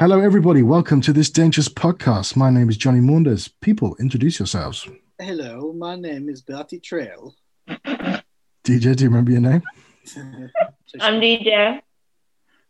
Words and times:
Hello, 0.00 0.18
everybody. 0.18 0.62
Welcome 0.62 1.02
to 1.02 1.12
this 1.12 1.28
dangerous 1.28 1.68
podcast. 1.68 2.34
My 2.34 2.48
name 2.48 2.70
is 2.70 2.78
Johnny 2.78 3.00
Maunders. 3.00 3.48
People, 3.48 3.96
introduce 4.00 4.38
yourselves. 4.38 4.88
Hello, 5.18 5.74
my 5.74 5.94
name 5.94 6.30
is 6.30 6.40
Bertie 6.40 6.80
Trail. 6.80 7.34
DJ, 7.68 8.96
do 8.96 9.04
you 9.04 9.10
remember 9.10 9.32
your 9.32 9.42
name? 9.42 9.62
I'm 11.00 11.20
DJ. 11.20 11.82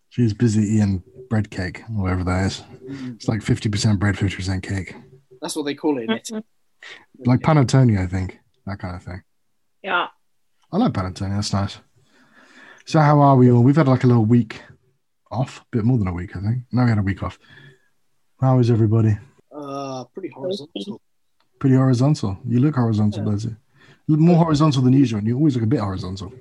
She's 0.08 0.35
busy 0.35 0.62
eating 0.62 1.04
bread 1.29 1.53
cake, 1.53 1.85
whatever 1.89 2.25
that 2.25 2.46
is. 2.46 2.64
Mm. 2.85 3.14
It's 3.14 3.29
like 3.29 3.43
50% 3.43 4.00
bread, 4.00 4.17
50% 4.17 4.61
cake. 4.64 4.96
That's 5.40 5.54
what 5.54 5.67
they 5.67 5.76
call 5.76 5.99
it. 5.99 6.11
Isn't 6.11 6.17
it? 6.17 6.25
Mm-hmm. 6.32 7.31
Like 7.31 7.43
panettone, 7.43 7.96
I 7.96 8.08
think. 8.08 8.40
That 8.67 8.81
kind 8.81 8.96
of 8.96 9.04
thing. 9.04 9.22
Yeah. 9.85 10.08
I 10.72 10.76
like 10.79 10.94
panettone. 10.94 11.36
That's 11.36 11.53
nice. 11.53 11.79
So, 12.86 12.99
how 12.99 13.21
are 13.21 13.36
we 13.36 13.53
all? 13.53 13.62
We've 13.62 13.76
had 13.76 13.86
like 13.86 14.03
a 14.03 14.08
little 14.08 14.25
week 14.25 14.62
off, 15.30 15.61
a 15.61 15.64
bit 15.76 15.84
more 15.84 15.98
than 15.98 16.08
a 16.08 16.12
week, 16.12 16.36
I 16.36 16.40
think. 16.40 16.58
No, 16.72 16.84
we 16.84 16.89
had 16.90 16.98
a 16.98 17.02
week 17.02 17.22
off. 17.22 17.38
How 18.40 18.58
is 18.58 18.71
everybody? 18.71 19.16
Uh, 19.54 20.04
pretty 20.12 20.29
horizontal. 20.30 21.00
Pretty 21.58 21.76
horizontal. 21.76 22.38
You 22.46 22.61
look 22.61 22.75
horizontal, 22.76 23.25
Yeah. 23.25 23.30
does 23.32 23.44
it? 23.46 23.54
Look 24.08 24.18
more 24.21 24.36
horizontal 24.36 24.82
than 24.82 24.93
usual, 24.93 25.18
and 25.18 25.26
you 25.29 25.36
always 25.36 25.54
look 25.54 25.64
a 25.64 25.68
bit 25.68 25.80
horizontal. 25.80 26.32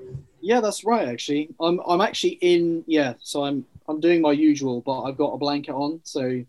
Yeah, 0.41 0.61
that's 0.61 0.83
right. 0.85 1.07
Actually, 1.07 1.49
I'm 1.59 1.79
I'm 1.85 2.01
actually 2.01 2.37
in. 2.41 2.83
Yeah, 2.87 3.13
so 3.19 3.43
I'm 3.43 3.65
I'm 3.87 3.99
doing 3.99 4.21
my 4.21 4.31
usual, 4.31 4.81
but 4.81 5.01
I've 5.03 5.17
got 5.17 5.33
a 5.33 5.37
blanket 5.37 5.73
on. 5.73 5.99
So 6.03 6.43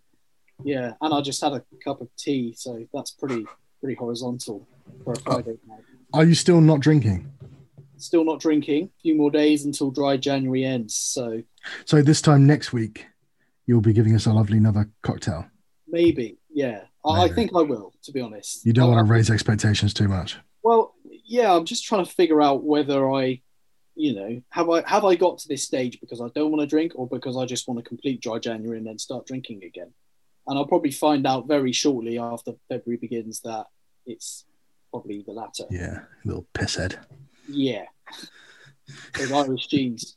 yeah, 0.64 0.92
and 1.00 1.12
I 1.12 1.20
just 1.20 1.42
had 1.42 1.52
a 1.52 1.62
cup 1.84 2.00
of 2.00 2.09
tea, 2.16 2.54
so 2.56 2.86
that's 2.95 3.10
pretty 3.10 3.45
pretty 3.80 3.96
horizontal 3.96 4.66
for 5.04 5.12
a 5.15 5.16
Friday 5.20 5.59
night. 5.66 5.80
Are 6.15 6.24
you 6.24 6.34
still 6.34 6.60
not 6.60 6.80
drinking? 6.80 7.30
Still 8.01 8.24
not 8.24 8.40
drinking. 8.40 8.84
A 8.98 9.01
few 9.02 9.15
more 9.15 9.30
days 9.30 9.65
until 9.65 9.90
dry 9.90 10.16
January 10.16 10.65
ends. 10.65 10.95
So 10.95 11.43
So 11.84 12.02
this 12.02 12.20
time 12.23 12.46
next 12.46 12.73
week, 12.73 13.06
you'll 13.66 13.80
be 13.80 13.93
giving 13.93 14.15
us 14.15 14.26
a 14.26 14.32
lovely 14.32 14.59
another 14.59 14.90
cocktail. 15.02 15.46
maybe, 15.87 16.38
yeah, 16.52 16.82
I, 17.04 17.24
I 17.24 17.28
think 17.28 17.51
I 17.54 17.62
will. 17.62 17.93
To 18.04 18.12
be 18.12 18.21
honest, 18.21 18.65
You 18.66 18.73
don't 18.73 18.87
I- 18.90 18.95
want 18.96 19.06
to 19.06 19.12
uh, 19.12 19.16
raise 19.16 19.30
expectations 19.30 19.93
too 19.95 20.09
much. 20.09 20.37
Well, 20.62 20.95
yeah, 21.24 21.52
I'm 21.54 21.65
just 21.65 21.84
trying 21.84 22.04
to 22.04 22.10
figure 22.10 22.43
out 22.43 22.65
whether 22.65 23.10
I, 23.10 23.40
you 23.95 24.15
know, 24.15 24.43
have 24.51 24.68
I 24.71 24.82
have 24.88 25.04
I 25.04 25.15
got 25.15 25.38
to 25.38 25.48
this 25.48 25.65
stage 25.65 26.01
because 26.01 26.21
I 26.21 26.28
don't 26.34 26.51
want 26.51 26.60
to 26.60 26.66
drink 26.66 26.93
or 26.96 27.06
because 27.06 27.37
I 27.37 27.45
just 27.46 27.66
want 27.68 27.78
to 27.82 27.88
complete 27.88 28.21
dry 28.21 28.38
January 28.38 28.78
and 28.78 28.87
then 28.87 28.98
start 28.98 29.26
drinking 29.26 29.62
again. 29.65 29.93
And 30.46 30.59
I'll 30.59 30.66
probably 30.66 30.90
find 30.90 31.26
out 31.26 31.46
very 31.48 31.73
shortly 31.73 32.18
after 32.18 32.52
February 32.68 32.98
begins 32.98 33.40
that 33.43 33.66
it's 34.06 34.45
probably 34.90 35.23
the 35.26 35.32
latter. 35.32 35.65
Yeah, 35.71 36.01
little 36.24 36.46
pisshead. 36.54 36.96
Yeah. 37.52 37.84
Those 39.18 39.32
Irish 39.32 39.66
genes. 39.68 40.16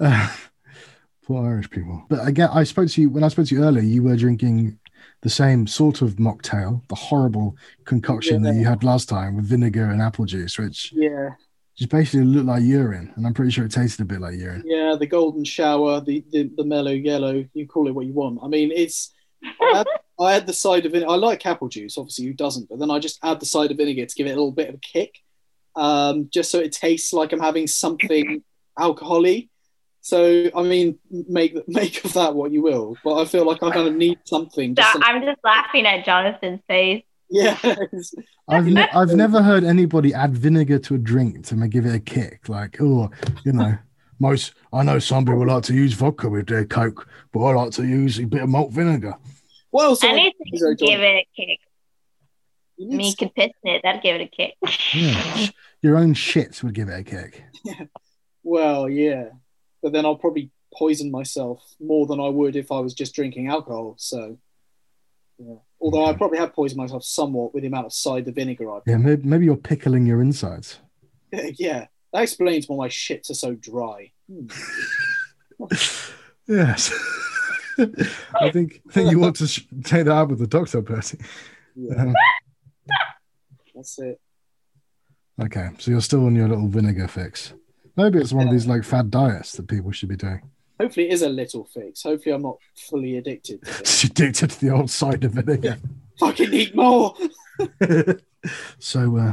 Uh, 0.00 0.34
poor 1.26 1.46
Irish 1.46 1.70
people. 1.70 2.04
But 2.08 2.26
again, 2.26 2.50
I 2.52 2.64
spoke 2.64 2.88
to 2.90 3.00
you 3.00 3.10
when 3.10 3.24
I 3.24 3.28
spoke 3.28 3.46
to 3.46 3.54
you 3.54 3.62
earlier. 3.64 3.82
You 3.82 4.02
were 4.02 4.16
drinking 4.16 4.78
the 5.22 5.30
same 5.30 5.66
sort 5.66 6.02
of 6.02 6.16
mocktail, 6.16 6.86
the 6.88 6.94
horrible 6.94 7.56
concoction 7.84 8.42
that 8.42 8.54
you 8.56 8.64
had 8.64 8.84
last 8.84 9.08
time 9.08 9.36
with 9.36 9.46
vinegar 9.46 9.84
and 9.90 10.02
apple 10.02 10.26
juice, 10.26 10.58
which 10.58 10.92
Yeah. 10.94 11.30
just 11.78 11.90
basically 11.90 12.24
looked 12.26 12.46
like 12.46 12.62
urine, 12.62 13.10
and 13.16 13.26
I'm 13.26 13.32
pretty 13.32 13.50
sure 13.50 13.64
it 13.64 13.72
tasted 13.72 14.02
a 14.02 14.04
bit 14.04 14.20
like 14.20 14.34
urine. 14.36 14.62
Yeah, 14.66 14.96
the 14.98 15.06
golden 15.06 15.44
shower, 15.44 16.00
the, 16.02 16.22
the, 16.30 16.50
the 16.56 16.64
mellow 16.64 16.90
yellow, 16.92 17.42
you 17.54 17.66
call 17.66 17.88
it 17.88 17.94
what 17.94 18.04
you 18.06 18.12
want. 18.12 18.40
I 18.42 18.48
mean, 18.48 18.70
it's. 18.70 19.12
I 19.60 19.76
had, 19.78 19.86
I 20.20 20.32
had 20.32 20.46
the 20.46 20.52
cider 20.54 20.88
vinegar. 20.88 21.10
I 21.10 21.16
like 21.16 21.44
apple 21.46 21.68
juice, 21.68 21.96
obviously, 21.98 22.26
who 22.26 22.32
doesn't? 22.34 22.68
But 22.68 22.78
then 22.78 22.90
I 22.90 22.98
just 22.98 23.18
add 23.22 23.40
the 23.40 23.46
cider 23.46 23.74
vinegar 23.74 24.06
to 24.06 24.14
give 24.14 24.26
it 24.26 24.30
a 24.30 24.36
little 24.36 24.52
bit 24.52 24.68
of 24.70 24.74
a 24.76 24.78
kick, 24.78 25.22
um, 25.76 26.28
just 26.32 26.50
so 26.50 26.58
it 26.60 26.72
tastes 26.72 27.12
like 27.12 27.32
I'm 27.32 27.40
having 27.40 27.66
something 27.66 28.42
alcoholy. 28.78 29.48
So, 30.00 30.50
I 30.54 30.62
mean, 30.62 30.98
make 31.10 31.56
make 31.66 32.04
of 32.04 32.12
that 32.12 32.34
what 32.34 32.50
you 32.52 32.62
will. 32.62 32.96
But 33.02 33.16
I 33.22 33.24
feel 33.24 33.46
like 33.46 33.62
I 33.62 33.70
kind 33.70 33.88
of 33.88 33.94
need 33.94 34.18
something. 34.24 34.74
Just 34.74 34.92
to- 35.00 35.04
I'm 35.04 35.22
just 35.22 35.38
laughing 35.42 35.86
at 35.86 36.04
Jonathan's 36.04 36.60
face. 36.68 37.04
yeah, 37.30 37.56
I've 38.48 38.66
ne- 38.66 38.90
I've 38.92 39.14
never 39.14 39.42
heard 39.42 39.64
anybody 39.64 40.12
add 40.12 40.36
vinegar 40.36 40.78
to 40.80 40.94
a 40.96 40.98
drink 40.98 41.46
to 41.46 41.56
make, 41.56 41.70
give 41.70 41.86
it 41.86 41.94
a 41.94 41.98
kick. 42.00 42.48
Like, 42.50 42.76
oh, 42.82 43.10
you 43.44 43.52
know, 43.52 43.78
most 44.18 44.52
I 44.74 44.82
know 44.82 44.98
some 44.98 45.24
people 45.24 45.46
like 45.46 45.62
to 45.64 45.74
use 45.74 45.94
vodka 45.94 46.28
with 46.28 46.48
their 46.48 46.66
coke, 46.66 47.08
but 47.32 47.40
I 47.42 47.54
like 47.54 47.72
to 47.72 47.86
use 47.86 48.18
a 48.18 48.26
bit 48.26 48.42
of 48.42 48.50
malt 48.50 48.72
vinegar. 48.72 49.14
well, 49.72 49.96
so 49.96 50.06
Anything 50.06 50.58
Sorry, 50.58 50.76
to 50.76 50.84
give 50.86 51.00
it 51.00 51.04
a 51.04 51.26
kick. 51.34 51.60
You 52.76 52.88
need 52.88 52.96
Me 52.98 53.14
can 53.14 53.28
piss 53.30 53.50
in 53.62 53.74
it. 53.74 53.82
That'd 53.84 54.02
give 54.02 54.20
it 54.20 54.22
a 54.22 54.26
kick. 54.28 54.54
Yeah. 54.92 55.46
Your 55.82 55.96
own 55.98 56.14
shit 56.14 56.62
would 56.62 56.74
give 56.74 56.88
it 56.88 57.00
a 57.00 57.04
kick. 57.04 57.44
Well, 58.46 58.90
yeah, 58.90 59.30
but 59.82 59.94
then 59.94 60.04
I'll 60.04 60.16
probably 60.16 60.50
poison 60.76 61.10
myself 61.10 61.64
more 61.80 62.06
than 62.06 62.20
I 62.20 62.28
would 62.28 62.56
if 62.56 62.70
I 62.70 62.78
was 62.80 62.92
just 62.92 63.14
drinking 63.14 63.48
alcohol. 63.48 63.94
So, 63.96 64.38
yeah. 65.38 65.54
Although 65.80 66.04
I 66.04 66.12
probably 66.12 66.36
have 66.36 66.52
poisoned 66.52 66.76
myself 66.76 67.04
somewhat 67.04 67.54
with 67.54 67.62
the 67.62 67.68
amount 67.68 67.86
of 67.86 67.94
cider 67.94 68.32
vinegar 68.32 68.70
I've. 68.70 68.82
Yeah, 68.86 68.98
maybe, 68.98 69.26
maybe 69.26 69.46
you're 69.46 69.56
pickling 69.56 70.04
your 70.04 70.20
insides. 70.20 70.78
yeah, 71.32 71.86
that 72.12 72.22
explains 72.22 72.68
why 72.68 72.76
my 72.76 72.88
shits 72.88 73.30
are 73.30 73.34
so 73.34 73.54
dry. 73.54 74.12
Hmm. 74.30 74.46
Yes. 76.46 76.92
I 77.78 78.50
think 78.50 78.82
I 78.88 78.92
think 78.92 79.10
you 79.10 79.18
want 79.18 79.36
to 79.36 79.46
sh- 79.46 79.66
take 79.84 80.04
that 80.04 80.12
out 80.12 80.28
with 80.28 80.38
the 80.38 80.46
doctor, 80.46 80.82
Percy. 80.82 81.18
Yeah, 81.74 82.02
Um, 82.02 82.14
that's 83.74 83.98
it. 83.98 84.20
okay, 85.40 85.70
so 85.78 85.90
you're 85.90 86.00
still 86.00 86.26
on 86.26 86.34
your 86.34 86.48
little 86.48 86.68
vinegar 86.68 87.08
fix. 87.08 87.54
Maybe 87.96 88.18
it's 88.18 88.32
one 88.32 88.46
of 88.46 88.52
these 88.52 88.66
like 88.66 88.84
fad 88.84 89.10
diets 89.10 89.52
that 89.52 89.68
people 89.68 89.92
should 89.92 90.08
be 90.08 90.16
doing. 90.16 90.42
Hopefully, 90.80 91.08
it 91.08 91.12
is 91.12 91.22
a 91.22 91.28
little 91.28 91.64
fix. 91.64 92.02
Hopefully, 92.02 92.34
I'm 92.34 92.42
not 92.42 92.58
fully 92.76 93.16
addicted 93.16 93.62
to 93.64 94.06
addicted 94.06 94.50
to 94.50 94.60
the 94.60 94.70
old 94.70 94.90
cider 94.90 95.28
vinegar. 95.28 95.78
Fucking 96.18 96.52
eat 96.52 96.74
more. 96.74 97.14
so, 98.78 99.16
uh, 99.16 99.32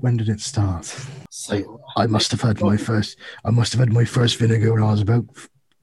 when 0.00 0.16
did 0.16 0.28
it 0.28 0.40
start? 0.40 0.84
So, 1.30 1.80
I 1.96 2.06
must 2.06 2.30
have 2.30 2.40
had 2.40 2.60
my 2.62 2.76
first. 2.76 3.18
I 3.44 3.50
must 3.50 3.72
have 3.72 3.80
had 3.80 3.92
my 3.92 4.04
first 4.04 4.38
vinegar 4.38 4.72
when 4.72 4.82
I 4.82 4.90
was 4.90 5.02
about 5.02 5.26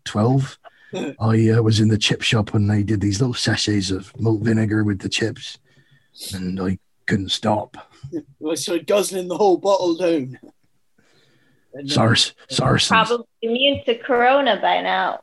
twelve. 0.04 0.58
I 1.20 1.50
uh, 1.50 1.62
was 1.62 1.80
in 1.80 1.90
the 1.90 1.98
chip 1.98 2.22
shop 2.22 2.54
and 2.54 2.70
they 2.70 2.82
did 2.82 3.02
these 3.02 3.20
little 3.20 3.34
sachets 3.34 3.92
of 3.92 4.18
malt 4.20 4.42
vinegar 4.44 4.84
with 4.84 5.00
the 5.00 5.10
chips, 5.10 5.60
and 6.34 6.60
I 6.60 6.80
couldn't 7.08 7.30
stop. 7.30 7.78
I 8.50 8.56
started 8.56 8.88
guzzling 8.88 9.28
the 9.28 9.38
whole 9.38 9.58
bottle 9.58 9.96
down. 9.96 10.38
And 11.74 11.92
Sars, 11.92 12.34
Sarson's, 12.50 12.88
Probably 13.08 13.26
immune 13.42 13.84
to 13.86 13.98
Corona 13.98 14.60
by 14.62 14.82
now. 14.82 15.20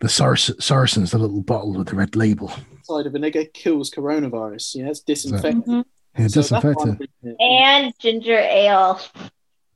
the 0.00 0.08
Sars, 0.08 0.50
Sarson's, 0.60 1.12
the 1.12 1.18
little 1.18 1.40
bottle 1.42 1.72
with 1.72 1.88
the 1.88 1.96
red 1.96 2.14
label. 2.16 2.52
cider 2.82 3.08
vinegar 3.10 3.44
kills 3.54 3.90
coronavirus. 3.90 4.74
Yeah, 4.76 4.88
it's 4.88 5.00
disinfectant. 5.00 5.86
Yeah, 6.18 6.26
So 6.28 6.40
that's 6.42 6.50
why 6.52 6.58
I'm 6.58 6.96
disinfectant. 6.98 7.40
And 7.40 7.94
ginger 7.98 8.38
ale. 8.38 9.00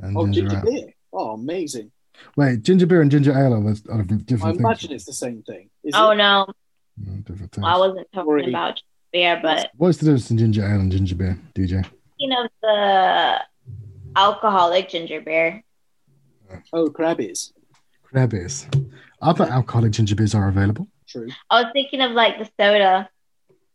and 0.01 0.17
Oh, 0.17 0.27
ginger 0.27 0.51
ginger 0.51 0.67
beer. 0.67 0.95
Oh, 1.13 1.31
amazing. 1.31 1.91
Wait, 2.37 2.63
ginger 2.63 2.85
beer 2.87 3.01
and 3.01 3.11
ginger 3.11 3.33
ale 3.33 3.55
are, 3.55 3.63
different 4.03 4.23
I 4.45 4.51
things. 4.51 4.59
imagine 4.61 4.93
it's 4.93 5.07
the 5.07 5.13
same 5.15 5.43
thing. 5.43 5.71
Is 5.83 5.95
Oh 5.97 6.11
it? 6.11 6.17
no, 6.17 6.47
Mm, 7.03 7.25
different 7.25 7.51
things. 7.53 7.67
I 7.67 7.79
wasn't 7.79 8.07
talking 8.13 8.29
Already. 8.29 8.51
about 8.51 8.83
beer, 9.13 9.39
but 9.43 9.71
What's 9.77 9.99
the 9.99 10.07
difference 10.07 10.31
in 10.31 10.39
ginger 10.39 10.63
ale 10.65 10.81
and 10.81 10.91
ginger 10.93 11.15
beer, 11.15 11.39
DJ? 11.55 11.85
you 12.19 12.29
know 12.29 12.47
the 12.63 13.41
alcoholic 14.17 14.89
ginger 14.91 15.21
beer. 15.21 15.63
Oh, 16.73 16.91
Crabbie's. 16.91 17.53
Crabbie's. 18.03 18.67
Other 19.23 19.45
alcoholic 19.45 19.93
ginger 19.93 20.15
beers 20.17 20.35
are 20.35 20.49
available. 20.49 20.87
True. 21.09 21.29
I 21.49 21.63
was 21.63 21.71
thinking 21.73 22.01
of 22.01 22.13
like 22.13 22.39
the 22.39 22.45
soda. 22.59 23.09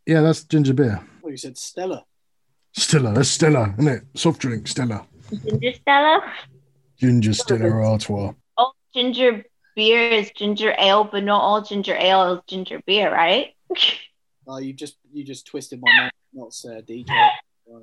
Yeah, 0.06 0.20
that's 0.20 0.44
ginger 0.44 0.74
beer. 0.74 1.00
Oh, 1.24 1.28
you 1.28 1.36
said 1.36 1.56
Stella. 1.58 2.04
Stella, 2.72 3.12
that's 3.14 3.30
Stella, 3.30 3.74
isn't 3.78 3.88
it? 3.88 4.02
Soft 4.14 4.40
drink, 4.40 4.68
Stella. 4.68 5.06
Ginger 5.30 5.72
Stella. 5.80 6.32
Ginger 6.98 7.32
Stella 7.32 7.64
or 7.66 7.84
Artois. 7.84 8.32
All 8.56 8.74
ginger 8.94 9.44
beer 9.74 10.08
is 10.10 10.30
ginger 10.36 10.74
ale, 10.78 11.04
but 11.04 11.24
not 11.24 11.40
all 11.40 11.62
ginger 11.62 11.94
ale 11.96 12.34
is 12.34 12.40
ginger 12.46 12.80
beer, 12.86 13.12
right? 13.12 13.54
Oh, 14.46 14.58
you 14.58 14.72
just 14.72 14.96
you 15.12 15.24
just 15.24 15.46
twisted 15.46 15.80
my 15.82 15.92
mouth. 15.96 16.12
Not 16.32 16.48
uh, 16.64 16.80
DJ. 16.82 17.10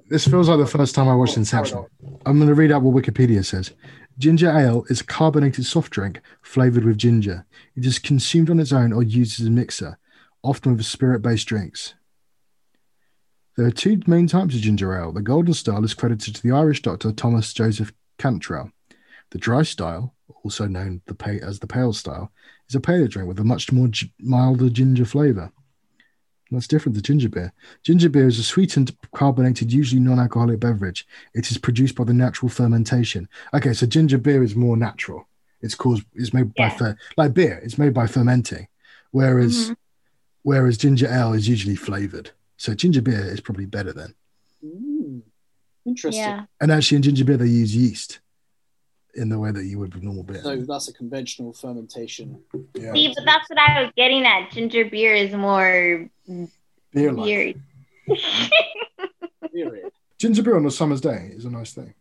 This 0.08 0.28
feels 0.28 0.48
like 0.48 0.60
the 0.60 0.66
first 0.66 0.96
time 0.96 1.10
I 1.10 1.16
watched 1.16 1.36
Inception. 1.36 1.86
I'm 2.26 2.38
going 2.38 2.48
to 2.48 2.56
read 2.56 2.72
out 2.72 2.84
what 2.84 3.04
Wikipedia 3.04 3.44
says. 3.44 3.74
Ginger 4.18 4.50
ale 4.50 4.86
is 4.90 5.02
a 5.02 5.06
carbonated 5.06 5.66
soft 5.66 5.92
drink 5.92 6.22
flavored 6.42 6.86
with 6.86 6.98
ginger. 6.98 7.46
It 7.76 7.86
is 7.86 8.00
consumed 8.00 8.50
on 8.50 8.62
its 8.62 8.72
own 8.72 8.94
or 8.94 9.04
used 9.04 9.42
as 9.42 9.48
a 9.48 9.52
mixer, 9.52 9.98
often 10.42 10.78
with 10.78 10.86
spirit 10.86 11.22
based 11.22 11.48
drinks. 11.48 11.96
There 13.58 13.66
are 13.66 13.72
two 13.72 14.02
main 14.08 14.28
types 14.28 14.56
of 14.56 14.62
ginger 14.62 14.98
ale. 14.98 15.12
The 15.12 15.22
golden 15.22 15.54
style 15.54 15.84
is 15.84 15.94
credited 15.94 16.36
to 16.36 16.42
the 16.42 16.52
Irish 16.52 16.82
doctor 16.82 17.12
Thomas 17.12 17.54
Joseph 17.54 17.92
Cantrell. 18.18 18.72
The 19.32 19.38
dry 19.38 19.64
style, 19.64 20.16
also 20.44 20.68
known 20.68 21.02
as 21.42 21.60
the 21.60 21.68
pale 21.68 21.94
style, 21.94 22.32
is 22.70 22.76
a 22.76 22.80
paler 22.80 23.08
drink 23.08 23.28
with 23.28 23.40
a 23.40 23.44
much 23.44 23.72
more 23.72 23.90
milder 24.20 24.70
ginger 24.70 25.06
flavor. 25.06 25.52
That's 26.54 26.68
different 26.68 26.96
to 26.96 27.02
ginger 27.02 27.30
beer. 27.30 27.52
Ginger 27.84 28.10
beer 28.10 28.28
is 28.28 28.40
a 28.40 28.44
sweetened, 28.44 28.96
carbonated, 29.14 29.72
usually 29.74 30.00
non-alcoholic 30.02 30.60
beverage. 30.60 31.06
It 31.34 31.50
is 31.52 31.58
produced 31.58 31.96
by 31.96 32.04
the 32.06 32.14
natural 32.14 32.50
fermentation. 32.50 33.28
Okay, 33.54 33.74
so 33.74 33.86
ginger 33.86 34.18
beer 34.18 34.44
is 34.44 34.56
more 34.56 34.78
natural. 34.78 35.28
It's 35.62 35.76
caused. 35.76 36.04
It's 36.14 36.34
made 36.34 36.54
by 36.54 36.70
fer- 36.70 36.98
like 37.18 37.34
beer. 37.34 37.60
It's 37.64 37.78
made 37.78 37.94
by 37.94 38.06
fermenting, 38.08 38.68
whereas 39.12 39.70
Mhm. 39.72 39.76
whereas 40.44 40.78
ginger 40.78 41.08
ale 41.08 41.34
is 41.34 41.48
usually 41.48 41.76
flavored. 41.76 42.32
So 42.58 42.74
ginger 42.76 43.02
beer 43.02 43.24
is 43.26 43.42
probably 43.42 43.66
better 43.66 43.94
then. 43.94 44.14
Mm, 44.64 45.22
interesting. 45.86 46.22
Yeah. 46.22 46.46
And 46.62 46.72
actually, 46.72 46.98
in 46.98 47.02
ginger 47.04 47.26
beer, 47.26 47.38
they 47.38 47.48
use 47.48 47.76
yeast 47.76 48.20
in 49.16 49.30
the 49.30 49.38
way 49.40 49.52
that 49.52 49.66
you 49.66 49.78
would 49.80 49.94
with 49.94 50.04
normal 50.04 50.24
beer. 50.24 50.42
So 50.42 50.56
that's 50.58 50.88
a 50.88 50.94
conventional 50.94 51.54
fermentation. 51.54 52.42
yeah, 52.76 52.94
See, 52.94 53.14
but 53.16 53.24
that's 53.26 53.50
what 53.50 53.60
I 53.60 53.84
was 53.84 53.92
getting 53.96 54.26
at. 54.26 54.52
Ginger 54.52 54.86
beer 54.86 55.14
is 55.14 55.34
more 55.34 56.10
beer 56.94 57.12
like. 57.12 57.26
beery. 57.26 57.56
Ginger 60.20 60.42
beer 60.44 60.56
on 60.58 60.66
a 60.66 60.72
summer's 60.72 61.02
day 61.02 61.32
is 61.36 61.46
a 61.46 61.50
nice 61.50 61.74
thing. 61.74 61.94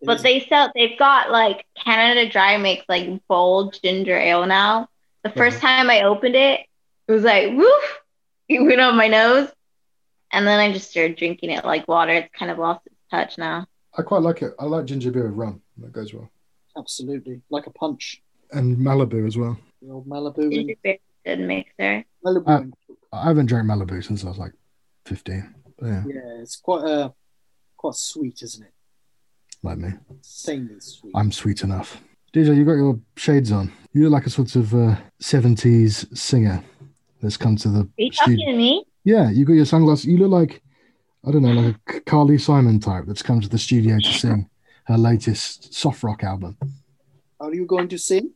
It 0.00 0.06
but 0.06 0.16
is- 0.16 0.22
they 0.22 0.40
sell. 0.48 0.72
They've 0.74 0.98
got 0.98 1.30
like 1.30 1.64
Canada 1.84 2.28
Dry 2.30 2.56
makes 2.56 2.84
like 2.88 3.08
bold 3.28 3.78
ginger 3.82 4.16
ale 4.16 4.46
now. 4.46 4.88
The 5.22 5.30
1st 5.30 5.58
Mhm. 5.58 5.60
time 5.60 5.90
I 5.90 6.02
opened 6.02 6.34
it, 6.34 6.60
it 7.06 7.12
was 7.12 7.22
like 7.22 7.52
woof. 7.52 7.98
It 8.48 8.62
went 8.62 8.80
on 8.80 8.96
my 8.96 9.06
nose, 9.08 9.48
and 10.32 10.46
then 10.46 10.58
I 10.58 10.72
just 10.72 10.90
started 10.90 11.16
drinking 11.16 11.50
it 11.50 11.64
like 11.64 11.86
water. 11.86 12.12
It's 12.12 12.34
kind 12.34 12.50
of 12.50 12.58
lost 12.58 12.80
its 12.86 12.96
touch 13.10 13.36
now. 13.38 13.66
I 13.96 14.02
quite 14.02 14.22
like 14.22 14.40
it. 14.42 14.54
I 14.58 14.64
like 14.64 14.86
ginger 14.86 15.10
beer 15.12 15.24
with 15.28 15.36
rum. 15.36 15.60
That 15.78 15.92
goes 15.92 16.12
well. 16.14 16.30
Absolutely 16.80 17.40
like 17.50 17.66
a 17.66 17.70
punch. 17.70 18.22
And 18.52 18.76
Malibu 18.78 19.26
as 19.26 19.36
well. 19.36 19.56
The 19.82 19.92
old 19.92 20.08
Malibu 20.08 20.50
Ginger 20.50 20.72
and 20.72 20.82
beer, 20.82 20.94
is 20.94 20.98
good 21.24 21.40
mixer. 21.40 22.04
Malibu. 22.24 22.48
Uh, 22.48 23.16
I 23.16 23.24
haven't 23.28 23.46
drank 23.46 23.66
Malibu 23.66 24.02
since 24.04 24.24
I 24.24 24.28
was 24.28 24.38
like 24.38 24.52
15. 25.06 25.54
Yeah, 25.82 26.02
yeah, 26.06 26.20
it's 26.42 26.56
quite 26.56 26.84
uh 26.84 27.10
quite 27.76 27.94
sweet, 27.94 28.42
isn't 28.42 28.64
it? 28.64 28.72
like 29.62 29.78
me. 29.78 29.90
Insanely 30.10 30.80
sweet. 30.80 31.12
I'm 31.14 31.30
sweet 31.32 31.62
enough. 31.62 32.00
DJ, 32.34 32.56
you 32.56 32.64
got 32.64 32.72
your 32.72 32.98
shades 33.16 33.52
on. 33.52 33.72
You 33.92 34.04
look 34.04 34.12
like 34.12 34.26
a 34.26 34.30
sort 34.30 34.54
of 34.56 34.72
uh, 34.72 34.96
70s 35.20 36.16
singer 36.16 36.62
that's 37.20 37.36
come 37.36 37.56
to 37.56 37.68
the 37.68 37.80
Are 37.80 37.88
you 37.98 38.10
talking 38.10 38.36
studio. 38.36 38.52
to 38.52 38.56
me? 38.56 38.84
Yeah, 39.04 39.30
you 39.30 39.44
got 39.44 39.54
your 39.54 39.64
sunglasses. 39.66 40.06
You 40.06 40.16
look 40.18 40.30
like, 40.30 40.62
I 41.26 41.30
don't 41.32 41.42
know, 41.42 41.52
like 41.52 41.76
a 41.88 42.00
Carly 42.00 42.38
Simon 42.38 42.78
type 42.80 43.04
that's 43.06 43.22
come 43.22 43.40
to 43.40 43.48
the 43.48 43.58
studio 43.58 43.98
to 43.98 44.12
sing 44.12 44.48
her 44.90 44.98
latest 44.98 45.72
soft 45.74 46.02
rock 46.02 46.24
album. 46.24 46.56
Are 47.38 47.54
you 47.54 47.66
going 47.66 47.88
to 47.88 47.98
sing? 47.98 48.32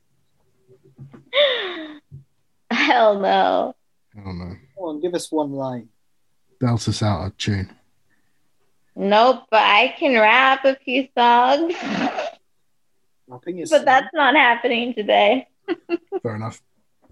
Hell 2.70 3.20
no. 3.20 3.74
I 4.16 4.20
don't. 4.22 4.38
Come 4.38 4.84
on, 4.84 5.00
give 5.00 5.14
us 5.14 5.30
one 5.30 5.52
line. 5.52 5.88
Belt 6.60 6.88
us 6.88 7.02
out 7.02 7.26
a 7.26 7.30
tune. 7.30 7.70
Nope, 8.96 9.44
but 9.50 9.62
I 9.62 9.94
can 9.98 10.14
rap 10.14 10.64
a 10.64 10.76
few 10.76 11.08
songs. 11.18 11.74
Rapping 13.26 13.58
is 13.58 13.70
But 13.70 13.84
that's 13.84 14.14
not 14.14 14.34
happening 14.34 14.94
today. 14.94 15.48
Fair 16.22 16.36
enough. 16.36 16.62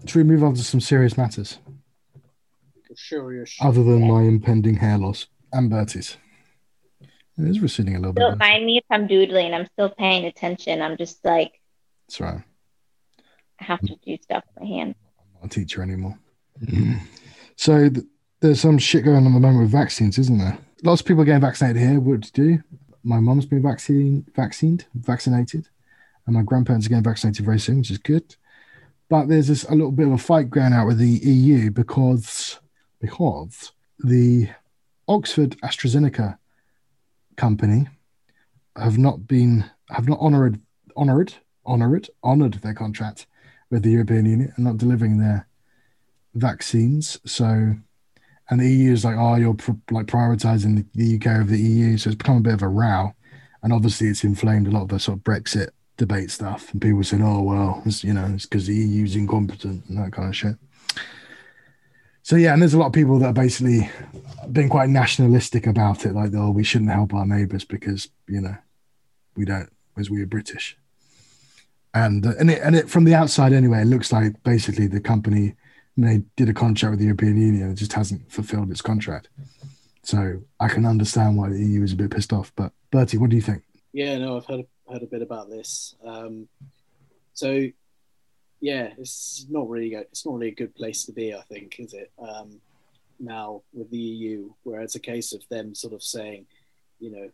Should 0.05 0.15
we 0.15 0.23
move 0.23 0.43
on 0.43 0.55
to 0.55 0.63
some 0.63 0.79
serious 0.79 1.17
matters 1.17 1.59
sure 2.95 3.33
you're 3.33 3.45
sure. 3.45 3.67
other 3.67 3.83
than 3.83 4.07
my 4.07 4.21
impending 4.21 4.75
hair 4.75 4.97
loss 4.97 5.27
and 5.51 5.69
Bertie's? 5.69 6.17
It 7.37 7.47
is 7.47 7.59
receding 7.59 7.95
a 7.95 7.99
little 7.99 8.13
bit. 8.13 8.21
Don't 8.21 8.37
mind 8.37 8.65
me 8.65 8.77
if 8.77 8.83
I'm 8.91 9.07
doodling. 9.07 9.53
I'm 9.53 9.67
still 9.73 9.89
paying 9.89 10.25
attention. 10.25 10.81
I'm 10.81 10.97
just 10.97 11.23
like, 11.25 11.59
That's 12.07 12.19
right. 12.19 12.41
I 13.59 13.63
have 13.63 13.81
to 13.81 13.95
do 14.05 14.17
stuff 14.21 14.43
with 14.53 14.63
my 14.63 14.67
hands. 14.67 14.95
I'm 15.19 15.41
not 15.41 15.45
a 15.45 15.49
teacher 15.49 15.81
anymore. 15.81 16.17
so 17.55 17.89
th- 17.89 18.05
there's 18.39 18.61
some 18.61 18.77
shit 18.77 19.05
going 19.05 19.17
on 19.17 19.27
at 19.27 19.33
the 19.33 19.39
moment 19.39 19.63
with 19.63 19.71
vaccines, 19.71 20.17
isn't 20.19 20.37
there? 20.37 20.57
Lots 20.83 21.01
of 21.01 21.07
people 21.07 21.23
are 21.23 21.25
getting 21.25 21.41
vaccinated 21.41 21.81
here. 21.81 21.99
What 21.99 22.21
do 22.21 22.43
you 22.43 22.57
do? 22.57 22.63
My 23.03 23.19
mum's 23.19 23.45
been 23.45 23.61
vaccine, 23.61 24.25
vaccinated, 24.35 24.85
vaccinated, 24.93 25.69
and 26.25 26.35
my 26.35 26.41
grandparents 26.41 26.85
are 26.85 26.89
getting 26.89 27.03
vaccinated 27.03 27.45
very 27.45 27.59
soon, 27.59 27.79
which 27.79 27.91
is 27.91 27.97
good. 27.97 28.35
But 29.09 29.27
there's 29.27 29.47
this 29.47 29.63
a 29.63 29.71
little 29.71 29.91
bit 29.91 30.07
of 30.07 30.13
a 30.13 30.17
fight 30.17 30.49
going 30.49 30.73
out 30.73 30.87
with 30.87 30.97
the 30.97 31.07
EU 31.07 31.71
because 31.71 32.59
because 32.99 33.71
the 33.99 34.49
Oxford 35.07 35.57
AstraZeneca 35.61 36.37
company 37.35 37.87
have 38.75 38.97
not 38.97 39.27
been 39.27 39.69
have 39.89 40.07
not 40.07 40.17
honored 40.19 40.59
honored 40.95 41.35
honored 41.65 42.09
honored 42.23 42.53
their 42.55 42.73
contract 42.73 43.27
with 43.69 43.83
the 43.83 43.91
European 43.91 44.25
Union 44.25 44.53
and 44.55 44.65
not 44.65 44.77
delivering 44.77 45.17
their 45.17 45.47
vaccines. 46.35 47.19
So, 47.25 47.75
and 48.49 48.59
the 48.59 48.69
EU 48.69 48.91
is 48.91 49.05
like, 49.05 49.15
oh, 49.17 49.35
you're 49.35 49.53
pr- 49.53 49.71
like 49.91 50.05
prioritizing 50.05 50.85
the 50.93 51.15
UK 51.15 51.39
over 51.39 51.49
the 51.49 51.59
EU. 51.59 51.97
So 51.97 52.09
it's 52.09 52.17
become 52.17 52.37
a 52.37 52.41
bit 52.41 52.53
of 52.53 52.61
a 52.61 52.67
row. 52.67 53.13
And 53.61 53.71
obviously, 53.71 54.07
it's 54.07 54.23
inflamed 54.23 54.67
a 54.67 54.71
lot 54.71 54.83
of 54.83 54.89
the 54.89 54.99
sort 54.99 55.17
of 55.17 55.23
Brexit 55.23 55.69
debate 55.97 56.31
stuff. 56.31 56.71
And 56.71 56.81
people 56.81 57.03
saying, 57.03 57.23
oh, 57.23 57.41
well, 57.41 57.81
it's, 57.85 58.03
you 58.03 58.13
know, 58.13 58.29
it's 58.33 58.45
because 58.45 58.67
the 58.67 58.75
EU's 58.75 59.15
incompetent 59.15 59.85
and 59.87 59.97
that 59.97 60.11
kind 60.11 60.27
of 60.27 60.35
shit. 60.35 60.55
So, 62.23 62.35
yeah, 62.35 62.53
and 62.53 62.61
there's 62.61 62.73
a 62.73 62.79
lot 62.79 62.87
of 62.87 62.93
people 62.93 63.19
that 63.19 63.27
are 63.27 63.33
basically 63.33 63.89
being 64.51 64.69
quite 64.69 64.89
nationalistic 64.89 65.67
about 65.67 66.05
it. 66.05 66.13
Like, 66.13 66.31
oh, 66.35 66.51
we 66.51 66.63
shouldn't 66.63 66.91
help 66.91 67.13
our 67.13 67.25
neighbors 67.25 67.65
because, 67.65 68.09
you 68.27 68.41
know, 68.41 68.55
we 69.35 69.45
don't, 69.45 69.69
because 69.93 70.09
we 70.09 70.21
are 70.21 70.25
British 70.25 70.77
and 71.93 72.25
uh, 72.25 72.33
and 72.39 72.49
it, 72.49 72.61
and 72.61 72.75
it 72.75 72.89
from 72.89 73.03
the 73.03 73.13
outside 73.13 73.53
anyway, 73.53 73.81
it 73.81 73.85
looks 73.85 74.11
like 74.11 74.41
basically 74.43 74.87
the 74.87 74.99
company 74.99 75.55
they 75.95 76.23
did 76.35 76.49
a 76.49 76.53
contract 76.53 76.91
with 76.91 76.99
the 76.99 77.05
European 77.05 77.39
Union 77.39 77.71
it 77.71 77.75
just 77.75 77.93
hasn't 77.93 78.31
fulfilled 78.31 78.71
its 78.71 78.81
contract. 78.81 79.29
So 80.01 80.41
I 80.59 80.67
can 80.67 80.85
understand 80.85 81.37
why 81.37 81.49
the 81.49 81.59
EU 81.59 81.83
is 81.83 81.93
a 81.93 81.95
bit 81.95 82.11
pissed 82.11 82.33
off. 82.33 82.51
But 82.55 82.73
Bertie, 82.91 83.17
what 83.17 83.29
do 83.29 83.35
you 83.35 83.41
think? 83.41 83.63
Yeah, 83.93 84.17
no, 84.17 84.37
I've 84.37 84.45
heard 84.45 84.65
heard 84.91 85.03
a 85.03 85.07
bit 85.07 85.21
about 85.21 85.49
this. 85.49 85.95
Um, 86.05 86.47
so, 87.33 87.67
yeah, 88.63 88.93
it's 88.97 89.45
not 89.49 89.67
really 89.67 89.89
go- 89.89 90.05
it's 90.09 90.25
not 90.25 90.35
really 90.35 90.53
a 90.53 90.55
good 90.55 90.73
place 90.73 91.03
to 91.03 91.11
be. 91.11 91.33
I 91.35 91.41
think, 91.41 91.75
is 91.79 91.93
it? 91.93 92.13
Um, 92.17 92.61
now 93.19 93.61
with 93.73 93.91
the 93.91 93.97
EU, 93.97 94.53
where 94.63 94.79
it's 94.79 94.95
a 94.95 95.01
case 95.01 95.33
of 95.33 95.41
them 95.49 95.75
sort 95.75 95.93
of 95.93 96.01
saying, 96.01 96.45
you 97.01 97.11
know, 97.11 97.29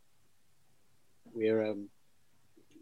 we're 1.31 1.63
um, 1.63 1.87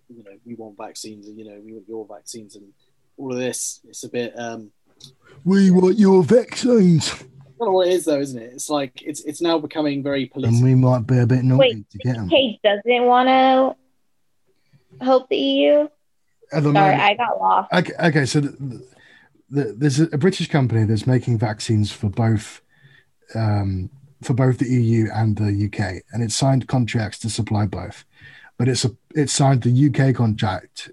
you 0.08 0.24
know, 0.24 0.38
we 0.46 0.56
want 0.56 0.78
vaccines, 0.78 1.28
and 1.28 1.38
you 1.38 1.44
know, 1.44 1.60
we 1.62 1.74
want 1.74 1.90
your 1.90 2.08
vaccines, 2.08 2.56
and 2.56 2.72
all 3.18 3.34
of 3.34 3.38
this. 3.38 3.82
It's 3.86 4.06
a 4.06 4.10
bit 4.10 4.34
um, 4.40 4.72
We 5.44 5.70
want 5.70 6.00
your 6.00 6.24
vaccines, 6.24 7.12
I 7.12 7.16
don't 7.60 7.68
know 7.68 7.74
what 7.74 7.88
it 7.88 7.96
is 7.96 8.06
though, 8.06 8.22
isn't 8.22 8.42
it? 8.42 8.54
It's 8.54 8.70
like 8.70 9.02
it's 9.02 9.26
it's 9.26 9.42
now 9.42 9.60
becoming 9.60 10.02
very 10.02 10.28
political. 10.28 10.56
and 10.56 10.64
we 10.64 10.74
might 10.74 11.06
be 11.06 11.18
a 11.18 11.28
bit 11.28 11.44
naughty 11.44 11.60
Wait, 11.60 11.90
to 11.90 11.98
get 11.98 12.16
them. 12.16 12.30
Kate 12.30 12.62
doesn't 12.64 13.06
want 13.06 13.28
to 13.28 15.04
help 15.04 15.28
the 15.28 15.36
EU. 15.36 15.88
At 16.52 16.64
the 16.64 16.72
Sorry, 16.72 16.96
moment, 16.96 17.02
I 17.02 17.14
got 17.16 17.40
lost. 17.40 17.74
Okay, 17.74 17.94
okay 18.00 18.26
so 18.26 18.40
the, 18.40 18.86
the, 19.50 19.76
there's 19.78 20.00
a, 20.00 20.06
a 20.14 20.18
British 20.18 20.50
company 20.50 20.86
that's 20.86 21.08
making 21.08 21.38
vaccines 21.38 21.92
for 21.92 22.10
both 22.10 22.62
um, 23.36 23.90
for 24.24 24.34
both 24.34 24.58
the 24.58 24.70
EU 24.70 25.10
and 25.14 25.36
the 25.38 25.66
UK, 25.66 26.04
and 26.12 26.24
it 26.24 26.32
signed 26.32 26.68
contracts 26.68 27.20
to 27.20 27.30
supply 27.30 27.66
both. 27.66 28.06
But 28.58 28.68
it's 28.68 28.86
a, 28.86 28.92
it 29.14 29.30
signed 29.30 29.64
the 29.64 29.90
UK 30.10 30.16
contract 30.16 30.90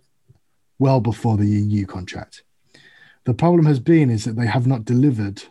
well 0.78 1.00
before 1.00 1.36
the 1.36 1.46
EU 1.46 1.86
contract. 1.86 2.42
The 3.24 3.34
problem 3.34 3.64
has 3.66 3.80
been 3.80 4.10
is 4.10 4.24
that 4.24 4.36
they 4.36 4.46
have 4.46 4.66
not 4.66 4.84
delivered 4.84 5.44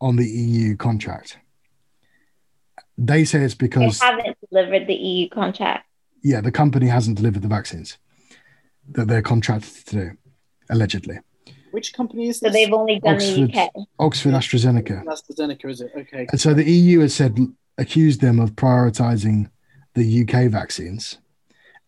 on 0.00 0.16
the 0.16 0.26
EU 0.26 0.76
contract. 0.76 1.38
They 2.96 3.24
say 3.24 3.40
it's 3.40 3.54
because 3.54 3.98
They 3.98 4.06
haven't 4.06 4.36
delivered 4.48 4.86
the 4.86 4.94
EU 4.94 5.28
contract. 5.28 5.86
yeah, 6.22 6.40
the 6.40 6.52
company 6.52 6.86
hasn't 6.86 7.16
delivered 7.16 7.42
the 7.42 7.48
vaccines 7.48 7.98
that 8.92 9.08
they're 9.08 9.22
contracted 9.22 9.86
to 9.86 9.94
do, 9.96 10.10
allegedly. 10.70 11.18
Which 11.72 11.92
company 11.92 12.28
is 12.28 12.38
So 12.38 12.48
they've 12.48 12.72
only 12.72 13.00
done 13.00 13.16
Oxford. 13.16 13.52
the 13.52 13.60
UK. 13.60 13.70
Oxford 13.98 14.32
AstraZeneca. 14.34 15.04
AstraZeneca, 15.04 15.70
is 15.70 15.80
it? 15.82 15.92
Okay. 15.96 16.26
And 16.30 16.40
so 16.40 16.54
the 16.54 16.64
EU 16.64 17.00
has 17.00 17.14
said 17.14 17.36
accused 17.78 18.20
them 18.22 18.40
of 18.40 18.52
prioritizing 18.52 19.50
the 19.94 20.22
UK 20.22 20.50
vaccines 20.50 21.18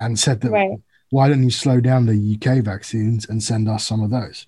and 0.00 0.18
said 0.18 0.40
that 0.42 0.50
Right. 0.50 0.78
why 1.10 1.28
don't 1.28 1.42
you 1.42 1.50
slow 1.50 1.80
down 1.80 2.04
the 2.06 2.34
UK 2.34 2.62
vaccines 2.62 3.26
and 3.28 3.42
send 3.42 3.68
us 3.68 3.84
some 3.86 4.02
of 4.02 4.10
those? 4.10 4.46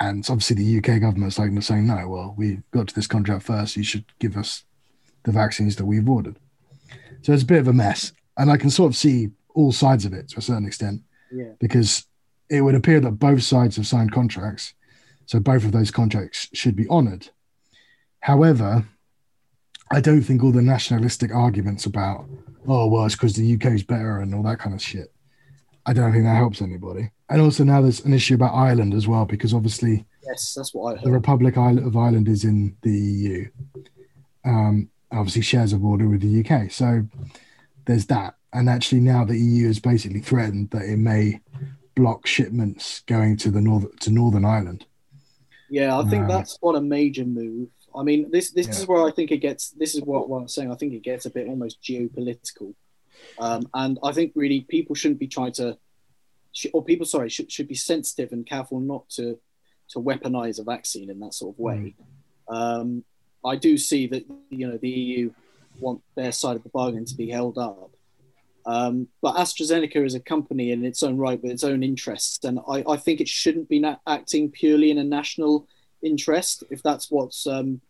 And 0.00 0.24
obviously 0.28 0.56
the 0.56 0.78
UK 0.78 1.00
government's 1.00 1.38
like 1.38 1.50
saying, 1.62 1.86
no, 1.86 2.08
well, 2.08 2.34
we 2.36 2.60
got 2.72 2.88
to 2.88 2.94
this 2.94 3.06
contract 3.06 3.44
first. 3.44 3.76
You 3.76 3.84
should 3.84 4.04
give 4.18 4.36
us 4.36 4.64
the 5.24 5.32
vaccines 5.32 5.76
that 5.76 5.84
we've 5.86 6.08
ordered. 6.08 6.36
So 7.20 7.32
it's 7.32 7.42
a 7.44 7.46
bit 7.46 7.60
of 7.60 7.68
a 7.68 7.72
mess. 7.72 8.12
And 8.36 8.50
I 8.50 8.56
can 8.56 8.70
sort 8.70 8.90
of 8.90 8.96
see 8.96 9.28
all 9.54 9.70
sides 9.70 10.04
of 10.04 10.12
it 10.14 10.28
to 10.30 10.38
a 10.38 10.42
certain 10.42 10.66
extent 10.66 11.02
Yeah. 11.32 11.52
because 11.60 12.06
it 12.50 12.60
would 12.60 12.74
appear 12.74 13.00
that 13.00 13.12
both 13.12 13.42
sides 13.42 13.76
have 13.76 13.86
signed 13.86 14.12
contracts. 14.12 14.74
So 15.26 15.40
both 15.40 15.64
of 15.64 15.72
those 15.72 15.90
contracts 15.90 16.48
should 16.52 16.76
be 16.76 16.86
honored. 16.88 17.28
However, 18.20 18.84
I 19.90 20.00
don't 20.00 20.22
think 20.22 20.42
all 20.42 20.52
the 20.52 20.62
nationalistic 20.62 21.34
arguments 21.34 21.86
about, 21.86 22.26
oh, 22.66 22.86
well, 22.86 23.04
it's 23.06 23.14
because 23.14 23.34
the 23.34 23.54
UK 23.54 23.66
is 23.72 23.82
better 23.82 24.18
and 24.18 24.34
all 24.34 24.42
that 24.44 24.58
kind 24.58 24.74
of 24.74 24.82
shit. 24.82 25.12
I 25.86 25.92
don't 25.92 26.12
think 26.12 26.24
that 26.24 26.36
helps 26.36 26.62
anybody. 26.62 27.10
And 27.28 27.40
also 27.40 27.64
now 27.64 27.80
there's 27.80 28.04
an 28.04 28.12
issue 28.14 28.34
about 28.34 28.54
Ireland 28.54 28.94
as 28.94 29.08
well, 29.08 29.24
because 29.24 29.52
obviously 29.54 30.04
Yes, 30.26 30.54
that's 30.54 30.72
what 30.74 30.92
I 30.92 30.96
heard. 30.98 31.04
the. 31.06 31.10
Republic 31.12 31.56
of 31.56 31.96
Ireland 31.96 32.28
is 32.28 32.44
in 32.44 32.76
the 32.82 32.90
EU. 32.92 33.50
Um, 34.44 34.90
obviously 35.10 35.42
shares 35.42 35.72
a 35.72 35.78
border 35.78 36.08
with 36.08 36.20
the 36.20 36.40
UK. 36.44 36.70
So 36.70 37.06
there's 37.86 38.06
that. 38.06 38.34
And 38.52 38.68
actually 38.68 39.00
now 39.00 39.24
the 39.24 39.38
EU 39.38 39.66
has 39.66 39.78
basically 39.80 40.20
threatened 40.20 40.70
that 40.70 40.82
it 40.82 40.98
may 40.98 41.40
block 41.94 42.26
shipments 42.26 43.00
going 43.06 43.36
to 43.38 43.50
the 43.50 43.60
north 43.60 43.98
to 44.00 44.10
Northern 44.10 44.44
Ireland. 44.44 44.86
Yeah, 45.70 45.98
I 45.98 46.02
think 46.08 46.24
Um, 46.24 46.28
that's 46.28 46.58
what 46.60 46.76
a 46.76 46.80
major 46.80 47.24
move. 47.24 47.68
I 47.94 48.02
mean, 48.02 48.30
this 48.30 48.50
this 48.50 48.66
Yeah. 48.66 48.72
is 48.74 48.88
where 48.88 49.02
I 49.02 49.10
think 49.10 49.30
it 49.30 49.38
gets. 49.38 49.70
This 49.70 49.94
is 49.94 50.02
what, 50.02 50.28
what 50.28 50.40
I'm 50.42 50.48
saying. 50.48 50.70
I 50.70 50.76
think 50.76 50.92
it 50.92 51.02
gets 51.02 51.26
a 51.26 51.30
bit 51.30 51.48
almost 51.48 51.82
geopolitical, 51.82 52.74
um, 53.38 53.68
and 53.74 53.98
I 54.02 54.12
think 54.12 54.32
really 54.34 54.62
people 54.62 54.94
shouldn't 54.94 55.20
be 55.20 55.28
trying 55.28 55.52
to, 55.52 55.78
or 56.72 56.84
people 56.84 57.06
sorry 57.06 57.28
should 57.28 57.50
should 57.50 57.68
be 57.68 57.74
sensitive 57.74 58.32
and 58.32 58.46
careful 58.46 58.80
not 58.80 59.08
to 59.10 59.38
to 59.90 59.98
weaponize 59.98 60.58
a 60.58 60.62
vaccine 60.64 61.10
in 61.10 61.20
that 61.20 61.34
sort 61.34 61.54
of 61.54 61.58
way. 61.58 61.94
Um, 62.48 63.04
I 63.44 63.56
do 63.56 63.76
see 63.76 64.06
that 64.08 64.24
you 64.50 64.68
know 64.68 64.78
the 64.78 64.88
EU 64.90 65.32
want 65.78 66.02
their 66.14 66.32
side 66.32 66.56
of 66.56 66.62
the 66.62 66.68
bargain 66.70 67.04
to 67.06 67.14
be 67.14 67.28
held 67.30 67.58
up. 67.58 67.90
Um, 68.64 69.08
but 69.20 69.36
AstraZeneca 69.36 70.04
is 70.04 70.14
a 70.14 70.20
company 70.20 70.70
in 70.72 70.84
its 70.84 71.02
own 71.02 71.16
right 71.16 71.42
with 71.42 71.52
its 71.52 71.64
own 71.64 71.82
interests, 71.82 72.44
and 72.44 72.60
I, 72.68 72.84
I 72.88 72.96
think 72.96 73.20
it 73.20 73.28
shouldn't 73.28 73.68
be 73.68 73.80
na- 73.80 73.96
acting 74.06 74.50
purely 74.50 74.90
in 74.90 74.98
a 74.98 75.04
national 75.04 75.66
interest. 76.02 76.64
If 76.70 76.82
that's 76.82 77.10
what's 77.10 77.46
um, 77.46 77.80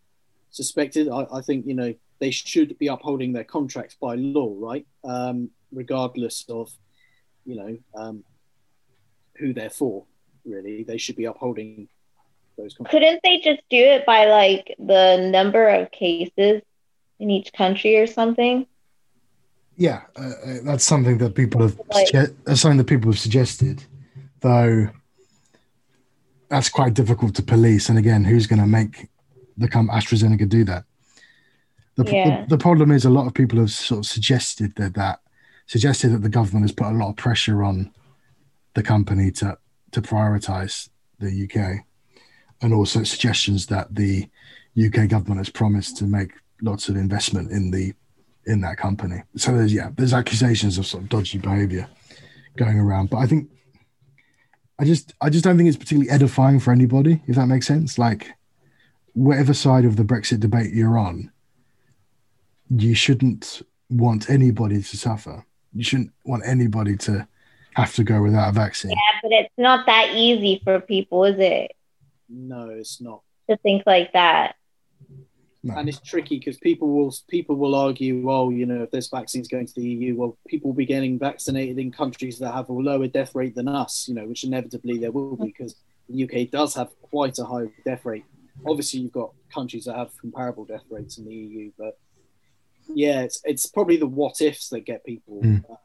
suspected, 0.49 1.09
I, 1.09 1.27
I 1.31 1.41
think 1.41 1.65
you 1.67 1.75
know 1.75 1.93
they 2.19 2.31
should 2.31 2.77
be 2.79 2.87
upholding 2.87 3.33
their 3.33 3.43
contracts 3.43 3.95
by 3.99 4.15
law, 4.15 4.53
right? 4.57 4.85
Um, 5.03 5.49
regardless 5.71 6.45
of 6.49 6.71
you 7.45 7.55
know 7.55 7.77
um, 7.95 8.23
who 9.37 9.53
they're 9.53 9.69
for. 9.69 10.05
Really, 10.45 10.83
they 10.83 10.97
should 10.97 11.15
be 11.15 11.25
upholding 11.25 11.87
those 12.57 12.73
contracts. 12.73 12.93
Couldn't 12.93 13.19
they 13.23 13.39
just 13.39 13.61
do 13.69 13.77
it 13.77 14.05
by 14.05 14.25
like 14.25 14.75
the 14.79 15.29
number 15.31 15.67
of 15.69 15.91
cases 15.91 16.61
in 17.19 17.29
each 17.29 17.53
country 17.53 17.97
or 17.97 18.07
something? 18.07 18.65
Yeah, 19.75 20.01
uh, 20.15 20.21
uh, 20.45 20.57
that's 20.63 20.83
something 20.83 21.17
that 21.17 21.35
people 21.35 21.61
have 21.61 21.79
Like- 21.91 22.11
that's 22.45 22.61
something 22.61 22.77
that 22.77 22.87
people 22.87 23.11
have 23.11 23.19
suggested, 23.19 23.83
though. 24.41 24.89
That's 26.49 26.69
quite 26.69 26.93
difficult 26.93 27.33
to 27.35 27.41
police, 27.43 27.89
and 27.89 27.97
again, 27.97 28.23
who's 28.23 28.45
going 28.47 28.59
to 28.61 28.67
make 28.67 29.09
the 29.57 29.67
come 29.67 29.89
AstraZeneca 29.89 30.47
do 30.47 30.63
that? 30.65 30.85
The, 31.95 32.03
Yeah. 32.05 32.41
the, 32.41 32.55
the 32.55 32.57
problem 32.57 32.91
is 32.91 33.05
a 33.05 33.09
lot 33.09 33.27
of 33.27 33.33
people 33.33 33.59
have 33.59 33.71
sort 33.71 33.99
of 33.99 34.05
suggested 34.05 34.75
that 34.75 34.93
that 34.95 35.19
suggested 35.67 36.09
that 36.09 36.21
the 36.21 36.29
government 36.29 36.63
has 36.63 36.71
put 36.71 36.87
a 36.87 36.91
lot 36.97 37.09
of 37.09 37.15
pressure 37.15 37.63
on 37.63 37.91
the 38.73 38.83
company 38.83 39.31
to 39.31 39.57
to 39.91 40.01
prioritize 40.01 40.89
the 41.19 41.29
UK, 41.45 41.85
and 42.61 42.73
also 42.73 43.03
suggestions 43.03 43.67
that 43.67 43.93
the 43.93 44.27
UK 44.75 45.07
government 45.07 45.37
has 45.37 45.49
promised 45.49 45.97
to 45.97 46.05
make 46.05 46.31
lots 46.63 46.89
of 46.89 46.95
investment 46.95 47.51
in 47.51 47.69
the 47.69 47.93
in 48.45 48.61
that 48.61 48.77
company. 48.77 49.23
So 49.35 49.55
there's 49.55 49.73
yeah, 49.73 49.89
there's 49.95 50.13
accusations 50.13 50.77
of 50.77 50.85
sort 50.85 51.03
of 51.03 51.09
dodgy 51.09 51.37
behavior 51.37 51.87
going 52.57 52.79
around. 52.79 53.09
But 53.09 53.17
I 53.17 53.27
think 53.27 53.49
I 54.79 54.85
just 54.85 55.13
I 55.21 55.29
just 55.29 55.43
don't 55.43 55.57
think 55.57 55.67
it's 55.69 55.77
particularly 55.77 56.09
edifying 56.09 56.59
for 56.59 56.71
anybody, 56.71 57.21
if 57.27 57.35
that 57.35 57.47
makes 57.47 57.67
sense. 57.67 57.97
Like 57.97 58.31
whatever 59.13 59.53
side 59.53 59.85
of 59.85 59.95
the 59.95 60.03
Brexit 60.03 60.39
debate 60.39 60.73
you're 60.73 60.97
on, 60.97 61.31
you 62.69 62.95
shouldn't 62.95 63.61
want 63.89 64.29
anybody 64.29 64.81
to 64.81 64.97
suffer. 64.97 65.45
You 65.73 65.83
shouldn't 65.83 66.11
want 66.25 66.43
anybody 66.45 66.97
to 66.97 67.27
have 67.75 67.93
to 67.95 68.03
go 68.03 68.21
without 68.21 68.49
a 68.49 68.51
vaccine. 68.51 68.91
Yeah, 68.91 69.19
but 69.21 69.31
it's 69.31 69.53
not 69.57 69.85
that 69.85 70.13
easy 70.13 70.61
for 70.63 70.79
people, 70.79 71.25
is 71.25 71.39
it? 71.39 71.71
No, 72.29 72.69
it's 72.69 73.01
not. 73.01 73.21
To 73.49 73.57
think 73.57 73.83
like 73.85 74.13
that. 74.13 74.55
No. 75.65 75.75
and 75.77 75.87
it's 75.87 75.99
tricky 76.01 76.39
because 76.39 76.57
people 76.57 76.89
will 76.89 77.15
people 77.29 77.55
will 77.55 77.73
argue, 77.73 78.21
well, 78.21 78.51
you 78.51 78.65
know, 78.65 78.83
if 78.83 78.91
there's 78.91 79.09
vaccines 79.09 79.47
going 79.47 79.65
to 79.65 79.73
the 79.73 79.81
EU, 79.81 80.15
well, 80.17 80.37
people 80.45 80.71
will 80.71 80.75
be 80.75 80.85
getting 80.85 81.17
vaccinated 81.17 81.79
in 81.79 81.89
countries 81.89 82.37
that 82.39 82.51
have 82.53 82.67
a 82.67 82.73
lower 82.73 83.07
death 83.07 83.33
rate 83.33 83.55
than 83.55 83.69
us, 83.69 84.05
you 84.09 84.13
know, 84.13 84.25
which 84.25 84.43
inevitably 84.43 84.97
there 84.97 85.11
will 85.13 85.37
be 85.37 85.45
because 85.47 85.75
the 86.09 86.23
UK 86.25 86.49
does 86.51 86.75
have 86.75 86.89
quite 87.01 87.39
a 87.39 87.45
high 87.45 87.67
death 87.85 88.03
rate. 88.03 88.25
Obviously, 88.67 88.99
you've 88.99 89.13
got 89.13 89.31
countries 89.53 89.85
that 89.85 89.95
have 89.95 90.11
comparable 90.19 90.65
death 90.65 90.83
rates 90.89 91.17
in 91.17 91.23
the 91.25 91.33
EU, 91.33 91.71
but 91.77 91.97
yeah, 92.93 93.21
it's 93.21 93.39
it's 93.45 93.65
probably 93.65 93.95
the 93.95 94.05
what 94.05 94.41
ifs 94.41 94.67
that 94.69 94.81
get 94.81 95.05
people, 95.05 95.39
Mm. 95.41 95.63
uh, 95.71 95.75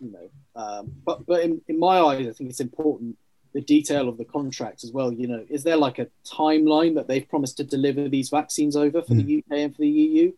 you 0.00 0.12
know. 0.12 0.30
Um, 0.56 0.92
but 1.04 1.26
but 1.26 1.42
in, 1.42 1.60
in 1.68 1.78
my 1.78 1.98
eyes, 2.00 2.26
I 2.26 2.32
think 2.32 2.48
it's 2.48 2.60
important 2.60 3.18
the 3.52 3.60
detail 3.60 4.08
of 4.08 4.16
the 4.16 4.24
contract 4.24 4.84
as 4.84 4.92
well. 4.92 5.12
You 5.12 5.28
know, 5.28 5.44
is 5.48 5.62
there 5.62 5.76
like 5.76 5.98
a 5.98 6.08
timeline 6.24 6.94
that 6.94 7.08
they've 7.08 7.28
promised 7.28 7.56
to 7.58 7.64
deliver 7.64 8.08
these 8.08 8.30
vaccines 8.30 8.76
over 8.76 9.02
for 9.02 9.14
the 9.14 9.38
UK 9.38 9.58
and 9.58 9.74
for 9.74 9.82
the 9.82 9.88
EU? 9.88 10.32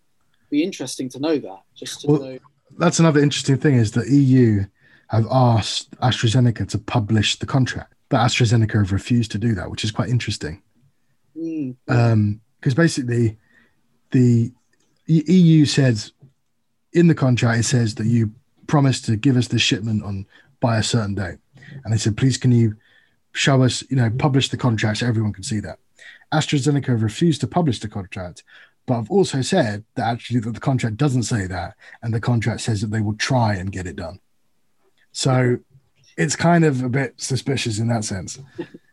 Be 0.51 0.63
interesting 0.63 1.09
to 1.11 1.21
know 1.21 1.39
that. 1.39 1.63
Just 1.75 2.01
to 2.03 2.07
Well, 2.09 2.21
know. 2.21 2.39
That's 2.77 2.99
another 2.99 3.21
interesting 3.21 3.57
thing 3.57 3.75
is 3.75 3.93
that 3.93 4.09
EU 4.09 4.65
have 5.09 5.27
asked 5.31 5.93
AstraZeneca 6.01 6.69
to 6.71 6.79
publish 6.79 7.39
the 7.39 7.47
contract, 7.47 7.95
but 8.09 8.19
AstraZeneca 8.19 8.75
have 8.75 8.93
refused 8.93 9.31
to 9.33 9.39
do 9.39 9.55
that, 9.55 9.71
which 9.71 9.85
is 9.85 9.93
quite 9.93 10.09
interesting. 10.09 10.61
Mm, 11.37 11.77
because 12.61 12.75
basically 12.75 13.37
the 14.11 14.53
EU 15.07 15.67
said 15.67 16.03
in 16.93 17.09
the 17.09 17.15
contract 17.15 17.59
it 17.59 17.65
says 17.65 17.95
that 17.97 18.07
you 18.07 18.33
promised 18.67 19.05
to 19.05 19.17
give 19.17 19.37
us 19.37 19.49
the 19.49 19.59
shipment 19.59 20.03
on 20.03 20.27
by 20.61 20.79
a 20.79 20.83
certain 20.83 21.15
date, 21.15 21.39
and 21.85 21.93
they 21.93 21.99
said, 21.99 22.17
please 22.17 22.39
can 22.39 22.53
you 22.53 22.77
show 23.35 23.63
us, 23.63 23.85
you 23.91 23.97
know, 23.97 24.11
publish 24.11 24.49
the 24.49 24.57
contract 24.57 24.99
so 24.99 25.07
everyone 25.07 25.33
can 25.33 25.43
see 25.43 25.61
that. 25.61 25.79
AstraZeneca 26.33 26.87
have 26.87 27.03
refused 27.03 27.41
to 27.43 27.47
publish 27.47 27.81
the 27.81 27.89
contract, 27.89 28.43
but 28.87 28.99
I've 28.99 29.11
also 29.11 29.43
said 29.43 29.85
that 29.95 30.07
actually 30.07 30.41
that 30.41 30.55
the 30.55 30.61
contract 30.61 30.97
doesn't 30.97 31.25
say 31.25 31.47
that, 31.47 31.75
and 32.03 32.13
the 32.13 32.21
contract 32.21 32.63
says 32.63 32.81
that 32.81 32.91
they 32.91 33.01
will 33.01 33.17
try 33.17 33.55
and 33.55 33.71
get 33.71 33.87
it 33.87 33.97
done. 33.97 34.21
So 35.13 35.59
it's 36.17 36.37
kind 36.37 36.65
of 36.65 36.83
a 36.83 36.89
bit 36.89 37.15
suspicious 37.21 37.79
in 37.79 37.89
that 37.89 38.05
sense, 38.05 38.39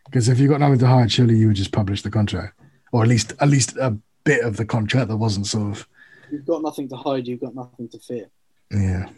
because 0.05 0.27
if 0.27 0.39
you've 0.39 0.51
got 0.51 0.59
nothing 0.59 0.79
to 0.79 0.87
hide, 0.87 1.11
surely 1.11 1.37
you 1.37 1.47
would 1.47 1.55
just 1.55 1.71
publish 1.71 2.01
the 2.01 2.11
contract 2.11 2.59
or 2.91 3.03
at 3.03 3.09
least 3.09 3.33
at 3.39 3.49
least 3.49 3.75
a 3.77 3.97
bit 4.23 4.43
of 4.43 4.57
the 4.57 4.65
contract 4.65 5.07
that 5.07 5.17
wasn't 5.17 5.47
sort 5.47 5.71
of 5.71 5.87
you've 6.31 6.45
got 6.45 6.61
nothing 6.61 6.87
to 6.89 6.95
hide. 6.95 7.27
You've 7.27 7.41
got 7.41 7.55
nothing 7.55 7.89
to 7.89 7.99
fear. 7.99 8.29
yeah. 8.71 9.09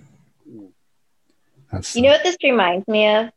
Yeah. 0.46 0.68
That's 1.72 1.96
You 1.96 2.04
know 2.04 2.10
what 2.10 2.24
this 2.24 2.38
reminds 2.44 2.88
me 2.88 3.08
of? 3.08 3.30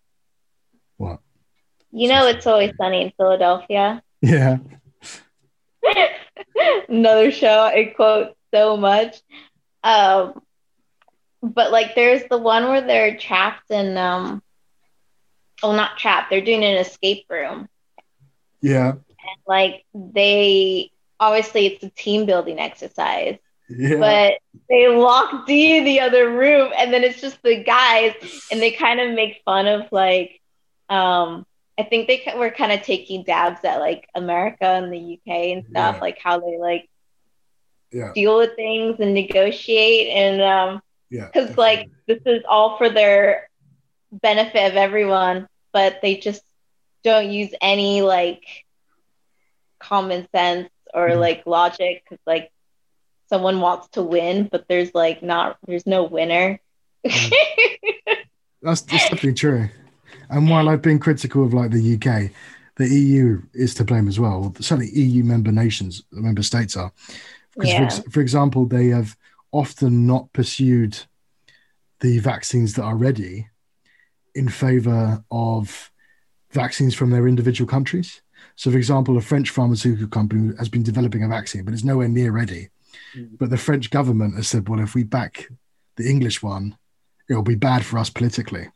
You 1.96 2.08
know, 2.10 2.26
it's 2.26 2.46
always 2.46 2.72
sunny 2.76 3.00
in 3.00 3.12
Philadelphia. 3.16 4.02
Yeah, 4.20 4.58
Another 6.88 7.30
show 7.30 7.60
I 7.62 7.92
quote 7.96 8.36
so 8.52 8.76
much. 8.76 9.16
Um, 9.82 10.42
but 11.42 11.72
like, 11.72 11.94
there's 11.94 12.22
the 12.28 12.36
one 12.36 12.64
where 12.68 12.82
they're 12.82 13.16
trapped 13.16 13.70
in, 13.70 13.96
um, 13.96 14.42
well, 15.62 15.72
not 15.72 15.96
trapped. 15.96 16.28
They're 16.28 16.42
doing 16.42 16.64
an 16.64 16.76
escape 16.76 17.24
room. 17.30 17.66
yeah, 18.60 18.94
Like 19.46 19.84
they 19.94 20.90
obviously 21.18 21.64
it's 21.66 21.82
a 21.84 21.88
team 21.88 22.26
building 22.26 22.58
exercise. 22.58 23.38
yeah. 23.70 23.96
but 23.96 24.34
they 24.68 24.88
lock 24.88 25.46
D 25.46 25.78
in 25.78 25.84
the 25.84 26.00
other 26.00 26.28
room, 26.30 26.72
and 26.76 26.92
then 26.92 27.04
it's 27.04 27.22
just 27.22 27.42
the 27.42 27.62
guys, 27.64 28.12
and 28.52 28.60
they 28.60 28.72
kind 28.72 29.00
of 29.00 29.14
make 29.14 29.40
fun 29.46 29.66
of 29.66 29.90
like, 29.92 30.42
um, 30.90 31.46
I 31.78 31.82
think 31.82 32.08
they 32.08 32.22
were 32.36 32.50
kind 32.50 32.72
of 32.72 32.82
taking 32.82 33.22
dabs 33.24 33.64
at 33.64 33.80
like 33.80 34.08
America 34.14 34.64
and 34.64 34.92
the 34.92 35.14
UK 35.14 35.28
and 35.52 35.64
stuff, 35.70 35.96
Yeah. 35.96 36.00
like 36.00 36.18
how 36.18 36.40
they 36.40 36.58
like 36.58 36.88
yeah, 37.92 38.12
deal 38.14 38.38
with 38.38 38.56
things 38.56 38.96
and 38.98 39.14
negotiate, 39.14 40.08
and 40.08 40.40
um, 40.42 40.82
yeah. 41.10 41.26
because 41.26 41.56
like 41.56 41.90
this 42.06 42.20
is 42.26 42.42
all 42.48 42.78
for 42.78 42.88
their 42.88 43.48
benefit 44.10 44.70
of 44.70 44.76
everyone, 44.76 45.46
but 45.72 46.00
they 46.02 46.16
just 46.16 46.42
don't 47.04 47.30
use 47.30 47.50
any 47.60 48.02
like 48.02 48.44
common 49.78 50.26
sense 50.32 50.68
or 50.94 51.08
Mhm. 51.10 51.20
like 51.20 51.46
logic 51.46 52.02
because 52.04 52.22
like 52.26 52.50
someone 53.28 53.60
wants 53.60 53.88
to 53.88 54.02
win, 54.02 54.48
but 54.50 54.66
there's 54.68 54.94
like 54.94 55.22
not 55.22 55.58
there's 55.66 55.86
no 55.86 56.04
winner. 56.04 56.58
that's, 57.04 57.30
that's 58.62 58.82
definitely 58.86 59.34
true. 59.34 59.68
And 60.30 60.48
while 60.48 60.68
I've 60.68 60.82
been 60.82 60.98
critical 60.98 61.44
of 61.44 61.54
like 61.54 61.70
the 61.70 61.94
UK, 61.94 62.30
the 62.76 62.88
EU 62.88 63.42
is 63.54 63.74
to 63.74 63.84
blame 63.84 64.08
as 64.08 64.20
well. 64.20 64.54
Certainly, 64.60 64.90
EU 64.92 65.24
member 65.24 65.52
nations, 65.52 66.02
member 66.10 66.42
states 66.42 66.76
are. 66.76 66.92
Because, 67.54 67.70
Yeah. 67.70 67.78
for, 67.78 67.84
ex- 67.84 68.02
for 68.10 68.20
example, 68.20 68.66
they 68.66 68.88
have 68.88 69.16
often 69.52 70.06
not 70.06 70.32
pursued 70.32 70.98
the 72.00 72.18
vaccines 72.18 72.74
that 72.74 72.82
are 72.82 72.96
ready 72.96 73.48
in 74.34 74.48
favor 74.48 75.24
of 75.30 75.90
vaccines 76.50 76.94
from 76.94 77.10
their 77.10 77.26
individual 77.26 77.66
countries. 77.68 78.20
So, 78.56 78.70
for 78.70 78.76
example, 78.76 79.16
a 79.16 79.22
French 79.22 79.50
pharmaceutical 79.50 80.08
company 80.08 80.54
has 80.58 80.68
been 80.68 80.82
developing 80.82 81.22
a 81.22 81.28
vaccine, 81.28 81.64
but 81.64 81.72
it's 81.72 81.84
nowhere 81.84 82.08
near 82.08 82.32
ready. 82.32 82.68
Mm. 83.16 83.38
But 83.38 83.48
the 83.50 83.56
French 83.56 83.90
government 83.90 84.34
has 84.36 84.48
said, 84.48 84.68
well, 84.68 84.80
if 84.80 84.94
we 84.94 85.02
back 85.04 85.48
the 85.96 86.08
English 86.08 86.42
one, 86.42 86.76
it'll 87.30 87.42
be 87.42 87.54
bad 87.54 87.84
for 87.84 87.98
us 87.98 88.10
politically. 88.10 88.68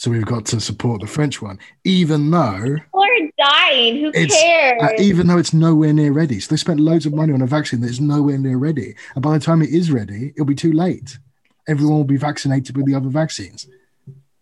So 0.00 0.10
we've 0.10 0.24
got 0.24 0.46
to 0.46 0.60
support 0.60 1.02
the 1.02 1.06
French 1.06 1.42
one, 1.42 1.58
even 1.84 2.30
though 2.30 2.62
People 2.74 3.02
are 3.02 3.30
dying. 3.36 4.00
Who 4.00 4.08
It's- 4.08 4.32
cares? 4.32 4.82
uh, 4.82 4.88
even 4.98 5.26
though 5.26 5.36
it's 5.36 5.52
nowhere 5.52 5.92
near 5.92 6.10
ready. 6.10 6.40
So 6.40 6.48
they 6.48 6.56
spent 6.56 6.80
loads 6.80 7.04
of 7.04 7.12
money 7.12 7.34
on 7.34 7.42
a 7.42 7.46
vaccine 7.46 7.82
that 7.82 7.90
is 7.90 8.00
nowhere 8.00 8.38
near 8.38 8.56
ready. 8.56 8.94
And 9.14 9.22
by 9.22 9.36
the 9.36 9.44
time 9.44 9.60
it 9.60 9.68
is 9.68 9.92
ready, 9.92 10.28
it'll 10.34 10.46
be 10.46 10.54
too 10.54 10.72
late. 10.72 11.18
Everyone 11.68 11.98
will 11.98 12.04
be 12.04 12.16
vaccinated 12.16 12.78
with 12.78 12.86
the 12.86 12.94
other 12.94 13.10
vaccines. 13.10 13.68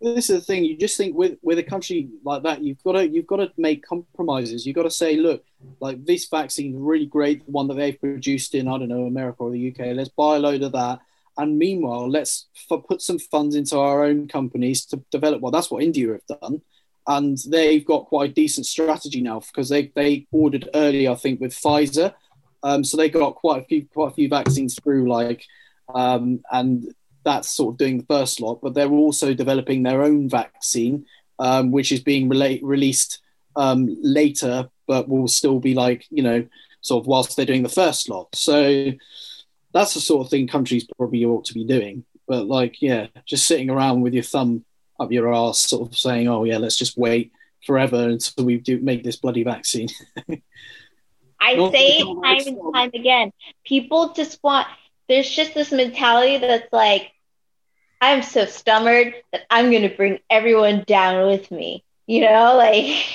this 0.01 0.29
is 0.29 0.39
the 0.39 0.45
thing. 0.45 0.63
You 0.63 0.77
just 0.77 0.95
think 0.95 1.13
with 1.13 1.37
with 1.41 1.59
a 1.59 1.63
country 1.63 2.07
like 2.23 2.41
that, 2.43 2.63
you've 2.63 2.81
got 2.85 2.93
to 2.93 3.05
you've 3.09 3.27
got 3.27 3.37
to 3.43 3.51
make 3.57 3.85
compromises. 3.85 4.65
You've 4.65 4.77
got 4.77 4.83
to 4.83 4.89
say, 4.89 5.17
look, 5.17 5.43
like 5.81 6.05
this 6.05 6.25
vaccine 6.29 6.73
is 6.73 6.79
really 6.79 7.05
great, 7.05 7.45
the 7.45 7.51
one 7.51 7.67
that 7.67 7.73
they've 7.73 7.99
produced 7.99 8.55
in 8.55 8.69
I 8.69 8.77
don't 8.77 8.87
know 8.87 9.07
America 9.07 9.43
or 9.43 9.51
the 9.51 9.67
UK. 9.71 9.93
Let's 9.93 10.07
buy 10.07 10.37
a 10.37 10.39
load 10.39 10.61
of 10.61 10.71
that, 10.71 10.99
and 11.39 11.57
meanwhile, 11.57 12.09
let's 12.09 12.47
f- 12.69 12.83
put 12.87 13.01
some 13.01 13.17
funds 13.17 13.55
into 13.55 13.79
our 13.79 14.03
own 14.03 14.27
companies 14.27 14.85
to 14.87 15.01
develop. 15.09 15.41
Well, 15.41 15.51
that's 15.51 15.71
what 15.71 15.83
India 15.83 16.11
have 16.11 16.39
done, 16.41 16.61
and 17.07 17.37
they've 17.47 17.85
got 17.85 18.05
quite 18.05 18.31
a 18.31 18.33
decent 18.33 18.65
strategy 18.65 19.21
now 19.21 19.39
because 19.39 19.69
they 19.69 19.91
they 19.95 20.27
ordered 20.31 20.69
early, 20.73 21.07
I 21.07 21.15
think, 21.15 21.39
with 21.39 21.53
Pfizer. 21.53 22.13
Um, 22.61 22.83
so 22.83 22.97
they 22.97 23.09
got 23.09 23.35
quite 23.35 23.63
a 23.63 23.65
few 23.65 23.85
quite 23.87 24.11
a 24.11 24.15
few 24.15 24.27
vaccines 24.27 24.77
through, 24.77 25.09
like, 25.09 25.45
um, 25.95 26.41
and 26.51 26.93
that's 27.23 27.49
sort 27.49 27.73
of 27.73 27.77
doing 27.77 27.99
the 27.99 28.05
first 28.05 28.41
lot, 28.41 28.59
but 28.61 28.73
they're 28.73 28.91
also 28.91 29.33
developing 29.33 29.83
their 29.83 30.03
own 30.03 30.29
vaccine, 30.29 31.05
um, 31.39 31.71
which 31.71 31.91
is 31.91 32.01
being 32.01 32.29
released 32.29 33.21
um, 33.55 33.95
later, 34.01 34.69
but 34.87 35.07
will 35.07 35.27
still 35.27 35.59
be 35.59 35.73
like, 35.73 36.05
you 36.09 36.23
know, 36.23 36.45
sort 36.81 37.03
of 37.03 37.07
whilst 37.07 37.35
they're 37.35 37.45
doing 37.45 37.63
the 37.63 37.69
first 37.69 38.09
lot. 38.09 38.27
So 38.35 38.91
that's 39.73 39.93
the 39.93 39.99
sort 39.99 40.25
of 40.25 40.31
thing 40.31 40.47
countries 40.47 40.87
probably 40.97 41.25
ought 41.25 41.45
to 41.45 41.53
be 41.53 41.63
doing. 41.63 42.05
But 42.27 42.47
like, 42.47 42.81
yeah, 42.81 43.07
just 43.25 43.47
sitting 43.47 43.69
around 43.69 44.01
with 44.01 44.13
your 44.13 44.23
thumb 44.23 44.65
up 44.99 45.11
your 45.11 45.33
ass, 45.33 45.59
sort 45.59 45.89
of 45.89 45.97
saying, 45.97 46.27
oh, 46.27 46.43
yeah, 46.43 46.57
let's 46.57 46.75
just 46.75 46.97
wait 46.97 47.31
forever 47.65 48.09
until 48.09 48.45
we 48.45 48.57
do 48.57 48.79
make 48.79 49.03
this 49.03 49.15
bloody 49.15 49.43
vaccine. 49.43 49.89
I 51.41 51.55
say 51.71 51.99
it 51.99 52.21
time 52.21 52.55
and 52.55 52.73
time 52.73 52.91
again. 52.93 53.31
People 53.63 54.13
just 54.13 54.39
want 54.43 54.67
there's 55.07 55.29
just 55.29 55.53
this 55.55 55.71
mentality 55.71 56.37
that's 56.37 56.71
like, 56.71 57.11
I'm 57.99 58.21
so 58.21 58.45
stomach 58.45 59.15
that 59.33 59.41
I'm 59.49 59.71
going 59.71 59.89
to 59.89 59.95
bring 59.95 60.19
everyone 60.29 60.83
down 60.85 61.27
with 61.27 61.51
me. 61.51 61.83
You 62.05 62.21
know, 62.21 62.55
like. 62.55 63.05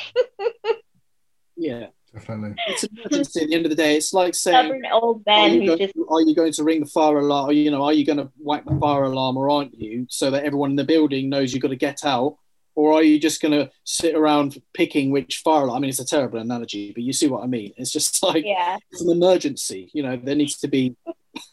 yeah. 1.57 1.87
Definitely. 2.15 2.55
It's 2.69 2.85
an 2.85 2.91
emergency 2.97 3.43
at 3.43 3.49
the 3.49 3.55
end 3.55 3.67
of 3.67 3.71
the 3.71 3.77
day. 3.77 3.97
It's 3.97 4.15
like 4.15 4.35
saying, 4.35 4.67
stubborn 4.67 4.87
old 4.93 5.23
men 5.27 5.51
are 5.51 5.55
you, 5.55 5.61
who 5.61 5.67
going, 5.67 5.79
just 5.79 5.95
are 6.09 6.21
you 6.21 6.35
going 6.35 6.53
to 6.53 6.65
ring 6.65 6.81
the 6.81 6.87
fire 6.87 7.19
alarm? 7.19 7.51
Or, 7.51 7.53
you 7.53 7.71
know, 7.71 7.83
are 7.83 7.93
you 7.93 8.07
going 8.07 8.19
to 8.19 8.31
whack 8.39 8.65
the 8.65 8.79
fire 8.79 9.05
alarm 9.05 9.37
or 9.37 9.51
aren't 9.51 9.75
you? 9.75 10.07
So 10.09 10.31
that 10.31 10.45
everyone 10.45 10.71
in 10.71 10.77
the 10.77 10.85
building 10.85 11.29
knows 11.29 11.53
you've 11.53 11.63
got 11.63 11.69
to 11.69 11.77
get 11.77 12.05
out. 12.05 12.37
Or 12.77 12.93
are 12.93 13.03
you 13.03 13.21
just 13.21 13.41
going 13.41 13.53
to 13.53 13.71
sit 13.85 14.15
around 14.15 14.61
picking 14.73 15.11
which 15.11 15.39
fire 15.39 15.63
alarm? 15.63 15.79
I 15.79 15.81
mean, 15.81 15.91
it's 15.91 16.01
a 16.01 16.07
terrible 16.07 16.39
analogy, 16.39 16.93
but 16.93 17.03
you 17.03 17.13
see 17.13 17.29
what 17.29 17.43
I 17.43 17.47
mean. 17.47 17.73
It's 17.77 17.93
just 17.93 18.23
like 18.23 18.45
yeah. 18.45 18.79
it's 18.91 19.03
an 19.03 19.11
emergency. 19.11 19.91
You 19.93 20.03
know, 20.03 20.17
there 20.17 20.37
needs 20.37 20.59
to 20.59 20.69
be 20.69 20.97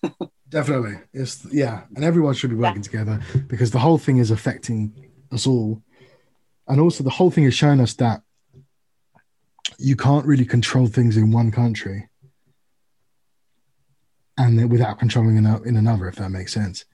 Definitely. 0.49 0.97
It's 1.13 1.45
yeah, 1.51 1.83
and 1.95 2.03
everyone 2.03 2.33
should 2.33 2.49
be 2.49 2.55
working 2.55 2.81
together 2.81 3.21
because 3.47 3.71
the 3.71 3.79
whole 3.79 3.97
thing 3.97 4.17
is 4.17 4.31
affecting 4.31 4.93
us 5.31 5.47
all. 5.47 5.81
And 6.67 6.79
also 6.79 7.03
the 7.03 7.09
whole 7.09 7.31
thing 7.31 7.45
has 7.45 7.53
shown 7.53 7.79
us 7.79 7.93
that 7.95 8.21
you 9.77 9.95
can't 9.95 10.25
really 10.25 10.45
control 10.45 10.87
things 10.87 11.17
in 11.17 11.31
one 11.31 11.51
country 11.51 12.09
and 14.37 14.57
then 14.57 14.69
without 14.69 14.99
controlling 14.99 15.37
in, 15.37 15.45
in 15.65 15.77
another, 15.77 16.07
if 16.07 16.15
that 16.15 16.29
makes 16.29 16.53
sense. 16.53 16.85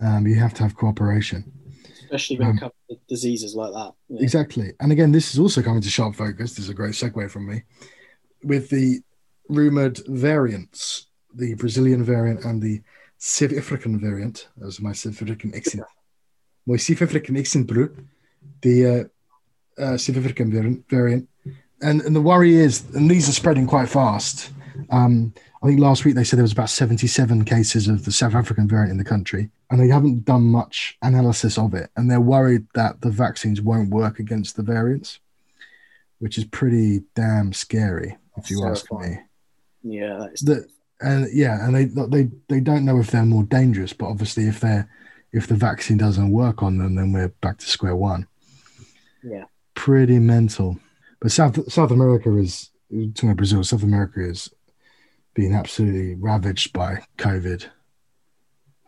Um, 0.00 0.26
you 0.26 0.36
have 0.36 0.54
to 0.54 0.62
have 0.62 0.76
cooperation. 0.76 1.52
especially 2.04 2.38
when 2.38 2.48
Um, 2.48 2.56
it 2.56 2.60
comes 2.60 2.72
to 2.90 2.96
diseases 3.08 3.54
like 3.54 3.72
that. 3.72 3.92
Exactly. 4.22 4.72
And 4.80 4.92
again, 4.92 5.12
this 5.12 5.32
is 5.32 5.38
also 5.38 5.62
coming 5.62 5.82
to 5.82 5.88
sharp 5.88 6.16
focus. 6.16 6.54
This 6.54 6.64
is 6.64 6.68
a 6.68 6.74
great 6.74 6.92
segue 6.92 7.30
from 7.30 7.46
me 7.46 7.62
with 8.42 8.70
the 8.70 9.00
rumored 9.48 9.98
variants, 10.06 11.06
the 11.34 11.54
Brazilian 11.54 12.02
variant 12.02 12.44
and 12.44 12.60
the 12.60 12.82
South 13.18 13.52
African 13.52 13.98
variant. 14.00 14.48
As 14.66 14.80
my 14.80 14.92
South 14.92 15.22
African 15.22 15.54
accent. 15.54 15.84
My 16.66 16.76
South 16.76 17.02
African 17.02 17.36
accent, 17.36 17.66
bro. 17.66 17.88
The 18.62 19.08
uh, 19.78 19.82
uh, 19.82 19.96
South 19.96 20.16
African 20.16 20.50
variant, 20.50 20.88
variant. 20.88 21.28
And, 21.82 22.00
and 22.02 22.14
the 22.14 22.20
worry 22.20 22.54
is, 22.56 22.84
and 22.94 23.10
these 23.10 23.28
are 23.28 23.32
spreading 23.32 23.66
quite 23.66 23.88
fast. 23.88 24.50
Um, 24.90 25.32
I 25.62 25.66
think 25.66 25.80
last 25.80 26.04
week 26.04 26.14
they 26.14 26.24
said 26.24 26.38
there 26.38 26.44
was 26.44 26.52
about 26.52 26.70
77 26.70 27.44
cases 27.44 27.86
of 27.88 28.04
the 28.04 28.12
South 28.12 28.34
African 28.34 28.66
variant 28.66 28.92
in 28.92 28.98
the 28.98 29.04
country, 29.04 29.50
and 29.70 29.78
they 29.78 29.88
haven't 29.88 30.24
done 30.24 30.42
much 30.42 30.96
analysis 31.02 31.58
of 31.58 31.74
it. 31.74 31.90
And 31.96 32.10
they're 32.10 32.20
worried 32.20 32.66
that 32.74 33.02
the 33.02 33.10
vaccines 33.10 33.60
won't 33.60 33.90
work 33.90 34.18
against 34.18 34.56
the 34.56 34.62
variants, 34.62 35.20
which 36.18 36.38
is 36.38 36.44
pretty 36.44 37.02
damn 37.14 37.52
scary, 37.52 38.16
if 38.36 38.50
you 38.50 38.64
ask 38.66 38.90
me. 38.92 39.18
Yeah, 39.82 40.26
The, 40.42 40.66
and 41.00 41.28
yeah, 41.32 41.66
and 41.66 41.74
they 41.74 41.84
they 41.84 42.30
they 42.48 42.60
don't 42.60 42.84
know 42.84 42.98
if 42.98 43.10
they're 43.10 43.24
more 43.24 43.44
dangerous, 43.44 43.92
but 43.92 44.06
obviously 44.06 44.46
if 44.46 44.60
they're 44.60 44.88
if 45.32 45.46
the 45.46 45.54
vaccine 45.54 45.96
doesn't 45.96 46.30
work 46.30 46.62
on 46.62 46.78
them, 46.78 46.94
then 46.96 47.12
we're 47.12 47.28
back 47.28 47.58
to 47.58 47.66
square 47.66 47.96
one. 47.96 48.26
yeah. 49.22 49.44
Pretty 49.74 50.18
mental. 50.18 50.78
But 51.20 51.32
South 51.32 51.70
South 51.72 51.90
America 51.90 52.34
is 52.36 52.70
talking 52.90 53.28
about 53.30 53.36
Brazil. 53.36 53.62
South 53.64 53.82
America 53.82 54.20
is 54.24 54.50
being 55.34 55.54
absolutely 55.54 56.14
ravaged 56.16 56.72
by 56.72 57.02
COVID. 57.18 57.66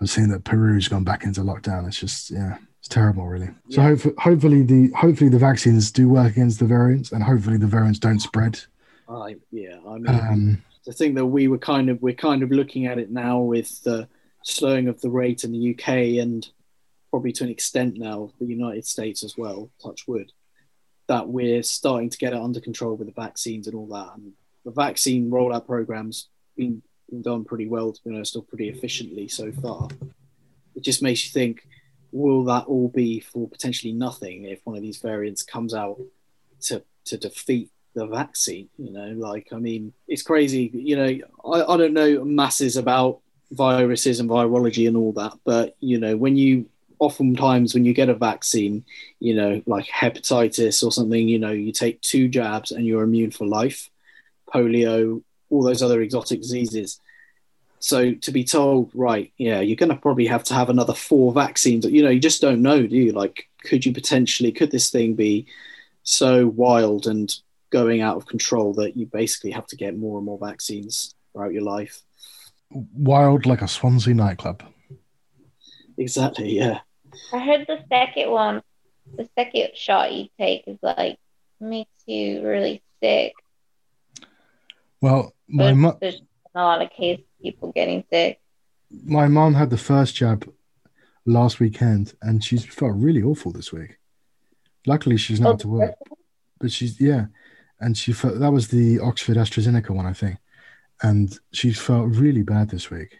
I've 0.00 0.10
seen 0.10 0.28
that 0.30 0.44
Peru's 0.44 0.88
gone 0.88 1.04
back 1.04 1.24
into 1.24 1.42
lockdown. 1.42 1.86
It's 1.86 2.00
just 2.00 2.30
yeah, 2.30 2.56
it's 2.80 2.88
terrible, 2.88 3.26
really. 3.26 3.50
So 3.70 3.80
Yeah. 3.82 3.88
hopefully, 3.88 4.14
hopefully 4.18 4.62
the 4.62 4.88
hopefully 4.96 5.30
the 5.30 5.38
vaccines 5.38 5.92
do 5.92 6.08
work 6.08 6.32
against 6.32 6.58
the 6.58 6.66
variants, 6.66 7.12
and 7.12 7.22
hopefully 7.22 7.58
the 7.58 7.66
variants 7.66 7.98
don't 7.98 8.20
spread. 8.20 8.60
I 9.08 9.36
yeah. 9.50 9.78
I 9.86 9.98
mean, 9.98 10.08
Um, 10.08 10.62
the 10.84 10.92
thing 10.92 11.14
that 11.14 11.26
we 11.26 11.46
were 11.48 11.58
kind 11.58 11.90
of 11.90 12.00
we're 12.02 12.14
kind 12.14 12.42
of 12.42 12.50
looking 12.50 12.86
at 12.86 12.98
it 12.98 13.10
now 13.10 13.40
with 13.40 13.82
the 13.82 14.08
slowing 14.42 14.88
of 14.88 15.00
the 15.02 15.10
rate 15.10 15.44
in 15.44 15.52
the 15.52 15.70
UK 15.74 16.18
and 16.18 16.48
probably 17.10 17.30
to 17.30 17.44
an 17.44 17.50
extent 17.50 17.96
now 17.98 18.32
the 18.40 18.46
United 18.46 18.84
States 18.86 19.22
as 19.22 19.36
well. 19.36 19.70
Touch 19.80 20.08
wood, 20.08 20.32
that 21.12 21.28
we're 21.28 21.62
starting 21.62 22.08
to 22.08 22.16
get 22.16 22.32
it 22.32 22.40
under 22.40 22.58
control 22.58 22.96
with 22.96 23.06
the 23.06 23.20
vaccines 23.20 23.66
and 23.66 23.76
all 23.76 23.86
that. 23.88 24.16
And 24.16 24.32
the 24.64 24.70
vaccine 24.70 25.30
rollout 25.30 25.66
program's 25.66 26.28
been, 26.56 26.80
been 27.10 27.20
done 27.20 27.44
pretty 27.44 27.68
well, 27.68 27.92
to 27.92 28.00
be 28.02 28.14
honest, 28.14 28.34
or 28.34 28.42
pretty 28.42 28.70
efficiently 28.70 29.28
so 29.28 29.52
far. 29.52 29.88
It 30.74 30.82
just 30.82 31.02
makes 31.02 31.22
you 31.26 31.30
think: 31.30 31.68
Will 32.12 32.44
that 32.44 32.64
all 32.64 32.88
be 32.88 33.20
for 33.20 33.46
potentially 33.46 33.92
nothing 33.92 34.46
if 34.46 34.60
one 34.64 34.74
of 34.74 34.82
these 34.82 34.98
variants 34.98 35.42
comes 35.42 35.74
out 35.74 36.00
to 36.62 36.82
to 37.04 37.18
defeat 37.18 37.68
the 37.94 38.06
vaccine. 38.06 38.70
You 38.78 38.90
know, 38.90 39.08
like 39.28 39.48
I 39.52 39.56
mean, 39.56 39.92
it's 40.08 40.22
crazy. 40.22 40.70
You 40.72 40.96
know, 40.96 41.18
I, 41.44 41.74
I 41.74 41.76
don't 41.76 41.92
know 41.92 42.24
masses 42.24 42.78
about 42.78 43.20
viruses 43.50 44.18
and 44.18 44.30
virology 44.30 44.88
and 44.88 44.96
all 44.96 45.12
that, 45.12 45.34
but 45.44 45.76
you 45.80 45.98
know, 46.00 46.16
when 46.16 46.36
you 46.36 46.70
oftentimes 47.02 47.74
when 47.74 47.84
you 47.84 47.92
get 47.92 48.08
a 48.08 48.14
vaccine, 48.14 48.84
you 49.18 49.34
know, 49.34 49.60
like 49.66 49.86
hepatitis 49.86 50.86
or 50.86 50.92
something, 50.92 51.28
you 51.28 51.38
know, 51.38 51.50
you 51.50 51.72
take 51.72 52.00
two 52.00 52.28
jabs 52.28 52.70
and 52.70 52.86
you're 52.86 53.02
immune 53.02 53.32
for 53.32 53.44
life. 53.44 53.90
Polio, 54.54 55.20
all 55.50 55.64
those 55.64 55.82
other 55.82 56.00
exotic 56.00 56.40
diseases. 56.40 57.00
So 57.80 58.14
to 58.14 58.30
be 58.30 58.44
told, 58.44 58.92
right, 58.94 59.32
yeah, 59.36 59.58
you're 59.60 59.76
going 59.76 59.88
to 59.88 59.96
probably 59.96 60.26
have 60.26 60.44
to 60.44 60.54
have 60.54 60.70
another 60.70 60.94
four 60.94 61.32
vaccines. 61.32 61.84
You 61.84 62.04
know, 62.04 62.10
you 62.10 62.20
just 62.20 62.40
don't 62.40 62.62
know, 62.62 62.86
do 62.86 62.96
you? 62.96 63.10
Like, 63.10 63.48
could 63.64 63.84
you 63.84 63.92
potentially, 63.92 64.52
could 64.52 64.70
this 64.70 64.90
thing 64.90 65.14
be 65.14 65.46
so 66.04 66.46
wild 66.46 67.08
and 67.08 67.34
going 67.70 68.00
out 68.00 68.16
of 68.16 68.26
control 68.26 68.74
that 68.74 68.96
you 68.96 69.06
basically 69.06 69.50
have 69.50 69.66
to 69.66 69.76
get 69.76 69.96
more 69.98 70.18
and 70.18 70.26
more 70.26 70.38
vaccines 70.38 71.16
throughout 71.32 71.52
your 71.52 71.64
life? 71.64 72.02
wild 72.94 73.44
like 73.44 73.60
a 73.60 73.68
Swansea 73.68 74.14
nightclub. 74.14 74.62
Exactly, 75.98 76.56
yeah. 76.56 76.78
I 77.32 77.38
heard 77.38 77.66
the 77.66 77.84
second 77.88 78.30
one, 78.30 78.62
the 79.16 79.28
second 79.38 79.70
shot 79.74 80.12
you 80.12 80.28
take 80.38 80.64
is 80.66 80.78
like 80.82 81.18
makes 81.60 81.90
you 82.06 82.42
really 82.46 82.82
sick. 83.02 83.34
Well, 85.00 85.34
my 85.48 85.74
mu- 85.74 85.92
there's 86.00 86.22
a 86.54 86.60
lot 86.62 86.82
of 86.82 86.90
cases 86.90 87.24
of 87.24 87.42
people 87.42 87.72
getting 87.72 88.04
sick. 88.10 88.40
my 89.04 89.26
mom 89.28 89.54
had 89.54 89.70
the 89.70 89.78
first 89.78 90.14
jab 90.14 90.48
last 91.24 91.60
weekend, 91.60 92.14
and 92.22 92.42
she's 92.42 92.64
felt 92.64 92.94
really 92.96 93.22
awful 93.22 93.52
this 93.52 93.72
week. 93.72 93.98
Luckily, 94.86 95.16
she's 95.16 95.40
not 95.40 95.54
Oh, 95.54 95.58
to 95.58 95.68
work, 95.68 95.94
but 96.60 96.72
she's 96.72 97.00
yeah, 97.00 97.26
and 97.80 97.96
she 97.96 98.12
felt 98.12 98.38
that 98.38 98.52
was 98.52 98.68
the 98.68 98.98
Oxford 99.00 99.36
AstraZeneca 99.36 99.90
one, 99.90 100.06
I 100.06 100.12
think, 100.12 100.38
and 101.02 101.36
she's 101.52 101.78
felt 101.80 102.08
really 102.14 102.42
bad 102.42 102.70
this 102.70 102.90
week, 102.90 103.18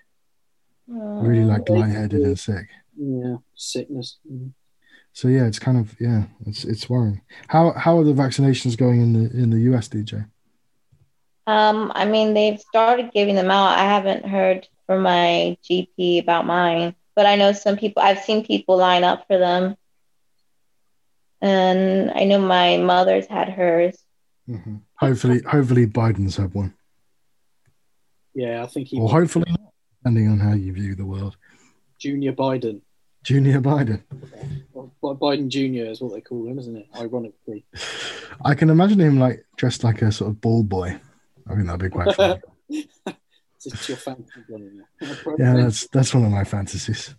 oh, 0.90 1.20
really 1.22 1.44
like 1.44 1.68
Oh, 1.68 1.74
lightheaded 1.74 2.22
and 2.22 2.38
sick. 2.38 2.68
Yeah, 3.04 3.36
sickness. 3.54 4.18
Mm. 4.30 4.52
So 5.12 5.28
yeah, 5.28 5.46
it's 5.46 5.58
kind 5.58 5.76
of 5.76 5.94
yeah, 6.00 6.24
it's 6.46 6.64
it's 6.64 6.88
worrying. 6.88 7.20
How 7.48 7.72
how 7.72 7.98
are 7.98 8.04
the 8.04 8.12
vaccinations 8.12 8.76
going 8.76 9.00
in 9.00 9.12
the 9.12 9.30
in 9.36 9.50
the 9.50 9.60
US, 9.72 9.88
DJ? 9.88 10.26
Um, 11.46 11.90
I 11.94 12.04
mean, 12.04 12.34
they've 12.34 12.60
started 12.60 13.10
giving 13.12 13.34
them 13.34 13.50
out. 13.50 13.76
I 13.76 13.84
haven't 13.84 14.24
heard 14.24 14.68
from 14.86 15.02
my 15.02 15.56
GP 15.68 16.22
about 16.22 16.46
mine, 16.46 16.94
but 17.16 17.26
I 17.26 17.34
know 17.34 17.52
some 17.52 17.76
people, 17.76 18.00
I've 18.00 18.20
seen 18.20 18.46
people 18.46 18.76
line 18.76 19.02
up 19.02 19.26
for 19.26 19.38
them. 19.38 19.76
And 21.40 22.12
I 22.12 22.24
know 22.24 22.38
my 22.38 22.76
mother's 22.76 23.26
had 23.26 23.48
hers. 23.48 23.98
hmm 24.46 24.76
Hopefully, 24.96 25.42
hopefully 25.42 25.86
Biden's 25.88 26.36
had 26.36 26.54
one, 26.54 26.74
Yeah, 28.34 28.62
I 28.62 28.66
think 28.68 28.86
he 28.86 29.00
or 29.00 29.08
hopefully 29.08 29.52
depending 29.98 30.28
on 30.28 30.38
how 30.38 30.52
you 30.52 30.72
view 30.72 30.94
the 30.94 31.04
world. 31.04 31.36
Junior 31.98 32.32
Biden. 32.32 32.82
Junior 33.22 33.60
Biden. 33.60 34.02
Well, 34.72 35.16
Biden 35.16 35.48
Jr. 35.48 35.90
is 35.90 36.00
what 36.00 36.12
they 36.12 36.20
call 36.20 36.46
him, 36.46 36.58
isn't 36.58 36.76
it? 36.76 36.88
Ironically. 36.96 37.64
I 38.44 38.54
can 38.54 38.70
imagine 38.70 39.00
him 39.00 39.18
like 39.18 39.44
dressed 39.56 39.84
like 39.84 40.02
a 40.02 40.10
sort 40.10 40.30
of 40.30 40.40
ball 40.40 40.62
boy. 40.62 40.98
I 41.46 41.54
think 41.54 41.66
that'd 41.66 41.80
be 41.80 41.88
quite 41.88 42.14
funny. 42.14 42.40
It's 43.64 43.88
your 43.88 43.96
fantasy. 43.96 44.40
isn't 44.48 44.82
yeah, 45.38 45.54
that's 45.54 45.86
that's 45.88 46.12
one 46.12 46.24
of 46.24 46.32
my 46.32 46.42
fantasies. 46.42 47.14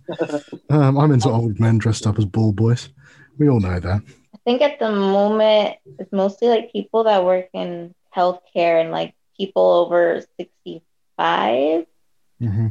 Um, 0.69 0.97
I'm 0.97 1.11
into 1.11 1.29
old 1.29 1.59
men 1.59 1.77
dressed 1.77 2.05
up 2.05 2.17
as 2.17 2.25
ball 2.25 2.51
boys. 2.51 2.89
We 3.37 3.47
all 3.49 3.59
know 3.59 3.79
that. 3.79 4.01
I 4.33 4.37
think 4.43 4.61
at 4.61 4.79
the 4.79 4.91
moment 4.91 5.77
it's 5.99 6.11
mostly 6.11 6.49
like 6.49 6.73
people 6.73 7.05
that 7.05 7.23
work 7.23 7.47
in 7.53 7.95
healthcare 8.15 8.81
and 8.81 8.91
like 8.91 9.15
people 9.37 9.63
over 9.63 10.21
65 10.37 11.85
hmm 12.39 12.67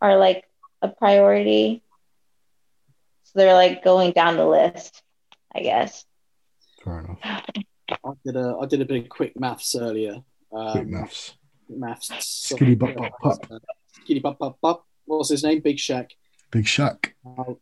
are 0.00 0.16
like 0.16 0.44
a 0.80 0.88
priority. 0.88 1.82
So 3.34 3.40
they're 3.40 3.54
like 3.54 3.82
going 3.82 4.12
down 4.12 4.36
the 4.36 4.46
list, 4.46 5.02
I 5.54 5.60
guess. 5.60 6.04
Fair 6.84 6.98
enough. 7.00 7.18
I 7.24 8.10
did 8.24 8.36
a 8.36 8.56
I 8.60 8.66
did 8.66 8.80
a 8.80 8.84
bit 8.84 9.02
of 9.04 9.08
quick 9.08 9.38
maths 9.38 9.74
earlier. 9.74 10.16
Um, 10.52 10.72
Quick 10.72 10.88
maths. 10.88 11.34
maths. 11.68 12.52
Skitty 12.52 12.78
bop 12.78 12.94
bop 12.94 13.12
pop. 13.20 13.38
Skitty 14.06 14.20
bop 14.22 14.38
bop 14.38 14.60
bop. 14.60 14.86
What's 15.06 15.30
his 15.30 15.42
name? 15.44 15.60
Big 15.60 15.76
Shaq. 15.78 16.10
Big 16.50 16.64
Shaq. 16.64 17.12
Uh, 17.26 17.54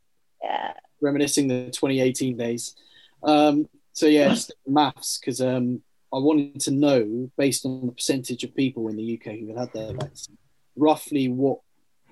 Yeah. 0.43 0.73
reminiscing 1.01 1.47
the 1.49 1.67
2018 1.67 2.37
days. 2.37 2.75
Um, 3.23 3.69
so 3.93 4.07
yeah, 4.07 4.35
maths 4.67 5.19
because 5.19 5.41
um, 5.41 5.83
I 6.13 6.19
wanted 6.19 6.61
to 6.63 6.71
know 6.73 7.31
based 7.39 7.65
on 7.65 7.87
the 7.87 7.93
percentage 7.93 8.43
of 8.45 8.55
people 8.57 8.89
in 8.89 8.97
the 8.97 9.15
UK 9.21 9.39
who 9.39 9.49
had 9.49 9.59
had 9.59 9.73
their 9.73 9.93
vaccine, 9.95 10.39
roughly 10.77 11.29
what 11.29 11.61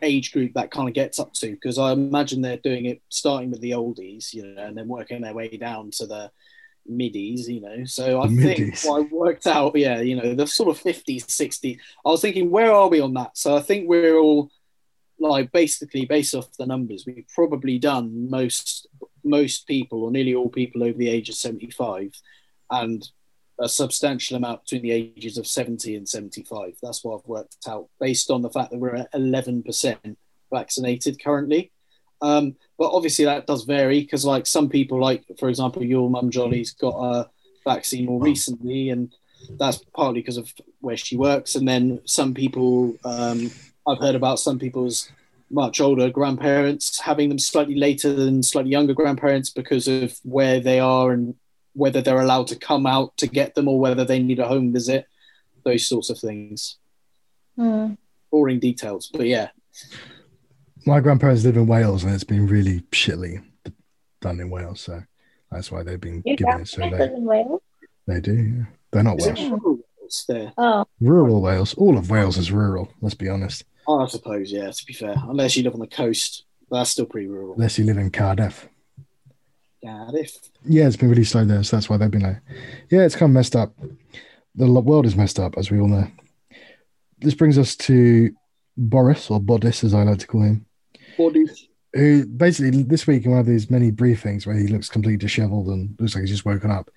age 0.02 0.32
group 0.32 0.54
that 0.54 0.70
kind 0.70 0.88
of 0.88 0.94
gets 0.94 1.18
up 1.18 1.32
to. 1.34 1.50
Because 1.50 1.78
I 1.78 1.92
imagine 1.92 2.42
they're 2.42 2.56
doing 2.56 2.87
it 2.87 3.02
starting 3.08 3.50
with 3.50 3.61
the 3.61 3.72
oldies, 3.72 4.32
you 4.32 4.46
know, 4.46 4.62
and 4.62 4.76
then 4.76 4.88
working 4.88 5.22
their 5.22 5.34
way 5.34 5.48
down 5.56 5.90
to 5.92 6.06
the 6.06 6.30
middies, 6.87 7.48
you 7.48 7.61
know. 7.61 7.84
So 7.84 8.20
I 8.20 8.28
think 8.28 8.84
I 8.87 9.00
worked 9.11 9.46
out, 9.46 9.76
yeah, 9.76 10.00
you 10.00 10.16
know, 10.16 10.34
the 10.34 10.46
sort 10.46 10.70
of 10.70 10.82
50s, 10.82 11.26
60s. 11.26 11.78
I 12.04 12.08
was 12.08 12.22
thinking, 12.22 12.50
where 12.50 12.72
are 12.72 12.88
we 12.88 13.00
on 13.00 13.14
that? 13.14 13.37
So 13.37 13.56
I 13.56 13.61
think 13.61 13.88
we're 13.88 14.18
all 14.18 14.50
like 15.18 15.50
basically 15.52 16.04
based 16.06 16.34
off 16.34 16.56
the 16.58 16.66
numbers, 16.66 17.04
we've 17.06 17.26
probably 17.34 17.78
done 17.78 18.30
most 18.30 18.87
most 19.24 19.66
people 19.66 20.04
or 20.04 20.11
nearly 20.11 20.34
all 20.34 20.48
people 20.48 20.82
over 20.82 20.96
the 20.96 21.08
age 21.08 21.28
of 21.28 21.34
75 21.34 22.12
and 22.70 23.11
a 23.61 23.68
substantial 23.68 24.37
amount 24.37 24.62
between 24.64 24.83
the 24.83 24.92
ages 24.92 25.37
of 25.38 25.47
70 25.47 25.97
and 25.97 26.09
75 26.09 26.75
that's 26.83 27.03
what 27.03 27.16
i've 27.16 27.29
worked 27.29 27.57
out 27.68 27.88
based 28.01 28.31
on 28.31 28.42
the 28.42 28.51
fact 28.51 28.71
that 28.71 28.79
we're 28.79 28.94
at 28.94 29.12
11% 29.12 30.16
vaccinated 30.51 31.23
currently. 31.23 31.71
Um, 32.21 32.57
but 32.79 32.90
obviously 32.90 33.25
that 33.27 33.47
does 33.47 33.64
vary 33.64 34.01
because 34.01 34.25
like 34.25 34.47
some 34.47 34.68
people 34.68 35.01
like 35.01 35.25
for 35.38 35.49
example 35.49 35.85
your 35.85 36.11
mum 36.11 36.31
jolly's 36.31 36.73
got 36.73 36.97
a 36.97 37.31
vaccine 37.64 38.07
more 38.07 38.21
recently 38.21 38.90
and 38.90 39.14
that's 39.57 39.79
partly 39.94 40.21
because 40.21 40.37
of 40.37 40.53
where 40.81 40.97
she 40.97 41.16
works. 41.16 41.55
And 41.55 41.66
then 41.68 42.01
some 42.05 42.35
people 42.35 42.97
um, 43.05 43.51
i've 43.87 43.99
heard 43.99 44.16
about 44.16 44.40
some 44.40 44.59
people's 44.59 45.11
much 45.51 45.81
older 45.81 46.11
grandparents 46.11 47.01
having 47.01 47.29
them 47.29 47.38
slightly 47.38 47.77
later 47.77 48.12
than 48.12 48.42
slightly 48.42 48.71
younger 48.71 48.92
grandparents 48.92 49.49
because 49.49 49.88
of 49.88 50.18
where 50.23 50.61
they 50.61 50.79
are 50.79 51.12
and 51.12 51.35
whether 51.74 52.00
they're 52.00 52.20
allowed 52.20 52.46
to 52.48 52.57
come 52.57 52.87
out 52.87 53.16
to 53.16 53.26
get 53.26 53.54
them 53.54 53.68
or 53.68 53.78
whether 53.78 54.04
they 54.04 54.20
need 54.22 54.38
a 54.38 54.48
home 54.48 54.72
visit 54.72 55.07
those 55.64 55.87
sorts 55.87 56.11
of 56.11 56.18
things 56.18 56.76
Hmm. 57.57 57.94
boring 58.31 58.61
details 58.61 59.11
but 59.12 59.26
yeah 59.26 59.48
My 60.87 61.00
grandparents 61.00 61.44
live 61.44 61.57
in 61.57 61.66
Wales 61.66 62.04
and 62.04 62.14
it's 62.14 62.24
been 62.24 62.46
really 62.46 62.81
shittily 62.92 63.42
done 64.20 64.40
in 64.40 64.48
Wales, 64.50 64.81
so 64.81 65.02
that's 65.50 65.70
why 65.70 65.83
they've 65.83 66.00
been 66.00 66.22
Your 66.24 66.37
giving 66.37 66.61
it 66.61 66.68
so 66.68 66.78
grandparents 66.78 67.11
live 67.12 67.18
in 67.18 67.24
Wales? 67.24 67.61
They 68.07 68.20
do. 68.20 68.33
Yeah. 68.35 68.64
They're 68.90 69.02
not 69.02 69.18
is 69.18 69.26
Welsh. 69.26 69.40
rural 69.42 69.78
Wales 70.00 70.24
there 70.28 70.52
Oh, 70.57 70.85
Rural 71.00 71.42
Wales. 71.42 71.74
All 71.74 71.98
of 71.98 72.11
Wales 72.11 72.38
is 72.38 72.50
rural. 72.50 72.90
Let's 73.02 73.14
be 73.14 73.28
honest. 73.28 73.64
oh, 73.87 74.00
i 74.00 74.07
suppose 74.07 74.50
yeah 74.52 74.70
to 74.70 74.87
be 74.87 74.92
fair 74.92 75.14
unless 75.28 75.57
you 75.57 75.62
live 75.64 75.74
on 75.74 75.81
the 75.81 75.87
coast 75.87 76.44
that's 76.70 76.90
still 76.90 77.07
pretty 77.07 77.26
rural 77.26 77.54
Unless 77.54 77.78
you 77.78 77.85
live 77.85 77.98
in 77.98 78.11
Cardiff. 78.11 78.68
Cardiff. 79.84 80.36
Yeah, 80.64 80.86
it's 80.86 80.96
been 80.96 81.10
really 81.10 81.24
slow 81.24 81.44
there, 81.44 81.62
so 81.62 81.76
that's 81.76 81.88
why 81.88 81.96
they've 81.96 82.10
been 82.10 82.22
like, 82.22 82.40
yeah, 82.90 83.02
it's 83.02 83.14
kind 83.16 83.30
of 83.30 83.34
messed 83.34 83.56
up. 83.56 83.74
The 84.54 84.70
world 84.70 85.06
is 85.06 85.16
messed 85.16 85.38
up, 85.38 85.56
as 85.56 85.70
we 85.70 85.78
all 85.80 85.88
know. 85.88 86.10
This 87.20 87.34
brings 87.34 87.58
us 87.58 87.76
to 87.76 88.30
Boris, 88.76 89.30
or 89.30 89.40
Bodis, 89.40 89.84
as 89.84 89.94
I 89.94 90.02
like 90.02 90.18
to 90.18 90.26
call 90.26 90.42
him, 90.42 90.66
Bodies. 91.16 91.68
who 91.94 92.26
basically 92.26 92.82
this 92.82 93.06
week 93.06 93.24
in 93.24 93.32
one 93.32 93.40
of 93.40 93.46
these 93.46 93.70
many 93.70 93.90
briefings 93.90 94.46
where 94.46 94.56
he 94.56 94.68
looks 94.68 94.88
completely 94.88 95.16
disheveled 95.18 95.68
and 95.68 95.96
looks 96.00 96.14
like 96.14 96.22
he's 96.22 96.30
just 96.30 96.44
woken 96.44 96.70
up. 96.70 96.90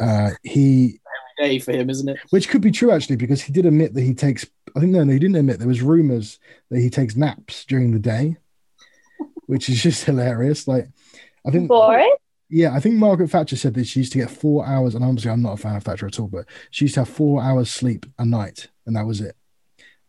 Uh, 0.00 0.30
he, 0.42 1.00
day 1.38 1.58
for 1.58 1.72
him 1.72 1.88
isn't 1.90 2.08
it 2.08 2.18
which 2.30 2.48
could 2.48 2.60
be 2.60 2.70
true 2.70 2.90
actually, 2.90 3.16
because 3.16 3.42
he 3.42 3.52
did 3.52 3.66
admit 3.66 3.94
that 3.94 4.02
he 4.02 4.14
takes. 4.14 4.46
I 4.76 4.80
think 4.80 4.92
no, 4.92 5.04
no, 5.04 5.12
he 5.12 5.18
didn't 5.18 5.36
admit. 5.36 5.58
There 5.58 5.68
was 5.68 5.82
rumors 5.82 6.38
that 6.70 6.80
he 6.80 6.88
takes 6.88 7.16
naps 7.16 7.64
during 7.66 7.92
the 7.92 7.98
day, 7.98 8.36
which 9.46 9.68
is 9.68 9.82
just 9.82 10.04
hilarious. 10.06 10.66
Like, 10.66 10.88
I 11.46 11.50
think 11.50 11.68
Boris? 11.68 12.06
Yeah, 12.48 12.74
I 12.74 12.80
think 12.80 12.96
Margaret 12.96 13.30
Thatcher 13.30 13.56
said 13.56 13.74
that 13.74 13.86
she 13.86 14.00
used 14.00 14.12
to 14.12 14.18
get 14.18 14.30
four 14.30 14.66
hours, 14.66 14.94
and 14.94 15.04
obviously 15.04 15.30
I'm 15.30 15.42
not 15.42 15.54
a 15.54 15.56
fan 15.56 15.76
of 15.76 15.84
Thatcher 15.84 16.06
at 16.06 16.20
all, 16.20 16.28
but 16.28 16.44
she 16.70 16.84
used 16.84 16.94
to 16.94 17.00
have 17.00 17.08
four 17.08 17.42
hours 17.42 17.70
sleep 17.70 18.04
a 18.18 18.26
night, 18.26 18.68
and 18.86 18.94
that 18.96 19.06
was 19.06 19.20
it. 19.20 19.36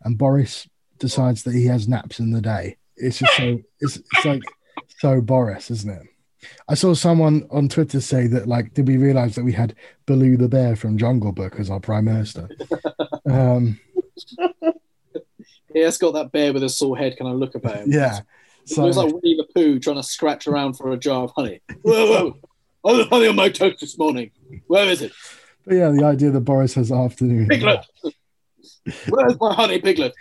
And 0.02 0.18
Boris 0.18 0.68
decides 0.98 1.42
that 1.44 1.54
he 1.54 1.66
has 1.66 1.88
naps 1.88 2.18
in 2.18 2.32
the 2.32 2.42
day. 2.42 2.76
It's 2.96 3.18
just 3.18 3.34
so 3.36 3.60
it's, 3.80 3.96
it's 3.96 4.24
like 4.24 4.42
so 4.98 5.20
Boris, 5.20 5.70
isn't 5.70 5.90
it? 5.90 6.02
I 6.68 6.74
saw 6.74 6.92
someone 6.92 7.48
on 7.50 7.70
Twitter 7.70 8.00
say 8.00 8.26
that 8.26 8.46
like, 8.46 8.74
did 8.74 8.86
we 8.86 8.98
realize 8.98 9.34
that 9.34 9.44
we 9.44 9.52
had 9.52 9.74
Baloo 10.04 10.36
the 10.36 10.48
bear 10.48 10.76
from 10.76 10.98
Jungle 10.98 11.32
Book 11.32 11.58
as 11.58 11.70
our 11.70 11.80
prime 11.80 12.04
minister? 12.04 12.50
um, 13.26 13.80
yeah 15.74 15.88
it's 15.88 15.98
got 15.98 16.14
that 16.14 16.32
bear 16.32 16.52
with 16.52 16.62
a 16.62 16.68
sore 16.68 16.96
head 16.96 17.16
kind 17.18 17.30
of 17.30 17.38
look 17.38 17.54
about 17.54 17.76
him 17.76 17.90
yeah. 17.90 18.20
It 18.64 18.68
So 18.70 18.84
looks 18.84 18.96
like 18.96 19.12
Winnie 19.12 19.36
the 19.36 19.46
Pooh 19.54 19.78
trying 19.78 19.96
to 19.96 20.02
scratch 20.02 20.46
around 20.46 20.74
for 20.74 20.92
a 20.92 20.96
jar 20.96 21.24
of 21.24 21.32
honey. 21.36 21.60
Whoa, 21.82 22.06
whoa. 22.06 22.36
Oh, 22.84 22.96
there's 22.96 23.08
honey 23.08 23.28
on 23.28 23.36
my 23.36 23.48
toast 23.48 23.80
this 23.80 23.98
morning. 23.98 24.30
Where 24.66 24.88
is 24.88 25.02
it? 25.02 25.12
but 25.66 25.74
yeah, 25.76 25.90
the 25.90 26.04
idea 26.04 26.30
that 26.30 26.40
Boris 26.40 26.74
has 26.74 26.92
afternoon 26.92 27.48
Piglet. 27.48 27.84
Where's 29.08 29.40
my 29.40 29.54
honey, 29.54 29.78
Piglet? 29.80 30.12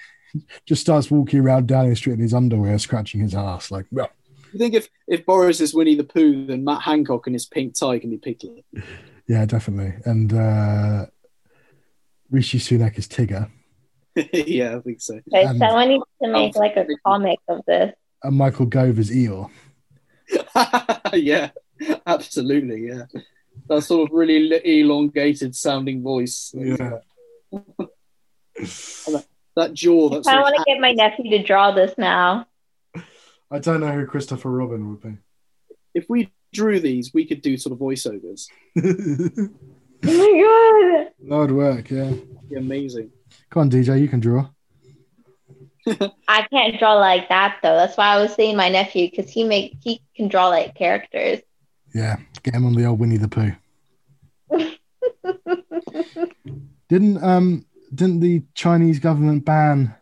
just 0.66 0.82
starts 0.82 1.12
walking 1.12 1.40
around 1.42 1.68
Downing 1.68 1.96
Street 1.96 2.14
in 2.14 2.20
his 2.20 2.34
underwear, 2.34 2.80
scratching 2.80 3.22
his 3.22 3.36
ass 3.36 3.70
like, 3.70 3.86
well, 3.92 4.10
You 4.52 4.58
think 4.60 4.74
if, 4.74 4.88
if 5.08 5.26
Boris 5.26 5.62
is 5.62 5.74
Winnie 5.74 5.96
the 5.96 6.04
Pooh, 6.04 6.46
then 6.48 6.64
Matt 6.64 6.82
Hancock 6.82 7.28
and 7.28 7.36
his 7.36 7.46
pink 7.46 7.78
tie 7.78 8.00
can 8.00 8.10
be 8.10 8.18
Piglet? 8.18 8.64
Yeah, 9.28 9.46
definitely. 9.46 9.94
And 10.06 10.34
uh, 10.34 11.06
Rishi 12.32 12.58
Sunak 12.60 12.98
is 12.98 13.08
Tigger, 13.08 13.50
yeah, 14.34 14.78
I 14.78 14.80
think 14.82 15.02
so. 15.02 15.20
Okay, 15.28 15.44
Um, 15.46 15.58
someone 15.58 15.88
needs 15.90 16.04
to 16.22 16.30
make 16.30 16.56
like 16.56 16.78
a 16.78 16.86
comic 17.06 17.40
of 17.48 17.62
this. 17.68 17.94
And 18.24 18.36
Michael 18.38 18.66
Gove 18.66 19.00
is 19.00 19.12
Eeyore. 19.12 19.50
yeah, 21.14 21.50
absolutely. 22.06 22.88
Yeah, 22.88 23.06
that 23.68 23.82
sort 23.84 24.10
of 24.10 24.16
really 24.16 24.80
elongated 24.82 25.56
sounding 25.56 26.02
voice. 26.02 26.54
Yeah. 26.56 27.00
that 29.56 29.74
jaw. 29.74 30.10
That's 30.10 30.28
I 30.28 30.42
want 30.42 30.56
to 30.56 30.64
get 30.66 30.80
my 30.80 30.92
nephew 30.98 31.30
to 31.32 31.44
draw 31.44 31.72
this 31.72 31.94
now. 31.98 32.48
I 33.52 33.60
don't 33.60 33.82
know 33.82 33.92
who 33.92 34.08
Christopher 34.08 34.50
Robin 34.50 34.90
would 34.90 35.02
be. 35.02 35.18
if 35.94 36.06
we 36.10 36.32
drew 36.54 36.80
these, 36.80 37.14
we 37.14 37.26
could 37.26 37.42
do 37.42 37.58
sort 37.58 37.74
of 37.74 37.80
voiceovers. 37.80 38.48
that 38.76 39.50
Oh 40.06 40.12
my 40.12 41.04
god! 41.06 41.30
That 41.30 41.38
would 41.38 41.52
work, 41.52 41.90
yeah. 41.90 42.12
Be 42.50 42.56
amazing. 42.58 43.12
Come 43.50 43.62
on, 43.62 43.70
DJ, 43.70 44.02
you 44.02 44.08
can 44.08 44.20
draw. 44.20 44.50
I 46.28 46.48
can't 46.52 46.80
draw 46.80 46.94
like 46.94 47.30
that 47.30 47.58
though. 47.62 47.76
That's 47.76 47.98
why 47.98 48.08
I 48.08 48.22
was 48.22 48.34
saying 48.34 48.56
my 48.56 48.70
nephew 48.70 49.10
because 49.10 49.30
he 49.30 49.44
make 49.44 49.78
he 49.82 50.02
can 50.16 50.28
draw 50.28 50.48
like 50.48 50.76
characters. 50.76 51.40
Yeah, 51.94 52.18
get 52.44 52.56
him 52.56 52.66
on 52.66 52.74
the 52.74 52.86
old 52.86 53.00
Winnie 53.00 53.18
the 53.18 53.28
Pooh. 53.28 53.54
Didn't 56.90 57.24
um 57.24 57.66
didn't 57.94 58.20
the 58.20 58.44
Chinese 58.56 59.00
government 59.00 59.46
ban 59.46 59.96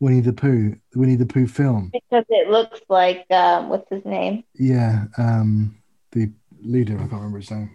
Winnie 0.00 0.20
the 0.20 0.32
Pooh, 0.32 0.76
the 0.92 0.98
Winnie 0.98 1.16
the 1.16 1.26
Pooh 1.26 1.46
film? 1.46 1.90
because 1.92 2.24
it 2.28 2.48
looks 2.50 2.80
like 2.88 3.26
um, 3.30 3.68
what's 3.68 3.88
his 3.90 4.04
name? 4.04 4.44
Yeah, 4.54 5.04
um 5.18 5.76
the 6.12 6.30
leader, 6.62 6.94
I 6.94 7.00
can't 7.00 7.12
remember 7.12 7.38
his 7.38 7.50
name. 7.50 7.70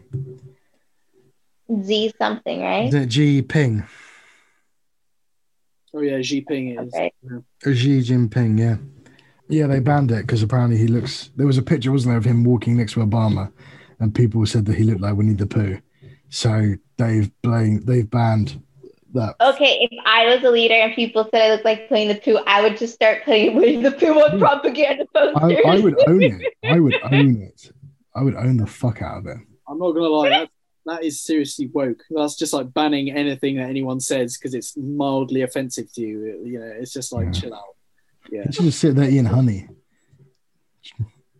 Z 1.81 2.13
something, 2.19 2.61
right? 2.61 2.87
Is 2.87 2.93
it 2.93 3.11
Xi 3.11 3.41
Ping? 3.41 3.83
Oh 5.95 6.01
yeah, 6.01 6.21
Xi 6.21 6.41
Ping 6.41 6.77
is. 6.77 6.93
Okay. 6.93 7.11
Or 7.65 7.73
Xi 7.73 7.99
Jinping, 8.01 8.59
yeah. 8.59 8.75
Yeah, 9.47 9.67
they 9.67 9.79
banned 9.79 10.11
it 10.11 10.23
because 10.23 10.43
apparently 10.43 10.77
he 10.77 10.87
looks. 10.87 11.29
There 11.37 11.47
was 11.47 11.57
a 11.57 11.61
picture, 11.61 11.91
wasn't 11.91 12.11
there, 12.11 12.17
of 12.17 12.25
him 12.25 12.43
walking 12.43 12.75
next 12.75 12.93
to 12.93 12.99
Obama, 12.99 13.51
and 13.99 14.13
people 14.13 14.45
said 14.45 14.65
that 14.65 14.75
he 14.75 14.83
looked 14.83 15.01
like 15.01 15.15
Winnie 15.15 15.35
the 15.35 15.47
Pooh. 15.47 15.79
So 16.29 16.73
they've 16.97 17.31
blamed, 17.41 17.85
they've 17.85 18.09
banned 18.09 18.61
that. 19.13 19.35
Okay, 19.39 19.87
if 19.89 19.99
I 20.05 20.25
was 20.35 20.43
a 20.43 20.51
leader 20.51 20.73
and 20.73 20.93
people 20.93 21.29
said 21.31 21.43
I 21.43 21.51
looked 21.51 21.63
like 21.63 21.89
Winnie 21.89 22.11
the 22.11 22.19
Pooh, 22.19 22.39
I 22.45 22.61
would 22.61 22.77
just 22.77 22.95
start 22.95 23.23
putting 23.23 23.55
Winnie 23.55 23.81
the 23.81 23.91
Pooh 23.91 24.19
on 24.19 24.31
hmm. 24.31 24.39
propaganda 24.39 25.05
posters. 25.13 25.59
I 25.65 25.79
would 25.79 26.09
own 26.09 26.23
it. 26.23 26.53
I 26.65 26.79
would 26.79 26.95
own 27.11 27.41
it. 27.41 27.71
I 28.13 28.21
would 28.21 28.35
own 28.35 28.57
the 28.57 28.67
fuck 28.67 29.01
out 29.01 29.19
of 29.19 29.27
it. 29.27 29.37
I'm 29.67 29.79
not 29.79 29.91
gonna 29.93 30.07
lie, 30.07 30.29
that 30.29 30.49
that 30.85 31.03
is 31.03 31.21
seriously 31.21 31.67
woke. 31.67 32.03
That's 32.09 32.35
just 32.35 32.53
like 32.53 32.73
banning 32.73 33.11
anything 33.11 33.55
that 33.57 33.69
anyone 33.69 33.99
says 33.99 34.37
because 34.37 34.53
it's 34.53 34.75
mildly 34.77 35.41
offensive 35.41 35.91
to 35.93 36.01
you. 36.01 36.41
You 36.45 36.59
know, 36.59 36.65
it's 36.79 36.93
just 36.93 37.11
like 37.11 37.25
Yeah. 37.27 37.31
chill 37.31 37.53
out. 37.53 37.75
Yeah, 38.31 38.43
You 38.45 38.51
should 38.51 38.65
just 38.65 38.79
sit 38.79 38.95
there 38.95 39.09
eating 39.09 39.25
honey. 39.25 39.67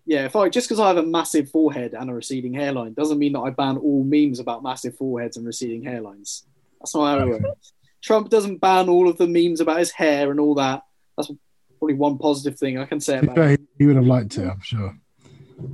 yeah. 0.05 0.25
If 0.25 0.36
I 0.36 0.49
just 0.49 0.67
because 0.67 0.79
I 0.79 0.88
have 0.88 0.97
a 0.97 1.03
massive 1.05 1.49
forehead 1.49 1.93
and 1.93 2.10
a 2.10 2.13
receding 2.13 2.53
hairline 2.53 2.93
doesn't 2.93 3.19
mean 3.19 3.34
that 3.34 3.39
I 3.41 3.49
ban 3.51 3.77
all 3.77 4.03
memes 4.03 4.39
about 4.39 4.63
massive 4.63 4.95
foreheads 4.97 5.38
and 5.38 5.45
receding 5.45 5.84
hairlines. 5.84 6.43
That's 6.79 6.93
not 6.95 7.19
how 7.19 7.25
it 7.27 7.41
works. 7.41 7.73
Trump 8.01 8.29
doesn't 8.29 8.62
ban 8.62 8.88
all 8.89 9.10
of 9.10 9.17
the 9.17 9.27
memes 9.27 9.62
about 9.62 9.79
his 9.79 9.91
hair 9.91 10.29
and 10.29 10.39
all 10.39 10.55
that. 10.55 10.84
That's 11.17 11.31
probably 11.79 11.95
one 11.95 12.17
positive 12.19 12.58
thing 12.60 12.77
I 12.77 12.86
can 12.86 12.99
say 12.99 13.17
about. 13.19 13.36
fair, 13.36 13.51
it. 13.53 13.60
he, 13.62 13.84
he 13.84 13.88
would 13.88 13.95
have 13.95 14.05
liked 14.05 14.31
to, 14.34 14.51
I'm 14.51 14.62
sure. 14.62 14.95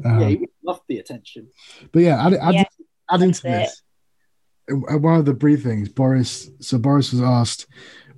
Um, 0.05 0.19
Yeah, 0.21 0.27
he 0.29 0.35
would 0.37 0.49
love 0.63 0.79
the 0.87 0.99
attention. 0.99 1.49
But 1.91 2.03
yeah, 2.03 2.23
I, 2.25 2.33
add, 2.35 2.53
Yeah, 2.53 2.63
adding 3.11 3.31
to 3.31 3.41
that's 3.43 3.81
this, 4.69 4.79
at 4.89 4.95
uh, 4.95 4.97
one 4.97 5.19
of 5.19 5.25
the 5.25 5.33
briefings, 5.33 5.93
Boris. 5.93 6.49
So 6.59 6.77
Boris 6.77 7.11
was 7.11 7.21
asked 7.21 7.67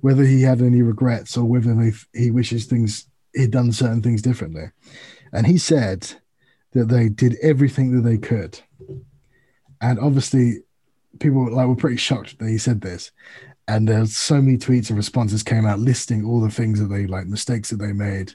whether 0.00 0.24
he 0.24 0.42
had 0.42 0.60
any 0.60 0.82
regrets 0.82 1.36
or 1.36 1.44
whether 1.44 1.74
he, 1.80 1.92
he 2.12 2.30
wishes 2.30 2.66
things 2.66 3.06
he'd 3.34 3.50
done 3.50 3.72
certain 3.72 4.02
things 4.02 4.22
differently, 4.22 4.70
and 5.32 5.46
he 5.46 5.58
said 5.58 6.12
that 6.72 6.88
they 6.88 7.08
did 7.08 7.36
everything 7.42 7.94
that 7.94 8.08
they 8.08 8.18
could, 8.18 8.60
and 9.80 9.98
obviously, 9.98 10.62
people 11.20 11.52
like 11.52 11.66
were 11.66 11.76
pretty 11.76 11.96
shocked 11.96 12.38
that 12.38 12.48
he 12.48 12.58
said 12.58 12.80
this. 12.80 13.12
And 13.66 13.88
there's 13.88 14.14
so 14.14 14.42
many 14.42 14.58
tweets 14.58 14.90
and 14.90 14.96
responses 14.96 15.42
came 15.42 15.64
out 15.64 15.78
listing 15.78 16.24
all 16.24 16.40
the 16.40 16.50
things 16.50 16.78
that 16.80 16.88
they 16.88 17.06
like 17.06 17.26
mistakes 17.26 17.70
that 17.70 17.76
they 17.76 17.92
made 17.92 18.34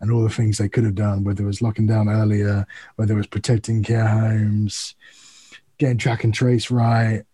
and 0.00 0.10
all 0.10 0.22
the 0.22 0.30
things 0.30 0.56
they 0.56 0.68
could 0.68 0.84
have 0.84 0.94
done, 0.94 1.22
whether 1.22 1.42
it 1.42 1.46
was 1.46 1.60
locking 1.60 1.86
down 1.86 2.08
earlier, 2.08 2.66
whether 2.96 3.14
it 3.14 3.18
was 3.18 3.26
protecting 3.26 3.82
care 3.82 4.06
homes, 4.06 4.94
getting 5.80 5.98
track 5.98 6.22
and 6.22 6.32
trace 6.32 6.70
right, 6.70 7.24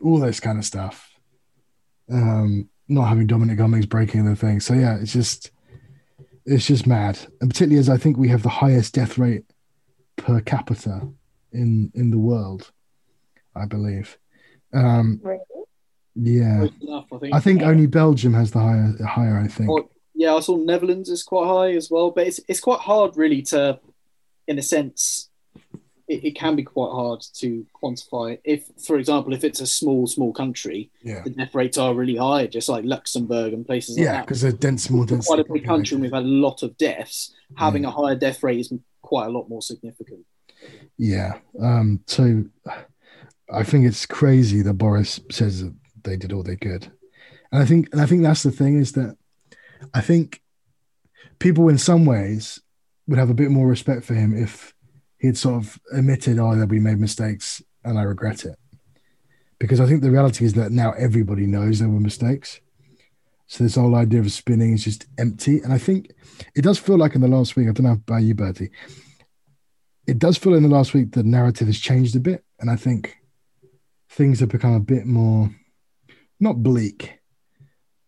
all 0.00 0.20
this 0.20 0.38
kind 0.38 0.58
of 0.58 0.64
stuff. 0.64 1.10
Um, 2.10 2.68
not 2.86 3.08
having 3.08 3.26
Dominic 3.26 3.58
Cummings 3.58 3.86
breaking 3.86 4.26
the 4.26 4.36
thing. 4.36 4.60
So 4.60 4.74
yeah, 4.74 4.98
it's 5.00 5.12
just 5.12 5.50
it's 6.46 6.66
just 6.66 6.86
mad. 6.86 7.18
And 7.40 7.50
particularly 7.50 7.80
as 7.80 7.88
I 7.88 7.96
think 7.96 8.16
we 8.16 8.28
have 8.28 8.42
the 8.42 8.48
highest 8.48 8.94
death 8.94 9.18
rate 9.18 9.44
per 10.16 10.40
capita 10.40 11.08
in 11.52 11.90
in 11.94 12.10
the 12.10 12.18
world, 12.18 12.70
I 13.56 13.64
believe. 13.66 14.16
Um, 14.72 15.20
Really? 15.22 15.40
yeah. 16.14 16.66
Enough, 16.82 17.06
I 17.12 17.18
think. 17.18 17.34
I 17.34 17.40
think 17.40 17.62
only 17.62 17.86
Belgium 17.86 18.34
has 18.34 18.52
the 18.52 18.60
higher 18.60 18.94
higher, 19.04 19.38
I 19.38 19.48
think. 19.48 19.70
Or- 19.70 19.88
yeah, 20.14 20.34
I 20.34 20.40
saw 20.40 20.56
Netherlands 20.56 21.08
is 21.10 21.22
quite 21.22 21.46
high 21.46 21.76
as 21.76 21.90
well, 21.90 22.10
but 22.10 22.26
it's 22.26 22.40
it's 22.48 22.60
quite 22.60 22.80
hard 22.80 23.16
really 23.16 23.40
to, 23.42 23.78
in 24.48 24.58
a 24.58 24.62
sense, 24.62 25.27
it, 26.08 26.24
it 26.24 26.34
can 26.34 26.56
be 26.56 26.62
quite 26.62 26.90
hard 26.90 27.20
to 27.34 27.66
quantify. 27.82 28.38
If, 28.44 28.64
for 28.84 28.98
example, 28.98 29.32
if 29.34 29.44
it's 29.44 29.60
a 29.60 29.66
small 29.66 30.06
small 30.06 30.32
country, 30.32 30.90
Yeah. 31.02 31.22
the 31.22 31.30
death 31.30 31.54
rates 31.54 31.78
are 31.78 31.94
really 31.94 32.16
high, 32.16 32.46
just 32.46 32.68
like 32.68 32.84
Luxembourg 32.84 33.52
and 33.52 33.66
places 33.66 33.96
like 33.96 34.04
Yeah, 34.04 34.12
that. 34.12 34.26
because 34.26 34.40
they're 34.40 34.52
dense 34.52 34.88
more 34.90 35.06
dense. 35.06 35.26
Quite 35.26 35.40
a 35.40 35.52
big 35.52 35.64
country, 35.64 35.94
and 35.94 36.02
we've 36.02 36.12
had 36.12 36.22
a 36.24 36.26
lot 36.26 36.62
of 36.62 36.76
deaths. 36.78 37.34
Having 37.56 37.82
Mm. 37.82 37.88
a 37.88 37.90
higher 37.90 38.16
death 38.16 38.42
rate 38.42 38.60
is 38.60 38.72
quite 39.02 39.26
a 39.26 39.30
lot 39.30 39.48
more 39.48 39.62
significant. 39.62 40.24
Yeah. 40.96 41.38
Um, 41.60 42.00
so 42.06 42.44
I 43.50 43.62
think 43.62 43.86
it's 43.86 44.04
crazy 44.06 44.62
that 44.62 44.74
Boris 44.74 45.20
says 45.30 45.62
that 45.62 45.74
they 46.02 46.16
did 46.16 46.32
all 46.32 46.42
they 46.42 46.56
could. 46.56 46.90
And 47.52 47.62
I 47.62 47.64
think 47.64 47.88
and 47.92 48.00
I 48.00 48.06
think 48.06 48.22
that's 48.22 48.42
the 48.42 48.50
thing 48.50 48.78
is 48.78 48.92
that 48.92 49.16
I 49.94 50.00
think 50.00 50.42
people 51.38 51.68
in 51.68 51.78
some 51.78 52.04
ways 52.04 52.60
would 53.06 53.18
have 53.18 53.30
a 53.30 53.34
bit 53.34 53.50
more 53.50 53.66
respect 53.66 54.04
for 54.04 54.14
him 54.14 54.36
if 54.36 54.74
he'd 55.18 55.36
sort 55.36 55.62
of 55.62 55.78
admitted, 55.92 56.38
oh, 56.38 56.54
that 56.56 56.68
we 56.68 56.80
made 56.80 56.98
mistakes 56.98 57.62
and 57.84 57.98
I 57.98 58.02
regret 58.02 58.44
it. 58.44 58.56
Because 59.58 59.80
I 59.80 59.86
think 59.86 60.02
the 60.02 60.10
reality 60.10 60.44
is 60.44 60.54
that 60.54 60.70
now 60.70 60.92
everybody 60.92 61.46
knows 61.46 61.78
there 61.78 61.88
were 61.88 62.00
mistakes. 62.00 62.60
So 63.46 63.64
this 63.64 63.74
whole 63.74 63.94
idea 63.94 64.20
of 64.20 64.30
spinning 64.30 64.74
is 64.74 64.84
just 64.84 65.06
empty. 65.18 65.60
And 65.60 65.72
I 65.72 65.78
think 65.78 66.12
it 66.54 66.62
does 66.62 66.78
feel 66.78 66.98
like 66.98 67.14
in 67.14 67.20
the 67.20 67.28
last 67.28 67.56
week, 67.56 67.68
I 67.68 67.72
don't 67.72 67.86
know 67.86 67.92
about 67.92 68.22
you, 68.22 68.34
Bertie, 68.34 68.70
it 70.08 70.18
does 70.18 70.38
feel 70.38 70.54
in 70.54 70.62
the 70.62 70.68
last 70.70 70.94
week 70.94 71.12
the 71.12 71.22
narrative 71.22 71.66
has 71.66 71.78
changed 71.78 72.16
a 72.16 72.20
bit, 72.20 72.42
and 72.58 72.70
I 72.70 72.76
think 72.76 73.14
things 74.08 74.40
have 74.40 74.48
become 74.48 74.72
a 74.72 74.80
bit 74.80 75.04
more 75.04 75.54
not 76.40 76.62
bleak, 76.62 77.18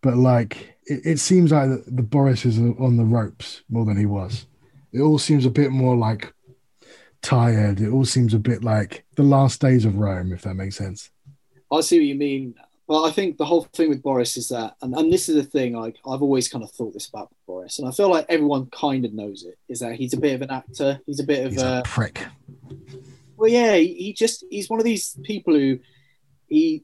but 0.03 0.17
like 0.17 0.79
it, 0.87 1.01
it 1.05 1.19
seems 1.19 1.53
like 1.53 1.69
the, 1.69 1.85
the 1.89 2.03
Boris 2.03 2.47
is 2.47 2.59
on 2.59 2.97
the 2.97 3.05
ropes 3.05 3.63
more 3.69 3.85
than 3.85 3.99
he 3.99 4.07
was. 4.07 4.47
It 4.93 5.03
all 5.03 5.19
seems 5.19 5.45
a 5.45 5.51
bit 5.51 5.73
more 5.73 5.95
like 5.95 6.33
tired. 7.23 7.81
It 7.81 7.91
all 7.91 8.05
seems 8.05 8.35
a 8.35 8.39
bit 8.39 8.65
like 8.65 9.05
the 9.17 9.23
last 9.23 9.61
days 9.61 9.85
of 9.85 9.97
Rome, 9.97 10.33
if 10.33 10.43
that 10.43 10.55
makes 10.55 10.77
sense. 10.77 11.11
I 11.73 11.81
see 11.81 11.99
what 11.99 12.07
you 12.07 12.15
mean. 12.15 12.55
But 12.89 13.05
I 13.05 13.13
think 13.13 13.37
the 13.37 13.45
whole 13.45 13.63
thing 13.73 13.89
with 13.89 14.03
Boris 14.03 14.37
is 14.37 14.49
that, 14.49 14.75
and, 14.83 14.95
and 14.97 15.13
this 15.13 15.29
is 15.29 15.37
the 15.37 15.45
thing, 15.45 15.75
like 15.75 15.97
I've 16.05 16.23
always 16.23 16.49
kind 16.49 16.65
of 16.65 16.73
thought 16.73 16.93
this 16.93 17.09
about 17.09 17.31
Boris, 17.47 17.79
and 17.79 17.87
I 17.87 17.93
feel 17.93 18.11
like 18.11 18.27
everyone 18.29 18.67
kind 18.67 19.05
of 19.05 19.13
knows 19.13 19.45
it, 19.45 19.57
is 19.69 19.79
that 19.79 19.95
he's 19.95 20.13
a 20.13 20.17
bit 20.17 20.35
of 20.35 20.43
an 20.43 20.51
actor. 20.51 21.01
He's 21.07 21.21
a 21.21 21.25
bit 21.25 21.47
of 21.47 21.53
He's 21.53 21.63
a, 21.63 21.79
a 21.79 21.83
prick. 21.85 22.27
well, 23.37 23.49
yeah, 23.49 23.77
he, 23.77 23.95
he 23.95 24.13
just, 24.13 24.45
he's 24.51 24.69
one 24.69 24.81
of 24.81 24.85
these 24.85 25.17
people 25.23 25.55
who 25.55 25.79
he, 26.49 26.83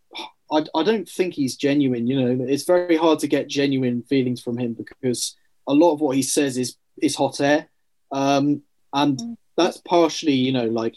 I, 0.53 0.65
I 0.77 0.85
don't 0.85 1.09
think 1.09 1.35
he's 1.35 1.57
genuine, 1.57 2.07
you 2.07 2.21
know, 2.21 2.45
it's 2.45 2.63
very 2.63 2.97
hard 2.97 3.19
to 3.21 3.27
get 3.27 3.49
genuine 3.49 4.03
feelings 4.05 4.41
from 4.41 4.59
him 4.59 4.75
because 4.75 5.35
a 5.67 5.75
lot 5.75 5.93
of 5.93 6.01
what 6.01 6.15
he 6.15 6.23
says 6.23 6.57
is, 6.57 6.77
is 7.03 7.17
hot 7.17 7.41
air. 7.41 7.69
Um, 8.13 8.63
and 8.93 9.19
Mm. 9.19 9.37
That's 9.57 9.79
partially, 9.79 10.35
you 10.35 10.53
know, 10.53 10.67
like, 10.67 10.95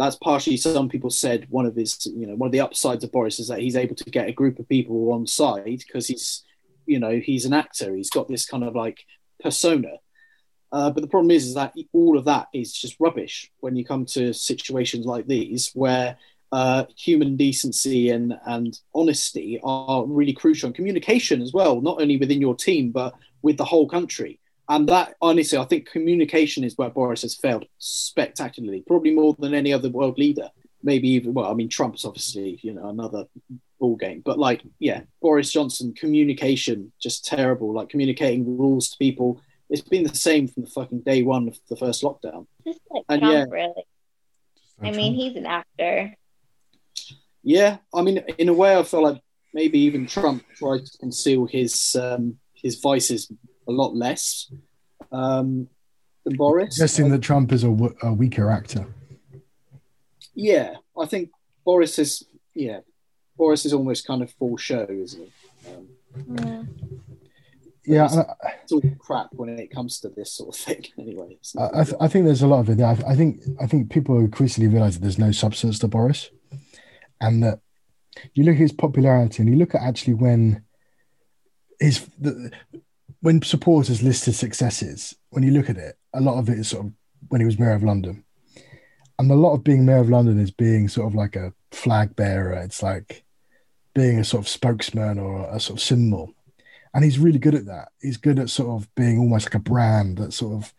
that's 0.00 0.16
partially 0.16 0.56
some 0.56 0.88
people 0.88 1.10
said 1.10 1.46
one 1.50 1.66
of 1.66 1.76
his 1.76 2.06
you 2.06 2.26
know 2.26 2.34
one 2.34 2.46
of 2.46 2.52
the 2.52 2.60
upsides 2.60 3.04
of 3.04 3.12
Boris 3.12 3.38
is 3.38 3.48
that 3.48 3.58
he's 3.58 3.76
able 3.76 3.94
to 3.94 4.08
get 4.08 4.30
a 4.30 4.32
group 4.32 4.58
of 4.58 4.66
people 4.66 5.12
on 5.12 5.26
side 5.26 5.82
because 5.86 6.06
he's 6.06 6.42
you 6.86 6.98
know 6.98 7.20
he's 7.22 7.44
an 7.44 7.52
actor. 7.52 7.94
He's 7.94 8.08
got 8.08 8.26
this 8.26 8.46
kind 8.46 8.64
of 8.64 8.74
like 8.74 9.04
persona. 9.42 9.98
Uh, 10.72 10.90
but 10.90 11.02
the 11.02 11.08
problem 11.08 11.30
is, 11.30 11.48
is 11.48 11.54
that 11.54 11.74
all 11.92 12.16
of 12.16 12.24
that 12.24 12.46
is 12.54 12.72
just 12.72 12.96
rubbish 12.98 13.50
when 13.60 13.76
you 13.76 13.84
come 13.84 14.06
to 14.06 14.32
situations 14.32 15.04
like 15.04 15.26
these 15.26 15.70
where 15.74 16.16
uh, 16.52 16.84
human 16.96 17.36
decency 17.36 18.08
and, 18.10 18.34
and 18.46 18.78
honesty 18.94 19.60
are 19.62 20.06
really 20.06 20.32
crucial. 20.32 20.68
And 20.68 20.74
communication 20.74 21.42
as 21.42 21.52
well 21.52 21.80
not 21.82 22.00
only 22.00 22.16
within 22.16 22.40
your 22.40 22.54
team 22.54 22.90
but 22.90 23.14
with 23.42 23.58
the 23.58 23.64
whole 23.64 23.86
country 23.86 24.39
and 24.70 24.88
that, 24.88 25.16
honestly, 25.20 25.58
I 25.58 25.64
think 25.64 25.90
communication 25.90 26.62
is 26.62 26.78
where 26.78 26.90
Boris 26.90 27.22
has 27.22 27.34
failed 27.34 27.66
spectacularly, 27.78 28.84
probably 28.86 29.10
more 29.10 29.34
than 29.36 29.52
any 29.52 29.72
other 29.72 29.90
world 29.90 30.16
leader. 30.16 30.48
Maybe 30.84 31.08
even, 31.08 31.34
well, 31.34 31.50
I 31.50 31.54
mean, 31.54 31.68
Trump's 31.68 32.04
obviously, 32.04 32.60
you 32.62 32.74
know, 32.74 32.88
another 32.88 33.24
ball 33.80 33.96
game. 33.96 34.22
But 34.24 34.38
like, 34.38 34.62
yeah, 34.78 35.02
Boris 35.20 35.50
Johnson, 35.50 35.92
communication, 35.92 36.92
just 37.02 37.24
terrible. 37.24 37.74
Like 37.74 37.88
communicating 37.88 38.56
rules 38.56 38.90
to 38.90 38.98
people. 38.98 39.42
It's 39.68 39.82
been 39.82 40.04
the 40.04 40.14
same 40.14 40.46
from 40.46 40.62
the 40.62 40.70
fucking 40.70 41.00
day 41.00 41.24
one 41.24 41.48
of 41.48 41.58
the 41.68 41.76
first 41.76 42.04
lockdown. 42.04 42.46
Just 42.64 42.80
like 42.90 43.02
And 43.08 43.22
Trump, 43.22 43.34
yeah. 43.34 43.44
really. 43.50 43.84
I 44.80 44.92
mean, 44.92 45.14
he's 45.14 45.34
an 45.34 45.46
actor. 45.46 46.14
Yeah, 47.42 47.78
I 47.92 48.02
mean, 48.02 48.18
in 48.38 48.48
a 48.48 48.54
way, 48.54 48.76
I 48.76 48.84
feel 48.84 49.02
like 49.02 49.20
maybe 49.52 49.80
even 49.80 50.06
Trump 50.06 50.44
tried 50.54 50.86
to 50.86 50.98
conceal 50.98 51.46
his 51.46 51.96
um, 51.96 52.38
his 52.54 52.78
vices 52.78 53.32
a 53.70 53.72
lot 53.72 53.94
less 53.94 54.50
um, 55.12 55.68
than 56.24 56.36
Boris. 56.36 56.74
suggesting 56.76 57.10
that 57.10 57.22
Trump 57.22 57.52
is 57.52 57.64
a, 57.64 57.68
w- 57.68 57.94
a 58.02 58.12
weaker 58.12 58.50
actor. 58.50 58.86
Yeah, 60.34 60.74
I 60.98 61.06
think 61.06 61.30
Boris 61.64 61.98
is. 61.98 62.24
Yeah, 62.54 62.80
Boris 63.36 63.64
is 63.64 63.72
almost 63.72 64.06
kind 64.06 64.22
of 64.22 64.30
full 64.32 64.56
show, 64.56 64.86
isn't 64.90 65.22
he? 65.64 65.70
Um, 65.70 65.88
Yeah. 66.36 66.62
Yeah, 67.86 68.04
It's- 68.04 68.18
I- 68.18 68.52
it's 68.62 68.72
all 68.72 68.82
crap 68.98 69.28
when 69.32 69.48
it 69.58 69.70
comes 69.70 70.00
to 70.00 70.08
this 70.10 70.32
sort 70.32 70.54
of 70.54 70.60
thing. 70.60 70.84
Anyway, 70.98 71.38
I, 71.58 71.80
I, 71.80 71.84
th- 71.84 71.96
I 72.00 72.08
think 72.08 72.24
there's 72.26 72.42
a 72.42 72.46
lot 72.46 72.60
of 72.60 72.68
it. 72.68 72.80
I, 72.82 72.92
I 73.06 73.16
think 73.16 73.40
I 73.60 73.66
think 73.66 73.90
people 73.90 74.18
increasingly 74.18 74.68
realize 74.68 74.94
that 74.96 75.02
there's 75.02 75.18
no 75.18 75.32
substance 75.32 75.78
to 75.80 75.88
Boris, 75.88 76.30
and 77.20 77.42
that 77.42 77.60
you 78.34 78.44
look 78.44 78.54
at 78.54 78.60
his 78.60 78.72
popularity 78.72 79.42
and 79.42 79.50
you 79.50 79.56
look 79.56 79.74
at 79.74 79.82
actually 79.82 80.14
when 80.14 80.62
his 81.80 82.06
the, 82.18 82.50
when 83.20 83.42
supporters 83.42 84.02
list 84.02 84.24
his 84.24 84.38
successes. 84.38 85.14
When 85.30 85.42
you 85.42 85.52
look 85.52 85.70
at 85.70 85.76
it, 85.76 85.96
a 86.14 86.20
lot 86.20 86.38
of 86.38 86.48
it 86.48 86.58
is 86.58 86.68
sort 86.68 86.86
of 86.86 86.92
when 87.28 87.40
he 87.40 87.44
was 87.44 87.58
mayor 87.58 87.72
of 87.72 87.82
London, 87.82 88.24
and 89.18 89.30
a 89.30 89.34
lot 89.34 89.54
of 89.54 89.62
being 89.64 89.84
mayor 89.84 89.98
of 89.98 90.08
London 90.08 90.38
is 90.40 90.50
being 90.50 90.88
sort 90.88 91.06
of 91.06 91.14
like 91.14 91.36
a 91.36 91.52
flag 91.70 92.16
bearer. 92.16 92.52
It's 92.54 92.82
like 92.82 93.24
being 93.94 94.18
a 94.18 94.24
sort 94.24 94.42
of 94.42 94.48
spokesman 94.48 95.18
or 95.18 95.48
a 95.50 95.60
sort 95.60 95.78
of 95.78 95.82
symbol. 95.82 96.34
And 96.94 97.04
he's 97.04 97.18
really 97.18 97.38
good 97.38 97.54
at 97.54 97.66
that. 97.66 97.88
He's 98.00 98.16
good 98.16 98.38
at 98.38 98.50
sort 98.50 98.70
of 98.70 98.92
being 98.94 99.18
almost 99.18 99.46
like 99.46 99.54
a 99.54 99.60
brand 99.60 100.18
that 100.18 100.32
sort 100.32 100.54
of 100.54 100.74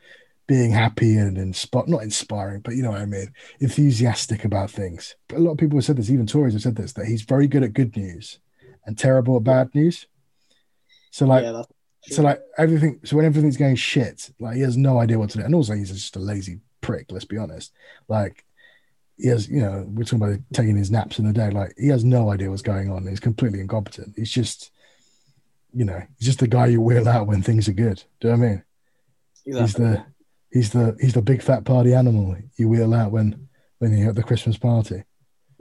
being 0.47 0.71
happy 0.71 1.15
and 1.15 1.37
inspire 1.37 1.85
not 1.87 2.03
inspiring, 2.03 2.59
but 2.61 2.75
you 2.75 2.83
know 2.83 2.91
what 2.91 3.01
I 3.01 3.05
mean, 3.05 3.31
enthusiastic 3.59 4.43
about 4.43 4.69
things. 4.69 5.15
But 5.29 5.37
a 5.37 5.39
lot 5.39 5.51
of 5.51 5.57
people 5.57 5.77
have 5.77 5.85
said 5.85 5.95
this, 5.95 6.09
even 6.09 6.25
Tories 6.25 6.53
have 6.53 6.63
said 6.63 6.75
this, 6.75 6.93
that 6.93 7.05
he's 7.05 7.21
very 7.21 7.47
good 7.47 7.63
at 7.63 7.73
good 7.73 7.95
news 7.95 8.39
and 8.85 8.97
terrible 8.97 9.37
at 9.37 9.45
bad 9.45 9.73
news. 9.73 10.07
So 11.11 11.25
like 11.25 11.43
yeah, 11.43 11.61
so 12.07 12.23
like 12.23 12.41
everything 12.57 12.99
so 13.03 13.15
when 13.15 13.25
everything's 13.25 13.57
going 13.57 13.75
shit, 13.75 14.31
like 14.39 14.55
he 14.55 14.61
has 14.61 14.77
no 14.77 14.99
idea 14.99 15.19
what 15.19 15.29
to 15.31 15.37
do. 15.37 15.43
And 15.43 15.53
also 15.53 15.73
he's 15.73 15.91
just 15.91 16.15
a 16.15 16.19
lazy 16.19 16.59
prick, 16.81 17.11
let's 17.11 17.25
be 17.25 17.37
honest. 17.37 17.73
Like 18.07 18.43
he 19.17 19.27
has, 19.27 19.47
you 19.47 19.61
know, 19.61 19.85
we're 19.87 20.03
talking 20.03 20.23
about 20.23 20.39
taking 20.51 20.75
his 20.75 20.89
naps 20.89 21.19
in 21.19 21.27
the 21.27 21.33
day. 21.33 21.51
Like 21.51 21.73
he 21.77 21.89
has 21.89 22.03
no 22.03 22.31
idea 22.31 22.49
what's 22.49 22.63
going 22.63 22.91
on. 22.91 23.05
He's 23.05 23.19
completely 23.19 23.59
incompetent. 23.59 24.13
He's 24.15 24.31
just, 24.31 24.71
you 25.73 25.85
know, 25.85 26.01
he's 26.17 26.25
just 26.25 26.39
the 26.39 26.47
guy 26.47 26.67
you 26.67 26.81
wheel 26.81 27.07
out 27.07 27.27
when 27.27 27.43
things 27.43 27.69
are 27.69 27.73
good. 27.73 28.03
Do 28.19 28.29
you 28.29 28.33
know 28.33 28.39
what 28.39 28.45
I 28.45 28.49
mean? 28.49 28.63
Exactly. 29.45 29.61
He's 29.61 29.73
the 29.73 30.05
he's 30.51 30.69
the 30.71 30.97
he's 30.99 31.13
the 31.13 31.21
big 31.21 31.41
fat 31.41 31.65
party 31.65 31.93
animal 31.93 32.35
you 32.57 32.67
wheel 32.67 32.93
out 32.93 33.11
when 33.11 33.47
when 33.77 33.95
you're 33.95 34.09
at 34.09 34.15
the 34.15 34.23
Christmas 34.23 34.57
party. 34.57 35.03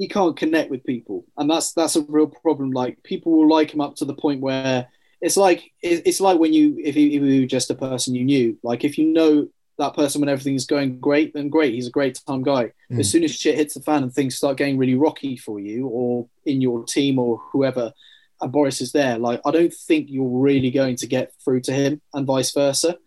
he 0.01 0.09
can't 0.09 0.37
connect 0.37 0.71
with 0.71 0.83
people, 0.85 1.27
and 1.37 1.51
that's 1.51 1.75
that's 1.75 1.97
a 1.97 2.03
real 2.09 2.27
problem. 2.27 2.71
Like 2.71 3.03
people 3.03 3.33
will 3.33 3.49
like 3.49 3.73
him 3.75 3.83
up 3.83 3.97
to 3.97 4.07
the 4.07 4.15
point 4.15 4.41
where 4.41 4.89
it's 5.21 5.37
like 5.37 5.73
it's 5.83 6.21
like 6.21 6.39
when 6.39 6.53
you 6.53 6.77
if 6.83 6.97
you, 6.97 7.07
if 7.09 7.23
you 7.23 7.41
were 7.43 7.47
just 7.47 7.71
a 7.71 7.75
person 7.75 8.15
you 8.15 8.25
knew. 8.25 8.59
Like 8.63 8.85
if 8.85 8.97
you 8.99 9.07
know 9.07 9.49
that 9.79 9.95
person 9.95 10.21
when 10.21 10.29
everything's 10.29 10.67
going 10.67 10.99
great, 11.01 11.33
then 11.33 11.49
great, 11.49 11.75
he's 11.75 11.87
a 11.87 11.91
great 11.91 12.21
time 12.27 12.43
guy. 12.43 12.73
Mm. 12.91 13.01
As 13.01 13.11
soon 13.11 13.25
as 13.25 13.35
shit 13.35 13.57
hits 13.57 13.75
the 13.75 13.81
fan 13.81 14.03
and 14.03 14.13
things 14.13 14.37
start 14.37 14.57
getting 14.57 14.79
really 14.79 14.95
rocky 14.95 15.37
for 15.37 15.59
you, 15.61 15.87
or 15.87 16.29
in 16.45 16.61
your 16.61 16.85
team 16.85 17.19
or 17.19 17.39
whoever, 17.53 17.93
and 18.41 18.53
Boris 18.53 18.81
is 18.81 18.93
there, 18.93 19.19
like 19.19 19.41
I 19.45 19.51
don't 19.51 19.73
think 19.73 20.09
you're 20.11 20.39
really 20.41 20.71
going 20.71 20.97
to 20.97 21.07
get 21.07 21.33
through 21.45 21.61
to 21.63 21.73
him, 21.73 22.01
and 22.15 22.27
vice 22.27 22.53
versa. 22.53 22.99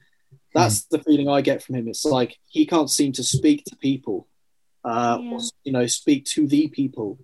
That's 0.54 0.84
the 0.84 0.99
feeling 0.99 1.28
I 1.28 1.41
get 1.41 1.63
from 1.63 1.76
him. 1.76 1.88
It's 1.88 2.06
like 2.06 2.38
he 2.45 2.67
can't 2.67 2.89
seem 2.89 3.12
to 3.13 3.23
speak 3.23 3.65
to 3.65 3.76
people, 3.76 4.28
uh, 4.86 5.17
Yeah. 5.19 5.32
or 5.32 5.39
you 5.63 5.71
know, 5.71 5.88
speak 5.88 6.26
to 6.26 6.45
the 6.47 6.67
people 6.67 7.17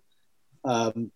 um, 0.63 1.11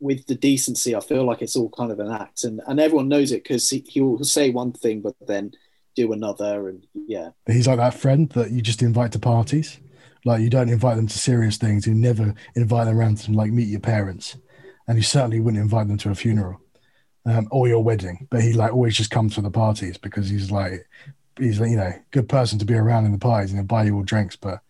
with 0.00 0.26
the 0.26 0.34
decency. 0.34 0.94
I 0.94 1.00
feel 1.00 1.24
like 1.24 1.42
it's 1.42 1.56
all 1.56 1.70
kind 1.70 1.92
of 1.92 2.00
an 2.00 2.10
act, 2.10 2.44
and 2.44 2.60
and 2.66 2.80
everyone 2.80 3.08
knows 3.08 3.32
it 3.32 3.42
because 3.42 3.68
he, 3.68 3.84
he'll 3.88 4.22
say 4.24 4.50
one 4.50 4.72
thing 4.72 5.00
but 5.00 5.14
then 5.26 5.52
do 5.94 6.12
another, 6.12 6.68
and 6.68 6.86
yeah, 6.94 7.30
He's 7.46 7.66
like 7.66 7.78
that 7.78 7.94
friend 7.94 8.28
that 8.30 8.50
you 8.50 8.62
just 8.62 8.82
invite 8.82 9.12
to 9.12 9.18
parties. 9.18 9.78
Like 10.24 10.40
you 10.40 10.50
don't 10.50 10.68
invite 10.68 10.96
them 10.96 11.06
to 11.06 11.18
serious 11.18 11.56
things. 11.56 11.86
You 11.86 11.94
never 11.94 12.34
invite 12.54 12.86
them 12.86 12.98
around 12.98 13.18
to 13.18 13.32
like 13.32 13.52
meet 13.52 13.68
your 13.68 13.80
parents, 13.80 14.36
and 14.86 14.96
you 14.96 15.02
certainly 15.02 15.40
wouldn't 15.40 15.62
invite 15.62 15.88
them 15.88 15.98
to 15.98 16.10
a 16.10 16.14
funeral 16.14 16.60
um, 17.26 17.48
or 17.50 17.68
your 17.68 17.82
wedding. 17.82 18.26
But 18.30 18.42
he 18.42 18.52
like 18.52 18.72
always 18.72 18.96
just 18.96 19.10
comes 19.10 19.34
to 19.34 19.40
the 19.40 19.50
parties 19.50 19.98
because 19.98 20.28
he's 20.28 20.50
like 20.50 20.86
he's 21.38 21.58
you 21.58 21.76
know 21.76 21.92
good 22.10 22.28
person 22.28 22.58
to 22.58 22.64
be 22.64 22.74
around 22.74 23.06
in 23.06 23.12
the 23.12 23.18
parties 23.18 23.50
and 23.50 23.58
he'll 23.58 23.66
buy 23.66 23.84
you 23.84 23.94
all 23.94 24.02
drinks, 24.02 24.36
but 24.36 24.60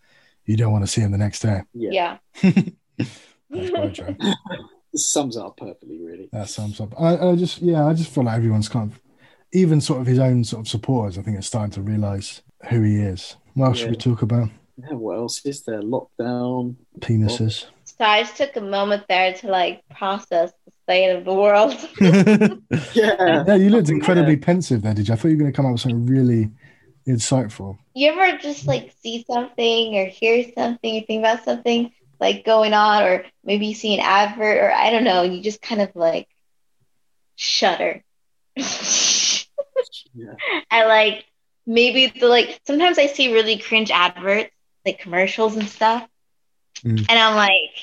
you 0.44 0.56
don't 0.56 0.72
want 0.72 0.84
to 0.84 0.90
see 0.90 1.02
him 1.02 1.12
the 1.12 1.18
next 1.18 1.40
day. 1.40 1.62
yeah, 1.74 2.18
Yeah. 2.42 2.52
That's 3.50 3.70
quite 3.70 3.94
true. 3.94 4.16
this 4.18 4.34
sums 4.94 5.36
it 5.36 5.42
up 5.42 5.56
perfectly, 5.56 6.00
really. 6.02 6.28
That 6.32 6.48
sums 6.48 6.80
up. 6.80 6.94
I, 7.00 7.16
I 7.16 7.36
just 7.36 7.60
yeah, 7.62 7.86
I 7.86 7.94
just 7.94 8.10
feel 8.10 8.24
like 8.24 8.36
everyone's 8.36 8.68
kind 8.68 8.90
of 8.92 9.00
even 9.52 9.80
sort 9.80 10.00
of 10.00 10.06
his 10.06 10.18
own 10.18 10.44
sort 10.44 10.60
of 10.60 10.68
supporters. 10.68 11.18
I 11.18 11.22
think 11.22 11.38
are 11.38 11.42
starting 11.42 11.72
to 11.72 11.82
realise 11.82 12.42
who 12.70 12.82
he 12.82 12.96
is. 12.96 13.36
What 13.54 13.66
else 13.68 13.78
should 13.78 13.90
we 13.90 13.96
talk 13.96 14.22
about? 14.22 14.48
Yeah, 14.76 14.94
what 14.94 15.16
else 15.18 15.44
is 15.44 15.62
there? 15.64 15.80
Lockdown. 15.82 16.76
Penises. 17.00 17.64
So 17.84 18.04
I 18.04 18.22
just 18.22 18.36
took 18.36 18.54
a 18.56 18.60
moment 18.60 19.04
there 19.08 19.32
to 19.32 19.48
like 19.48 19.82
process 19.96 20.52
the 20.66 20.72
state 20.84 21.10
of 21.10 21.24
the 21.24 21.34
world. 21.34 21.74
Yeah, 22.94 23.44
Yeah, 23.46 23.54
you 23.56 23.70
looked 23.70 23.88
Yeah. 23.88 23.94
incredibly 23.96 24.36
pensive 24.36 24.82
there, 24.82 24.94
did 24.94 25.08
you? 25.08 25.14
I 25.14 25.16
thought 25.16 25.28
you 25.28 25.34
were 25.36 25.40
going 25.40 25.52
to 25.52 25.56
come 25.56 25.66
up 25.66 25.72
with 25.72 25.80
something 25.80 26.06
really 26.06 26.50
insightful. 27.08 27.78
you 27.94 28.10
ever 28.12 28.36
just 28.38 28.66
like 28.66 28.92
see 29.02 29.24
something 29.28 29.96
or 29.96 30.06
hear 30.06 30.44
something 30.56 30.96
or 30.98 31.06
think 31.06 31.20
about 31.20 31.44
something 31.44 31.90
like 32.20 32.44
going 32.44 32.74
on 32.74 33.02
or 33.02 33.24
maybe 33.44 33.66
you 33.66 33.74
see 33.74 33.94
an 33.94 34.00
advert 34.00 34.58
or 34.58 34.72
I 34.72 34.90
don't 34.90 35.04
know, 35.04 35.22
and 35.22 35.34
you 35.34 35.42
just 35.42 35.62
kind 35.62 35.80
of 35.80 35.94
like 35.94 36.28
shudder. 37.36 38.02
Yeah. 40.14 40.34
I 40.70 40.86
like 40.86 41.24
maybe 41.66 42.06
the 42.06 42.26
like 42.26 42.60
sometimes 42.66 42.98
I 42.98 43.06
see 43.06 43.32
really 43.32 43.58
cringe 43.58 43.90
adverts, 43.90 44.50
like 44.84 44.98
commercials 44.98 45.56
and 45.56 45.68
stuff. 45.68 46.08
Mm. 46.84 47.06
And 47.08 47.18
I'm 47.18 47.36
like, 47.36 47.74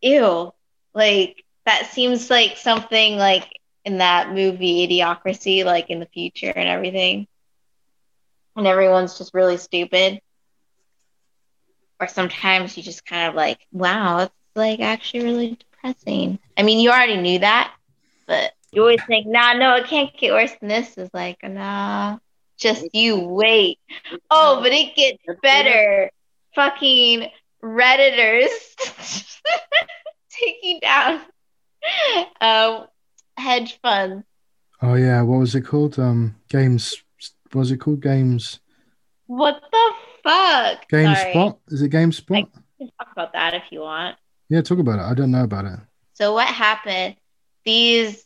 ew. 0.00 0.52
Like 0.94 1.44
that 1.66 1.90
seems 1.92 2.30
like 2.30 2.56
something 2.56 3.16
like 3.16 3.46
in 3.84 3.98
that 3.98 4.32
movie 4.32 4.88
Idiocracy, 4.88 5.64
like 5.64 5.90
in 5.90 6.00
the 6.00 6.06
future 6.06 6.52
and 6.54 6.68
everything. 6.68 7.26
And 8.56 8.66
everyone's 8.66 9.18
just 9.18 9.34
really 9.34 9.58
stupid. 9.58 10.20
Or 12.00 12.06
sometimes 12.06 12.76
you 12.76 12.82
just 12.82 13.04
kind 13.04 13.28
of 13.28 13.34
like, 13.34 13.66
wow, 13.72 14.20
it's 14.20 14.32
like 14.54 14.80
actually 14.80 15.24
really 15.24 15.56
depressing. 15.56 16.38
I 16.56 16.62
mean, 16.62 16.78
you 16.78 16.90
already 16.90 17.16
knew 17.16 17.40
that, 17.40 17.74
but 18.26 18.52
you 18.72 18.82
always 18.82 19.02
think, 19.06 19.26
nah, 19.26 19.54
no, 19.54 19.74
it 19.76 19.86
can't 19.86 20.10
get 20.16 20.32
worse 20.32 20.52
than 20.60 20.68
this. 20.68 20.96
Is 20.96 21.10
like, 21.12 21.38
nah, 21.42 22.18
just 22.56 22.86
you 22.92 23.20
wait. 23.20 23.78
Oh, 24.30 24.60
but 24.62 24.72
it 24.72 24.94
gets 24.94 25.22
better. 25.42 26.10
Fucking 26.54 27.28
Redditors 27.62 28.48
taking 30.30 30.80
down 30.80 31.20
um, 32.40 32.86
hedge 33.36 33.78
funds. 33.82 34.24
Oh 34.80 34.94
yeah, 34.94 35.22
what 35.22 35.38
was 35.38 35.54
it 35.54 35.62
called? 35.62 35.98
Um, 35.98 36.36
games. 36.48 37.02
What 37.52 37.60
was 37.60 37.70
it 37.72 37.78
called? 37.78 38.00
Games. 38.00 38.60
What 39.26 39.60
the 39.72 39.92
fuck? 40.22 40.84
Sorry. 40.90 41.04
GameSpot. 41.04 41.58
Is 41.68 41.82
it 41.82 41.90
GameSpot? 41.90 42.48
Can 42.78 42.90
talk 42.98 43.08
about 43.12 43.32
that 43.32 43.54
if 43.54 43.64
you 43.70 43.80
want. 43.80 44.16
Yeah, 44.48 44.62
talk 44.62 44.78
about 44.78 44.98
it. 44.98 45.02
I 45.02 45.14
don't 45.14 45.30
know 45.30 45.44
about 45.44 45.64
it. 45.64 45.78
So 46.14 46.32
what 46.32 46.48
happened? 46.48 47.16
These 47.64 48.24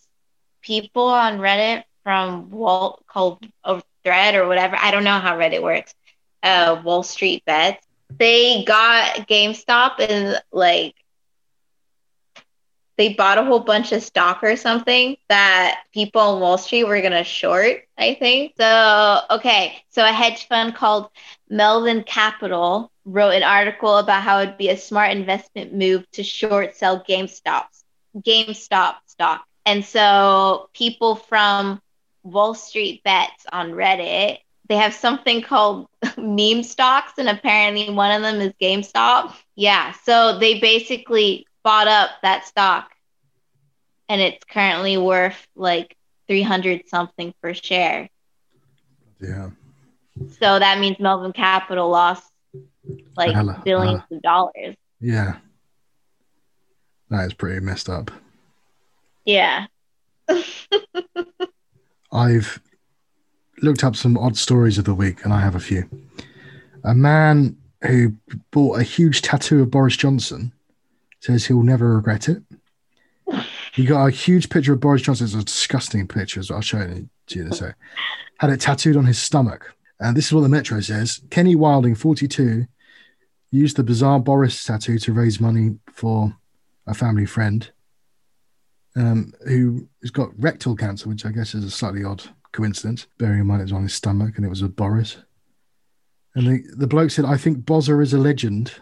people 0.62 1.06
on 1.06 1.38
Reddit 1.38 1.84
from 2.04 2.50
Wall 2.50 3.02
called 3.06 3.44
a 3.64 3.82
thread 4.04 4.34
or 4.34 4.46
whatever. 4.46 4.76
I 4.78 4.90
don't 4.90 5.04
know 5.04 5.18
how 5.18 5.36
Reddit 5.36 5.62
works. 5.62 5.94
Uh, 6.42 6.80
Wall 6.84 7.02
Street 7.02 7.44
Bets. 7.44 7.84
They 8.18 8.64
got 8.64 9.28
GameStop 9.28 10.00
and 10.00 10.40
like 10.52 10.94
they 12.96 13.14
bought 13.14 13.38
a 13.38 13.44
whole 13.44 13.60
bunch 13.60 13.92
of 13.92 14.02
stock 14.02 14.42
or 14.42 14.56
something 14.56 15.16
that 15.28 15.82
people 15.92 16.20
on 16.20 16.40
Wall 16.40 16.58
Street 16.58 16.84
were 16.84 17.00
gonna 17.00 17.24
short. 17.24 17.82
I 17.98 18.14
think 18.14 18.54
so. 18.58 19.20
Okay, 19.30 19.82
so 19.90 20.04
a 20.04 20.12
hedge 20.12 20.46
fund 20.48 20.74
called 20.74 21.08
Melvin 21.48 22.04
Capital 22.04 22.90
wrote 23.04 23.30
an 23.30 23.42
article 23.42 23.98
about 23.98 24.22
how 24.22 24.40
it'd 24.40 24.58
be 24.58 24.68
a 24.68 24.76
smart 24.76 25.10
investment 25.10 25.74
move 25.74 26.08
to 26.12 26.22
short 26.22 26.76
sell 26.76 27.02
GameStop 27.08 27.64
GameStop 28.16 28.96
stock. 29.06 29.44
And 29.64 29.84
so 29.84 30.68
people 30.74 31.16
from 31.16 31.80
Wall 32.22 32.54
Street 32.54 33.02
Bets 33.04 33.46
on 33.52 33.72
Reddit, 33.72 34.38
they 34.68 34.76
have 34.76 34.94
something 34.94 35.42
called 35.42 35.88
meme 36.16 36.62
stocks, 36.62 37.12
and 37.18 37.28
apparently 37.28 37.90
one 37.92 38.10
of 38.12 38.22
them 38.22 38.40
is 38.40 38.52
GameStop. 38.60 39.34
Yeah, 39.54 39.92
so 40.04 40.38
they 40.38 40.58
basically 40.60 41.46
bought 41.62 41.88
up 41.88 42.10
that 42.22 42.46
stock, 42.46 42.90
and 44.08 44.20
it's 44.20 44.44
currently 44.44 44.96
worth 44.96 45.46
like 45.54 45.96
300 46.28 46.88
something 46.88 47.34
per 47.42 47.54
share. 47.54 48.08
Yeah. 49.20 49.50
So 50.40 50.58
that 50.58 50.78
means 50.78 50.98
Melvin 50.98 51.32
Capital 51.32 51.88
lost 51.88 52.30
like 53.16 53.32
Hella, 53.32 53.52
uh, 53.52 53.62
billions 53.62 54.02
of 54.10 54.22
dollars. 54.22 54.76
Yeah. 55.00 55.36
That 57.10 57.26
is 57.26 57.34
pretty 57.34 57.60
messed 57.60 57.88
up. 57.88 58.10
Yeah. 59.24 59.66
I've 62.12 62.60
looked 63.62 63.84
up 63.84 63.96
some 63.96 64.18
odd 64.18 64.36
stories 64.36 64.78
of 64.78 64.84
the 64.84 64.94
week, 64.94 65.24
and 65.24 65.32
I 65.32 65.40
have 65.40 65.54
a 65.54 65.60
few. 65.60 65.88
A 66.84 66.94
man 66.94 67.56
who 67.82 68.14
bought 68.50 68.80
a 68.80 68.82
huge 68.82 69.22
tattoo 69.22 69.62
of 69.62 69.70
Boris 69.70 69.96
Johnson 69.96 70.52
says 71.22 71.46
he'll 71.46 71.62
never 71.62 71.96
regret 71.96 72.28
it. 72.28 72.42
He 73.72 73.86
got 73.86 74.06
a 74.06 74.10
huge 74.10 74.50
picture 74.50 74.72
of 74.72 74.80
Boris 74.80 75.02
Johnson. 75.02 75.26
It's 75.26 75.34
a 75.34 75.44
disgusting 75.44 76.06
picture, 76.06 76.42
so 76.42 76.56
I'll 76.56 76.60
show 76.60 76.78
it 76.78 77.06
to 77.28 77.38
you 77.38 77.46
in 77.46 77.52
a 77.52 77.54
sec. 77.54 77.76
Had 78.38 78.50
it 78.50 78.60
tattooed 78.60 78.96
on 78.96 79.06
his 79.06 79.18
stomach. 79.18 79.74
And 80.00 80.16
this 80.16 80.26
is 80.26 80.32
what 80.32 80.40
the 80.40 80.48
Metro 80.48 80.80
says. 80.80 81.22
Kenny 81.30 81.54
Wilding, 81.54 81.94
42, 81.94 82.66
used 83.52 83.76
the 83.76 83.84
bizarre 83.84 84.18
Boris 84.18 84.64
tattoo 84.64 84.98
to 84.98 85.12
raise 85.12 85.40
money 85.40 85.78
for 85.92 86.36
a 86.86 86.94
family 86.94 87.24
friend 87.24 87.70
um, 88.96 89.32
who 89.46 89.88
has 90.02 90.10
got 90.10 90.30
rectal 90.36 90.74
cancer, 90.74 91.08
which 91.08 91.24
I 91.24 91.30
guess 91.30 91.54
is 91.54 91.64
a 91.64 91.70
slightly 91.70 92.02
odd 92.02 92.24
coincidence, 92.50 93.06
bearing 93.18 93.40
in 93.40 93.46
mind 93.46 93.60
it 93.60 93.66
was 93.66 93.72
on 93.72 93.84
his 93.84 93.94
stomach 93.94 94.36
and 94.36 94.44
it 94.44 94.48
was 94.48 94.62
with 94.62 94.74
Boris. 94.74 95.18
And 96.34 96.46
the, 96.46 96.64
the 96.76 96.86
bloke 96.86 97.10
said, 97.10 97.24
I 97.24 97.36
think 97.36 97.58
Bozza 97.58 98.02
is 98.02 98.12
a 98.12 98.18
legend. 98.18 98.72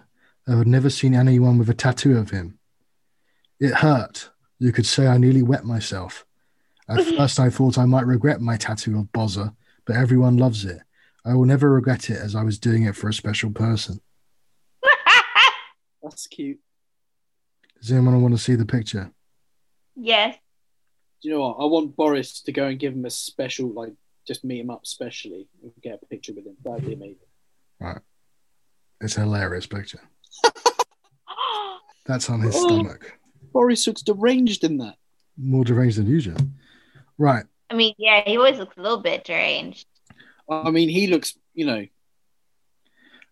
I've 0.49 0.67
never 0.67 0.91
seen 0.91 1.15
anyone 1.15 1.59
with 1.59 1.71
a 1.71 1.75
tattoo 1.75 2.19
of 2.19 2.31
him. 2.31 2.59
It 3.59 3.75
hurt. 3.75 4.31
You 4.59 4.73
could 4.73 4.87
say 4.87 5.07
I 5.07 5.19
nearly 5.19 5.43
wet 5.43 5.65
myself. 5.65 6.27
At 6.89 7.05
first, 7.17 7.39
I 7.39 7.51
thought 7.51 7.79
I 7.79 7.85
might 7.85 8.07
regret 8.07 8.41
my 8.41 8.57
tattoo 8.57 8.99
of 8.99 9.13
Bozza, 9.13 9.55
but 9.87 9.97
everyone 9.97 10.37
loves 10.37 10.65
it. 10.65 10.81
I 11.25 11.35
will 11.35 11.45
never 11.45 11.71
regret 11.71 12.11
it 12.11 12.19
as 12.19 12.35
I 12.35 12.43
was 12.43 12.59
doing 12.59 12.85
it 12.85 12.97
for 12.97 13.09
a 13.09 13.15
special 13.15 13.51
person. 13.51 14.01
That's 16.03 16.27
cute. 16.27 16.59
Does 17.81 17.93
anyone 17.93 18.21
want 18.23 18.35
to 18.35 18.43
see 18.43 18.55
the 18.55 18.67
picture? 18.67 19.11
yes. 19.97 20.37
Do 21.23 21.29
you 21.29 21.35
know 21.35 21.43
what? 21.43 21.57
I 21.61 21.67
want 21.67 21.97
Boris 21.97 22.41
to 22.43 22.53
go 22.53 22.65
and 22.69 22.79
give 22.79 22.95
him 22.95 23.05
a 23.05 23.11
special, 23.11 23.69
like, 23.69 23.93
just 24.27 24.43
meet 24.43 24.61
him 24.61 24.71
up 24.71 24.87
specially 24.87 25.49
and 25.63 25.71
get 25.83 26.01
a 26.03 26.07
picture 26.07 26.33
with 26.33 26.47
him. 26.47 26.57
That'd 26.65 26.87
be 26.87 26.95
amazing. 26.95 27.17
Right. 27.79 27.99
It's 29.03 29.19
a 29.19 29.21
hilarious 29.21 29.67
picture. 29.67 30.01
That's 32.11 32.29
on 32.29 32.41
his 32.41 32.57
Oh. 32.57 32.67
stomach. 32.67 33.19
Boris 33.53 33.87
looks 33.87 34.03
deranged 34.03 34.65
in 34.65 34.79
that. 34.79 34.97
More 35.39 35.65
deranged 35.65 35.97
than 35.99 36.09
usual. 36.09 36.37
Right. 37.19 37.45
I 37.71 37.75
mean, 37.75 37.95
yeah, 37.99 38.23
he 38.27 38.37
always 38.37 38.59
looks 38.59 38.77
a 38.77 38.83
little 38.83 38.99
bit 39.01 39.23
deranged. 39.25 39.87
I 40.51 40.73
mean, 40.73 40.89
he 40.89 41.07
looks, 41.07 41.39
you 41.55 41.67
know, 41.67 41.87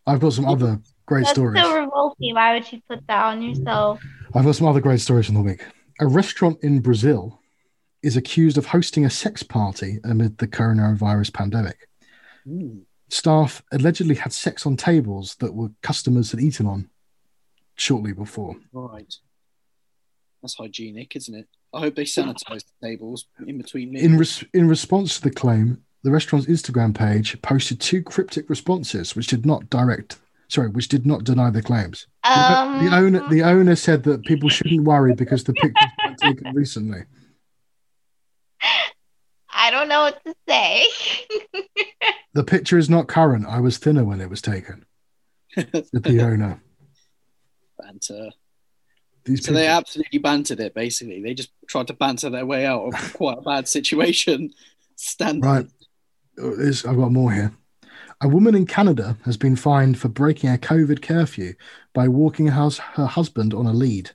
I've 0.06 0.20
got 0.20 0.32
some 0.32 0.46
other 0.46 0.80
great 1.06 1.24
That's 1.24 1.32
stories. 1.32 1.60
so 1.60 1.76
revolting. 1.76 2.34
Why 2.36 2.54
would 2.54 2.70
you 2.70 2.80
put 2.88 3.04
that 3.08 3.24
on 3.24 3.42
yourself? 3.42 4.00
I've 4.32 4.44
got 4.44 4.54
some 4.54 4.68
other 4.68 4.80
great 4.80 5.00
stories 5.00 5.26
from 5.26 5.34
the 5.34 5.42
week. 5.42 5.64
A 5.98 6.06
restaurant 6.06 6.58
in 6.62 6.78
Brazil 6.80 7.40
is 8.04 8.16
accused 8.16 8.56
of 8.58 8.66
hosting 8.66 9.04
a 9.04 9.10
sex 9.10 9.42
party 9.42 9.98
amid 10.04 10.38
the 10.38 10.46
coronavirus 10.46 11.32
pandemic. 11.32 11.88
mm, 12.46 12.82
Staff 13.08 13.62
allegedly 13.72 14.14
had 14.14 14.32
sex 14.32 14.64
on 14.66 14.76
tables 14.76 15.34
that 15.40 15.52
were 15.54 15.70
customers 15.82 16.30
had 16.30 16.40
eaten 16.40 16.66
on 16.66 16.88
shortly 17.78 18.12
before. 18.12 18.56
right. 18.72 19.12
That's 20.42 20.54
hygienic, 20.54 21.16
isn't 21.16 21.34
it? 21.34 21.48
I 21.74 21.80
hope 21.80 21.96
they 21.96 22.04
sanitize 22.04 22.62
the 22.64 22.86
tables 22.88 23.26
in 23.46 23.58
between 23.58 23.96
In, 23.96 24.16
res- 24.18 24.44
in 24.54 24.68
response 24.68 25.16
to 25.16 25.22
the 25.22 25.30
claim, 25.32 25.82
the 26.04 26.12
restaurant's 26.12 26.48
Instagram 26.48 26.94
page 26.96 27.40
posted 27.42 27.80
two 27.80 28.02
cryptic 28.04 28.48
responses, 28.48 29.16
which 29.16 29.26
did 29.26 29.44
not 29.44 29.68
direct, 29.68 30.18
sorry, 30.46 30.68
which 30.68 30.86
did 30.88 31.04
not 31.06 31.24
deny 31.24 31.50
the 31.50 31.60
claims. 31.62 32.06
The- 32.22 32.30
Um, 32.30 32.84
the 32.84 32.94
owner, 32.96 33.28
the 33.28 33.42
owner 33.42 33.74
said 33.74 34.04
that 34.04 34.22
people 34.24 34.48
shouldn't 34.48 34.84
worry 34.84 35.14
because 35.14 35.42
the 35.42 35.54
pictures 35.54 35.90
were 36.06 36.14
taken 36.14 36.54
recently. 36.54 37.00
I 39.52 39.70
don't 39.72 39.88
know 39.88 40.02
what 40.02 40.22
to 40.24 40.34
say. 40.48 40.86
The 42.34 42.44
picture 42.44 42.78
is 42.78 42.88
not 42.88 43.08
current. 43.08 43.46
I 43.46 43.58
was 43.58 43.78
thinner 43.78 44.04
when 44.04 44.20
it 44.20 44.30
was 44.30 44.40
taken. 44.40 44.84
Said 45.56 45.72
the 45.92 46.20
owner. 46.22 46.62
Banter. 47.80 48.30
These 49.24 49.44
So 49.44 49.52
they 49.52 49.66
absolutely 49.66 50.18
bantered 50.18 50.60
it, 50.60 50.74
basically. 50.74 51.22
They 51.22 51.34
just 51.34 51.50
tried 51.66 51.86
to 51.88 51.92
banter 51.94 52.30
their 52.30 52.46
way 52.46 52.64
out 52.66 52.82
of 52.94 53.12
quite 53.14 53.38
a 53.38 53.42
bad 53.42 53.68
situation. 53.68 54.50
Standard. 54.96 55.46
Right. 55.46 55.66
Oh, 56.40 56.54
there's- 56.56 56.84
I've 56.84 56.96
got 56.96 57.12
more 57.12 57.32
here. 57.32 57.52
A 58.20 58.28
woman 58.28 58.54
in 58.56 58.66
Canada 58.66 59.16
has 59.24 59.36
been 59.36 59.54
fined 59.54 59.98
for 59.98 60.08
breaking 60.08 60.50
a 60.50 60.58
COVID 60.58 61.02
curfew 61.02 61.54
by 61.94 62.08
walking 62.08 62.48
her, 62.48 62.70
her 62.94 63.06
husband 63.06 63.54
on 63.54 63.66
a 63.66 63.72
lead. 63.72 64.10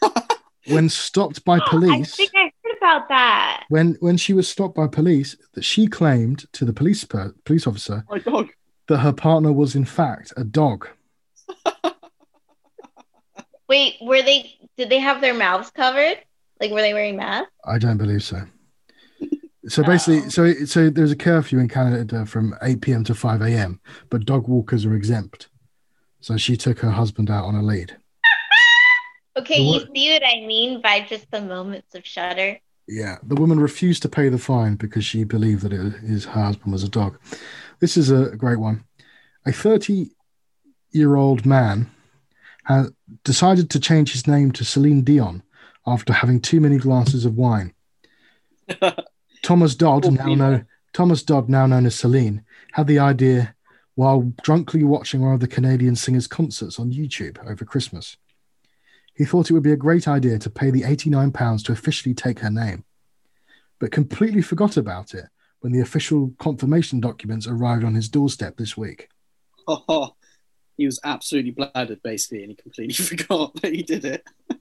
when 0.68 0.88
stopped 0.88 1.44
by 1.44 1.58
police, 1.68 1.90
I 1.90 1.94
police, 1.96 2.14
think 2.16 2.30
I 2.34 2.50
heard 2.64 2.76
about 2.78 3.08
that. 3.08 3.64
when 3.68 3.96
when 4.00 4.16
she 4.16 4.32
was 4.32 4.48
stopped 4.48 4.74
by 4.74 4.86
police, 4.86 5.36
that 5.52 5.64
she 5.64 5.86
claimed 5.86 6.46
to 6.52 6.64
the 6.64 6.72
police 6.72 7.04
per, 7.04 7.34
police 7.44 7.66
officer 7.66 8.04
My 8.08 8.18
dog. 8.20 8.48
that 8.88 8.98
her 8.98 9.12
partner 9.12 9.52
was 9.52 9.74
in 9.74 9.84
fact 9.84 10.32
a 10.36 10.44
dog. 10.44 10.88
Wait, 13.68 13.94
were 14.00 14.22
they? 14.22 14.54
Did 14.76 14.90
they 14.90 14.98
have 14.98 15.20
their 15.20 15.34
mouths 15.34 15.70
covered? 15.70 16.18
Like, 16.60 16.70
were 16.70 16.80
they 16.80 16.94
wearing 16.94 17.16
masks? 17.16 17.50
I 17.64 17.78
don't 17.78 17.98
believe 17.98 18.22
so. 18.22 18.42
So 19.68 19.82
basically, 19.82 20.20
Oh. 20.26 20.28
so 20.28 20.52
so 20.64 20.90
there's 20.90 21.10
a 21.10 21.16
curfew 21.16 21.58
in 21.58 21.68
Canada 21.68 22.20
uh, 22.20 22.24
from 22.24 22.54
8 22.62 22.80
p.m. 22.80 23.02
to 23.04 23.14
5 23.14 23.42
a.m., 23.42 23.80
but 24.10 24.24
dog 24.24 24.46
walkers 24.46 24.86
are 24.86 24.94
exempt. 24.94 25.48
So 26.20 26.36
she 26.36 26.56
took 26.56 26.78
her 26.80 26.90
husband 26.90 27.30
out 27.30 27.44
on 27.44 27.54
a 27.56 27.62
lead. 27.62 27.96
Okay, 29.38 29.58
The 29.58 29.64
you 29.64 29.80
see 29.94 30.12
what 30.14 30.22
I 30.24 30.46
mean 30.46 30.80
by 30.80 31.00
just 31.00 31.30
the 31.30 31.42
moments 31.42 31.94
of 31.94 32.06
shudder. 32.06 32.58
Yeah, 32.88 33.16
the 33.22 33.34
woman 33.34 33.60
refused 33.60 34.00
to 34.02 34.08
pay 34.08 34.28
the 34.30 34.38
fine 34.38 34.76
because 34.76 35.04
she 35.04 35.24
believed 35.24 35.60
that 35.62 35.74
it, 35.74 35.92
his 36.00 36.24
her 36.24 36.42
husband 36.42 36.72
was 36.72 36.84
a 36.84 36.88
dog. 36.88 37.18
This 37.80 37.96
is 37.98 38.10
a 38.10 38.34
great 38.36 38.58
one. 38.60 38.84
A 39.44 39.52
30 39.52 40.10
year 40.92 41.16
old 41.16 41.44
man 41.44 41.90
has 42.66 42.90
decided 43.22 43.70
to 43.70 43.80
change 43.80 44.12
his 44.12 44.26
name 44.26 44.50
to 44.52 44.64
Celine 44.64 45.02
Dion 45.02 45.42
after 45.86 46.12
having 46.12 46.40
too 46.40 46.60
many 46.60 46.78
glasses 46.78 47.24
of 47.24 47.36
wine. 47.36 47.72
Thomas 49.42 49.76
Dodd, 49.76 50.10
now 50.12 50.34
known 50.34 50.66
Thomas 50.92 51.22
Dodd, 51.22 51.48
now 51.48 51.66
known 51.66 51.86
as 51.86 51.94
Celine, 51.94 52.44
had 52.72 52.88
the 52.88 52.98
idea 52.98 53.54
while 53.94 54.32
drunkenly 54.42 54.84
watching 54.84 55.20
one 55.20 55.32
of 55.32 55.40
the 55.40 55.46
Canadian 55.46 55.94
singer's 55.94 56.26
concerts 56.26 56.80
on 56.80 56.92
YouTube 56.92 57.38
over 57.48 57.64
Christmas. 57.64 58.16
He 59.14 59.24
thought 59.24 59.48
it 59.48 59.52
would 59.54 59.62
be 59.62 59.72
a 59.72 59.76
great 59.76 60.08
idea 60.08 60.38
to 60.40 60.50
pay 60.50 60.70
the 60.70 60.82
£89 60.82 61.64
to 61.64 61.72
officially 61.72 62.14
take 62.14 62.40
her 62.40 62.50
name, 62.50 62.84
but 63.78 63.92
completely 63.92 64.42
forgot 64.42 64.76
about 64.76 65.14
it 65.14 65.26
when 65.60 65.72
the 65.72 65.80
official 65.80 66.32
confirmation 66.38 67.00
documents 67.00 67.46
arrived 67.46 67.84
on 67.84 67.94
his 67.94 68.08
doorstep 68.08 68.56
this 68.56 68.76
week. 68.76 69.08
Oh, 69.68 70.14
he 70.76 70.86
was 70.86 71.00
absolutely 71.04 71.52
bladdered, 71.52 72.02
basically, 72.02 72.42
and 72.42 72.50
he 72.50 72.56
completely 72.56 72.94
forgot 73.16 73.54
that 73.62 73.74
he 73.74 73.82
did 73.82 74.04
it. 74.04 74.26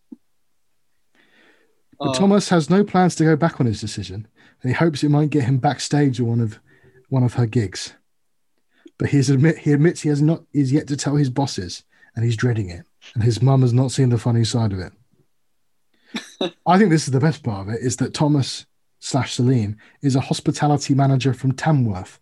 But 1.97 2.15
Thomas 2.15 2.49
has 2.49 2.69
no 2.69 2.83
plans 2.83 3.15
to 3.15 3.23
go 3.23 3.37
back 3.37 3.61
on 3.61 3.67
his 3.67 3.79
decision, 3.79 4.27
and 4.61 4.69
he 4.69 4.75
hopes 4.75 5.01
it 5.01 5.07
might 5.07 5.29
get 5.29 5.45
him 5.45 5.59
backstage 5.59 6.19
at 6.19 6.25
one 6.25 6.41
of 6.41 6.59
one 7.07 7.23
of 7.23 7.35
her 7.35 7.45
gigs. 7.45 7.93
But 8.97 9.09
he's 9.09 9.29
admit 9.29 9.59
he 9.59 9.71
admits 9.71 10.01
he 10.01 10.09
has 10.09 10.21
not 10.21 10.43
is 10.51 10.73
yet 10.73 10.87
to 10.89 10.97
tell 10.97 11.15
his 11.15 11.29
bosses, 11.29 11.83
and 12.13 12.25
he's 12.25 12.35
dreading 12.35 12.69
it. 12.69 12.85
And 13.13 13.23
his 13.23 13.41
mum 13.41 13.61
has 13.61 13.71
not 13.71 13.91
seen 13.91 14.09
the 14.09 14.17
funny 14.17 14.43
side 14.43 14.73
of 14.73 14.79
it. 14.79 14.91
I 16.67 16.77
think 16.77 16.89
this 16.89 17.07
is 17.07 17.13
the 17.13 17.19
best 17.21 17.43
part 17.43 17.67
of 17.67 17.73
it: 17.73 17.81
is 17.81 17.95
that 17.97 18.13
Thomas 18.13 18.65
slash 18.99 19.35
Celine 19.35 19.77
is 20.01 20.17
a 20.17 20.21
hospitality 20.21 20.95
manager 20.95 21.33
from 21.33 21.53
Tamworth. 21.53 22.19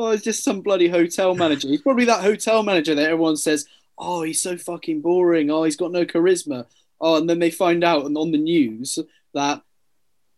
Oh, 0.00 0.10
it's 0.10 0.24
just 0.24 0.42
some 0.42 0.62
bloody 0.62 0.88
hotel 0.88 1.34
manager. 1.34 1.68
He's 1.68 1.82
probably 1.82 2.06
that 2.06 2.22
hotel 2.22 2.62
manager 2.62 2.94
that 2.94 3.10
everyone 3.10 3.36
says, 3.36 3.66
"Oh, 3.98 4.22
he's 4.22 4.40
so 4.40 4.56
fucking 4.56 5.02
boring. 5.02 5.50
Oh, 5.50 5.64
he's 5.64 5.76
got 5.76 5.92
no 5.92 6.04
charisma." 6.04 6.66
Oh, 7.00 7.16
and 7.16 7.28
then 7.28 7.38
they 7.38 7.50
find 7.50 7.84
out 7.84 8.06
and 8.06 8.16
on 8.16 8.30
the 8.32 8.38
news 8.38 8.98
that 9.34 9.62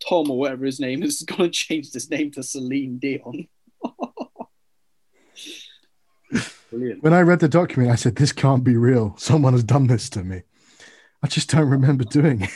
Tom 0.06 0.30
or 0.30 0.38
whatever 0.38 0.64
his 0.64 0.80
name 0.80 1.02
is 1.02 1.22
going 1.26 1.50
to 1.50 1.50
change 1.50 1.92
his 1.92 2.10
name 2.10 2.30
to 2.32 2.42
Celine 2.42 2.98
Dion. 2.98 3.48
Brilliant. 6.70 7.02
When 7.02 7.12
I 7.12 7.20
read 7.20 7.40
the 7.40 7.48
document, 7.48 7.92
I 7.92 7.96
said, 7.96 8.16
"This 8.16 8.32
can't 8.32 8.64
be 8.64 8.76
real. 8.76 9.14
Someone 9.16 9.52
has 9.52 9.64
done 9.64 9.86
this 9.86 10.10
to 10.10 10.24
me." 10.24 10.42
I 11.22 11.28
just 11.28 11.50
don't 11.50 11.68
remember 11.68 12.02
doing 12.04 12.42
it. 12.42 12.50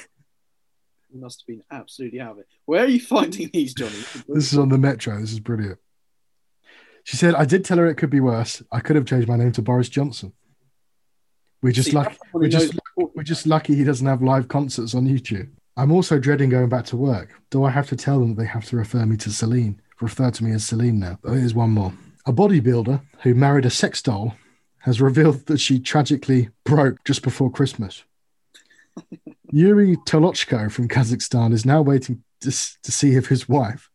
He 1.12 1.18
must 1.18 1.42
have 1.42 1.46
been 1.46 1.62
absolutely 1.70 2.20
out 2.20 2.32
of 2.32 2.38
it. 2.38 2.48
Where 2.64 2.82
are 2.82 2.88
you 2.88 2.98
finding 2.98 3.48
these, 3.52 3.74
Johnny? 3.74 3.94
This 4.28 4.52
is 4.52 4.59
on 4.59 4.70
the 4.70 4.78
Metro. 4.78 5.20
This 5.20 5.32
is 5.32 5.38
brilliant. 5.38 5.78
She 7.07 7.16
said, 7.16 7.36
I 7.36 7.44
did 7.44 7.64
tell 7.64 7.78
her 7.78 7.86
it 7.86 7.94
could 7.94 8.11
be 8.11 8.18
worse. 8.18 8.64
I 8.72 8.80
could 8.80 8.96
have 8.96 9.07
changed 9.07 9.28
my 9.28 9.36
name 9.36 9.52
to 9.52 9.62
Boris 9.62 9.88
Johnson. 9.88 10.32
We're 11.62 11.72
just 11.72 11.90
See, 11.90 11.94
lucky 11.94 12.16
we're 12.32 12.48
just 12.48 12.76
we're 12.96 13.22
just 13.22 13.46
lucky 13.46 13.76
he 13.76 13.84
doesn't 13.84 14.07
have 14.07 14.22
live 14.22 14.48
concerts 14.48 14.92
on 14.92 15.07
YouTube. 15.07 15.48
I'm 15.76 15.92
also 15.92 16.18
dreading 16.18 16.50
going 16.50 16.68
back 16.68 16.84
to 16.86 16.96
work. 16.96 17.30
Do 17.50 17.62
I 17.62 17.70
have 17.70 17.88
to 17.90 17.96
tell 17.96 18.18
them 18.18 18.34
that 18.34 18.42
they 18.42 18.48
have 18.48 18.64
to 18.66 18.76
refer 18.76 19.07
me 19.07 19.16
to 19.18 19.30
Celine? 19.30 19.80
Refer 20.00 20.32
to 20.32 20.44
me 20.44 20.50
as 20.50 20.66
Celine 20.66 20.98
now. 20.98 21.20
Oh, 21.22 21.34
here's 21.34 21.54
one 21.54 21.70
more. 21.70 21.92
A 22.26 22.32
bodybuilder 22.32 23.00
who 23.22 23.36
married 23.36 23.66
a 23.66 23.70
sex 23.70 24.02
doll 24.02 24.34
has 24.80 25.00
revealed 25.00 25.46
that 25.46 25.61
she 25.61 25.78
tragically 25.78 26.48
broke 26.64 27.04
just 27.04 27.22
before 27.22 27.52
Christmas. 27.52 28.02
Yuri 29.52 29.96
Tolochko 30.09 30.72
from 30.72 30.88
Kazakhstan 30.88 31.52
is 31.52 31.64
now 31.64 31.82
waiting 31.82 32.24
to, 32.40 32.50
to 32.50 32.92
see 32.92 33.14
if 33.14 33.28
his 33.28 33.48
wife, 33.48 33.90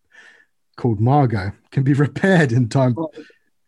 called 0.82 1.00
Margot, 1.00 1.52
can 1.70 1.84
be 1.84 1.94
repaired 1.94 2.52
in 2.52 2.68
time. 2.68 2.96
Oh. 2.98 3.12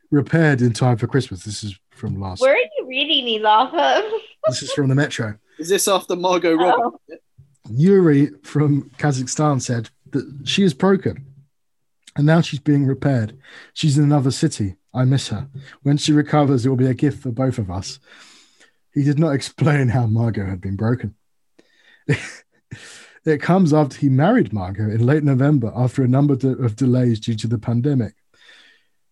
Repaired 0.09 0.61
in 0.61 0.73
time 0.73 0.97
for 0.97 1.05
Christmas. 1.05 1.43
This 1.43 1.63
is 1.63 1.79
from 1.91 2.19
last. 2.19 2.41
Where 2.41 2.55
are 2.55 2.57
you 2.57 2.87
reading 2.87 3.25
these 3.25 3.43
off 3.43 3.71
of? 3.73 4.03
This 4.47 4.63
is 4.63 4.71
from 4.73 4.89
the 4.89 4.95
Metro. 4.95 5.37
Is 5.59 5.69
this 5.69 5.87
after 5.87 6.15
Margot 6.15 6.53
oh. 6.53 6.55
Robbie? 6.55 6.97
Oh. 7.11 7.17
Yuri 7.69 8.31
from 8.43 8.89
Kazakhstan 8.97 9.61
said 9.61 9.89
that 10.11 10.41
she 10.43 10.63
is 10.63 10.73
broken 10.73 11.25
and 12.15 12.25
now 12.25 12.41
she's 12.41 12.59
being 12.59 12.85
repaired. 12.85 13.37
She's 13.73 13.97
in 13.97 14.03
another 14.03 14.31
city. 14.31 14.75
I 14.93 15.05
miss 15.05 15.29
her. 15.29 15.47
When 15.83 15.97
she 15.97 16.13
recovers, 16.13 16.65
it 16.65 16.69
will 16.69 16.75
be 16.75 16.87
a 16.87 16.93
gift 16.95 17.21
for 17.21 17.31
both 17.31 17.57
of 17.59 17.69
us. 17.69 17.99
He 18.93 19.03
did 19.03 19.19
not 19.19 19.31
explain 19.35 19.89
how 19.89 20.07
Margot 20.07 20.47
had 20.47 20.61
been 20.61 20.75
broken. 20.75 21.15
it 23.25 23.41
comes 23.41 23.73
after 23.73 23.97
he 23.97 24.09
married 24.09 24.53
Margot 24.53 24.89
in 24.89 25.05
late 25.05 25.23
November 25.23 25.71
after 25.75 26.03
a 26.03 26.07
number 26.07 26.33
of 26.33 26.75
delays 26.75 27.19
due 27.19 27.35
to 27.35 27.47
the 27.47 27.57
pandemic. 27.57 28.15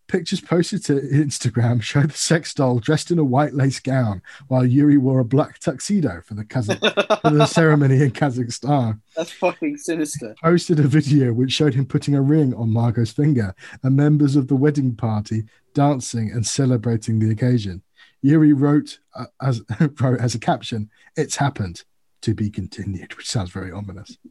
Pictures 0.08 0.42
posted 0.42 0.84
to 0.86 1.00
Instagram 1.00 1.82
show 1.82 2.02
the 2.02 2.12
sex 2.12 2.54
doll 2.54 2.80
dressed 2.80 3.12
in 3.12 3.20
a 3.20 3.24
white 3.24 3.54
lace 3.54 3.80
gown 3.80 4.22
while 4.50 4.66
Yuri 4.66 4.98
wore 4.98 5.22
a 5.22 5.26
black 5.26 5.60
tuxedo 5.60 6.22
for 6.26 6.34
the, 6.34 6.44
Kazakh- 6.44 7.22
for 7.22 7.30
the 7.30 7.46
ceremony 7.48 8.02
in 8.02 8.12
Kazakhstan. 8.12 9.00
That's 9.16 9.32
fucking 9.32 9.78
sinister. 9.78 10.36
Posted 10.44 10.82
a 10.82 10.88
video 10.88 11.32
which 11.32 11.54
showed 11.54 11.74
him 11.74 11.86
putting 11.86 12.16
a 12.16 12.22
ring 12.22 12.54
on 12.56 12.74
Margot's 12.74 13.12
finger 13.12 13.56
and 13.84 13.96
members 13.96 14.36
of 14.36 14.50
the 14.50 14.56
wedding 14.56 14.96
party 14.96 15.46
dancing 15.74 16.30
and 16.32 16.46
celebrating 16.46 17.20
the 17.20 17.32
occasion. 17.32 17.82
Yuri 18.22 18.52
wrote 18.52 19.00
uh, 19.16 19.26
as 19.42 19.62
wrote 20.02 20.20
as 20.20 20.36
a 20.36 20.40
caption, 20.40 20.90
"It's 21.16 21.38
happened." 21.38 21.84
To 22.22 22.34
be 22.36 22.50
continued, 22.50 23.16
which 23.16 23.30
sounds 23.30 23.52
very 23.52 23.72
ominous. 23.72 24.18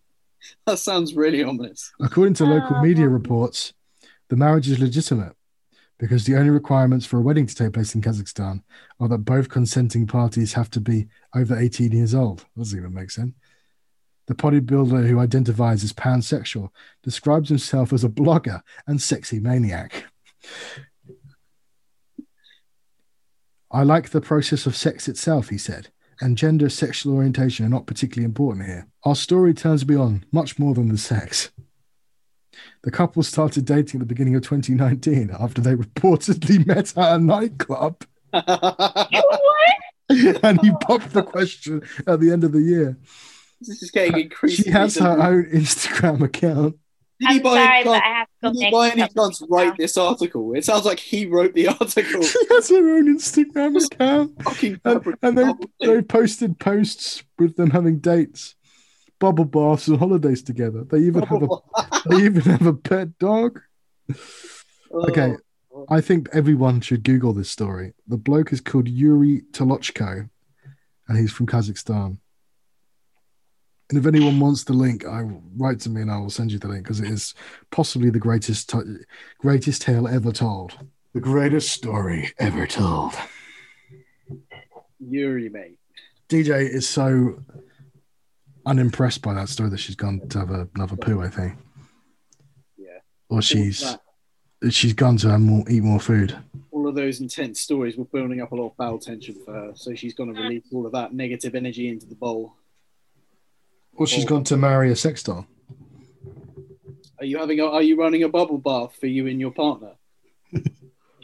That 0.66 0.78
sounds 0.78 1.14
really 1.14 1.45
ominous. 1.45 1.93
According 2.01 2.32
to 2.34 2.45
ah, 2.45 2.49
local 2.49 2.76
Oh. 2.76 2.82
media 2.82 3.07
reports, 3.09 3.74
the 4.30 4.36
marriage 4.36 4.70
is 4.70 4.78
legitimate, 4.78 5.34
because 5.99 6.24
the 6.24 6.34
only 6.34 6.49
requirements 6.49 7.05
for 7.05 7.18
a 7.18 7.20
wedding 7.20 7.47
to 7.47 7.55
take 7.55 7.74
place 7.74 7.95
in 7.95 8.01
Kazakhstan 8.01 8.62
are 9.01 9.09
that 9.09 9.18
both 9.26 9.51
consenting 9.51 10.07
parties 10.07 10.55
have 10.55 10.70
to 10.70 10.80
be 10.80 11.09
over 11.36 11.59
18 11.59 11.93
years 11.93 12.14
old. 12.14 12.47
Doesn't 12.57 12.78
even 12.78 12.95
make 12.95 13.11
sense. 13.11 13.34
The 14.28 14.34
bodybuilder 14.34 15.07
who 15.07 15.18
identifies 15.18 15.84
as 15.84 15.93
pansexual 15.93 16.70
describes 17.03 17.51
himself 17.51 17.93
as 17.93 18.03
a 18.03 18.09
blogger 18.09 18.62
and 18.86 19.03
sexy 19.03 19.41
maniac. 19.41 20.07
I 23.70 23.82
like 23.82 24.09
the 24.11 24.20
process 24.22 24.64
of 24.64 24.74
sex 24.74 25.07
itself, 25.07 25.51
he 25.51 25.59
said, 25.59 25.91
and 26.21 26.37
gender, 26.37 26.68
sexual 26.68 27.14
orientation 27.14 27.64
are 27.66 27.71
not 27.71 27.87
particularly 27.87 28.25
important 28.25 28.66
here. 28.66 28.87
Our 29.05 29.16
story 29.16 29.55
turns 29.55 29.85
beyond 29.85 30.27
much 30.33 30.59
more 30.59 30.75
than 30.75 30.89
the 30.89 30.99
sex. 30.99 31.51
The 32.83 32.91
couple 32.91 33.23
started 33.23 33.64
dating 33.64 34.01
at 34.01 34.07
the 34.07 34.14
beginning 34.14 34.35
of 34.35 34.43
2019 34.43 35.31
after 35.39 35.61
they 35.61 35.75
reportedly 35.77 36.66
met 36.66 36.97
at 36.97 37.16
a 37.16 37.18
nightclub. 37.18 38.05
what? 38.31 39.09
and 40.43 40.61
he 40.61 40.73
popped 40.81 41.12
the 41.12 41.23
question 41.23 41.83
at 42.07 42.21
the 42.21 42.33
end 42.33 42.45
of 42.45 42.53
the 42.53 42.61
year. 42.61 42.99
this 43.61 43.83
is 43.83 43.91
getting 43.91 44.18
increasingly. 44.18 44.71
She 44.71 44.71
has 44.71 44.97
her 44.97 45.21
own 45.21 45.45
Instagram 45.47 46.23
account. 46.23 46.77
Did 47.21 47.29
he 47.29 47.37
I'm 47.37 47.43
by 47.43 47.55
sorry, 47.55 47.75
any 47.77 47.85
but 47.85 47.93
chance, 47.93 48.05
I 48.05 48.09
have 48.09 48.27
to 48.27 48.33
go 48.43 48.53
did 48.53 48.62
he 48.64 48.71
by 48.71 48.91
any 48.91 49.09
chance 49.09 49.43
write 49.49 49.77
this 49.77 49.97
article? 49.97 50.55
It 50.55 50.64
sounds 50.64 50.85
like 50.87 50.99
he 50.99 51.27
wrote 51.27 51.55
the 51.55 51.68
article. 51.81 52.23
She 52.23 52.39
has 52.51 52.68
her 52.71 52.97
own 52.97 53.14
Instagram 53.16 53.85
account. 53.85 54.43
Fucking 54.43 54.81
And, 54.85 55.16
and 55.23 55.39
they, 55.39 55.53
they 55.87 56.03
posted 56.03 56.59
posts 56.59 57.23
with 57.39 57.57
them 57.57 57.71
having 57.71 57.99
dates, 57.99 58.55
bubble 59.18 59.45
baths, 59.45 59.87
and 59.89 59.99
holidays 59.99 60.43
together. 60.43 60.85
They 60.85 61.01
even 61.01 61.23
have 61.25 61.43
a 61.43 61.49
they 62.09 62.25
even 62.25 62.43
have 62.43 62.66
a 62.66 62.75
pet 62.75 63.18
dog. 63.18 63.61
Oh. 64.93 65.09
Okay, 65.09 65.35
Oh, 65.73 65.87
I 65.89 66.01
think 66.01 66.29
everyone 66.33 66.81
should 66.81 67.05
Google 67.05 67.33
this 67.33 67.49
story. 67.49 67.93
The 68.09 68.16
bloke 68.16 68.53
is 68.53 68.61
called 68.61 68.89
Yuri 68.89 69.43
Tolochko, 69.53 70.29
and 71.07 71.18
he's 71.18 71.31
from 71.31 71.47
Kazakhstan. 71.47 72.18
And 73.91 73.99
if 73.99 74.07
anyone 74.07 74.38
wants 74.41 74.64
the 74.64 74.72
link, 74.72 75.05
I 75.05 75.22
will 75.22 75.43
write 75.57 75.80
to 75.80 75.91
me 75.91 76.01
and 76.03 76.11
I 76.11 76.16
will 76.18 76.30
send 76.30 76.53
you 76.53 76.59
the 76.59 76.68
link 76.68 76.84
because 76.84 77.01
it 77.01 77.09
is 77.11 77.34
possibly 77.72 78.09
the 78.09 78.20
greatest 78.20 78.70
t- 78.70 78.78
greatest 79.38 79.82
tale 79.82 80.07
ever 80.07 80.30
told. 80.32 80.78
The 81.12 81.20
greatest 81.20 81.70
story 81.72 82.32
ever 82.38 82.66
told. 82.68 83.14
Yuri, 85.01 85.49
mate. 85.49 85.78
DJ 86.28 86.68
is 86.68 86.88
so 86.88 87.43
unimpressed 88.66 89.22
by 89.22 89.34
that 89.34 89.49
story 89.49 89.70
that 89.70 89.78
she's 89.78 89.97
gone 89.97 90.20
to 90.28 90.38
have 90.38 90.51
a, 90.51 90.68
another 90.76 90.97
poo, 90.97 91.20
I 91.22 91.28
think. 91.28 91.55
Yeah. 92.78 92.99
Or 93.28 93.43
she's 93.43 93.82
All, 93.84 94.70
she's 94.70 94.93
gone 94.93 95.16
to 95.18 95.30
have 95.30 95.41
more, 95.41 95.64
eat 95.68 95.82
more 95.82 95.99
food. 95.99 96.36
all 96.70 96.86
of 96.86 96.95
those 96.95 97.20
intense 97.20 97.61
stories 97.61 97.97
were 97.97 98.05
building 98.05 98.41
up 98.41 98.53
a 98.53 98.55
lot 98.55 98.66
of 98.68 98.76
bowel 98.76 98.99
tension 98.99 99.34
for 99.45 99.53
her, 99.53 99.72
so 99.74 99.95
she's 99.95 100.14
going 100.14 100.32
to 100.32 100.41
release 100.41 100.64
all 100.72 100.86
of 100.86 100.93
that 100.93 101.12
negative 101.12 101.55
energy 101.57 101.88
into 101.88 102.07
the 102.07 102.14
bowl. 102.14 102.55
Or 104.01 104.07
she's 104.07 104.24
gone 104.24 104.44
to 104.44 104.57
marry 104.57 104.90
a 104.90 104.96
sex 104.96 105.22
doll. 105.22 105.46
Are 107.18 107.24
you 107.26 107.36
having? 107.38 107.61
A, 107.61 107.66
are 107.66 107.82
you 107.82 107.96
running 107.96 108.22
a 108.22 108.28
bubble 108.30 108.57
bath 108.57 108.96
for 108.98 109.07
you 109.07 109.26
and 109.26 109.38
your 109.38 109.53
partner? 109.53 109.92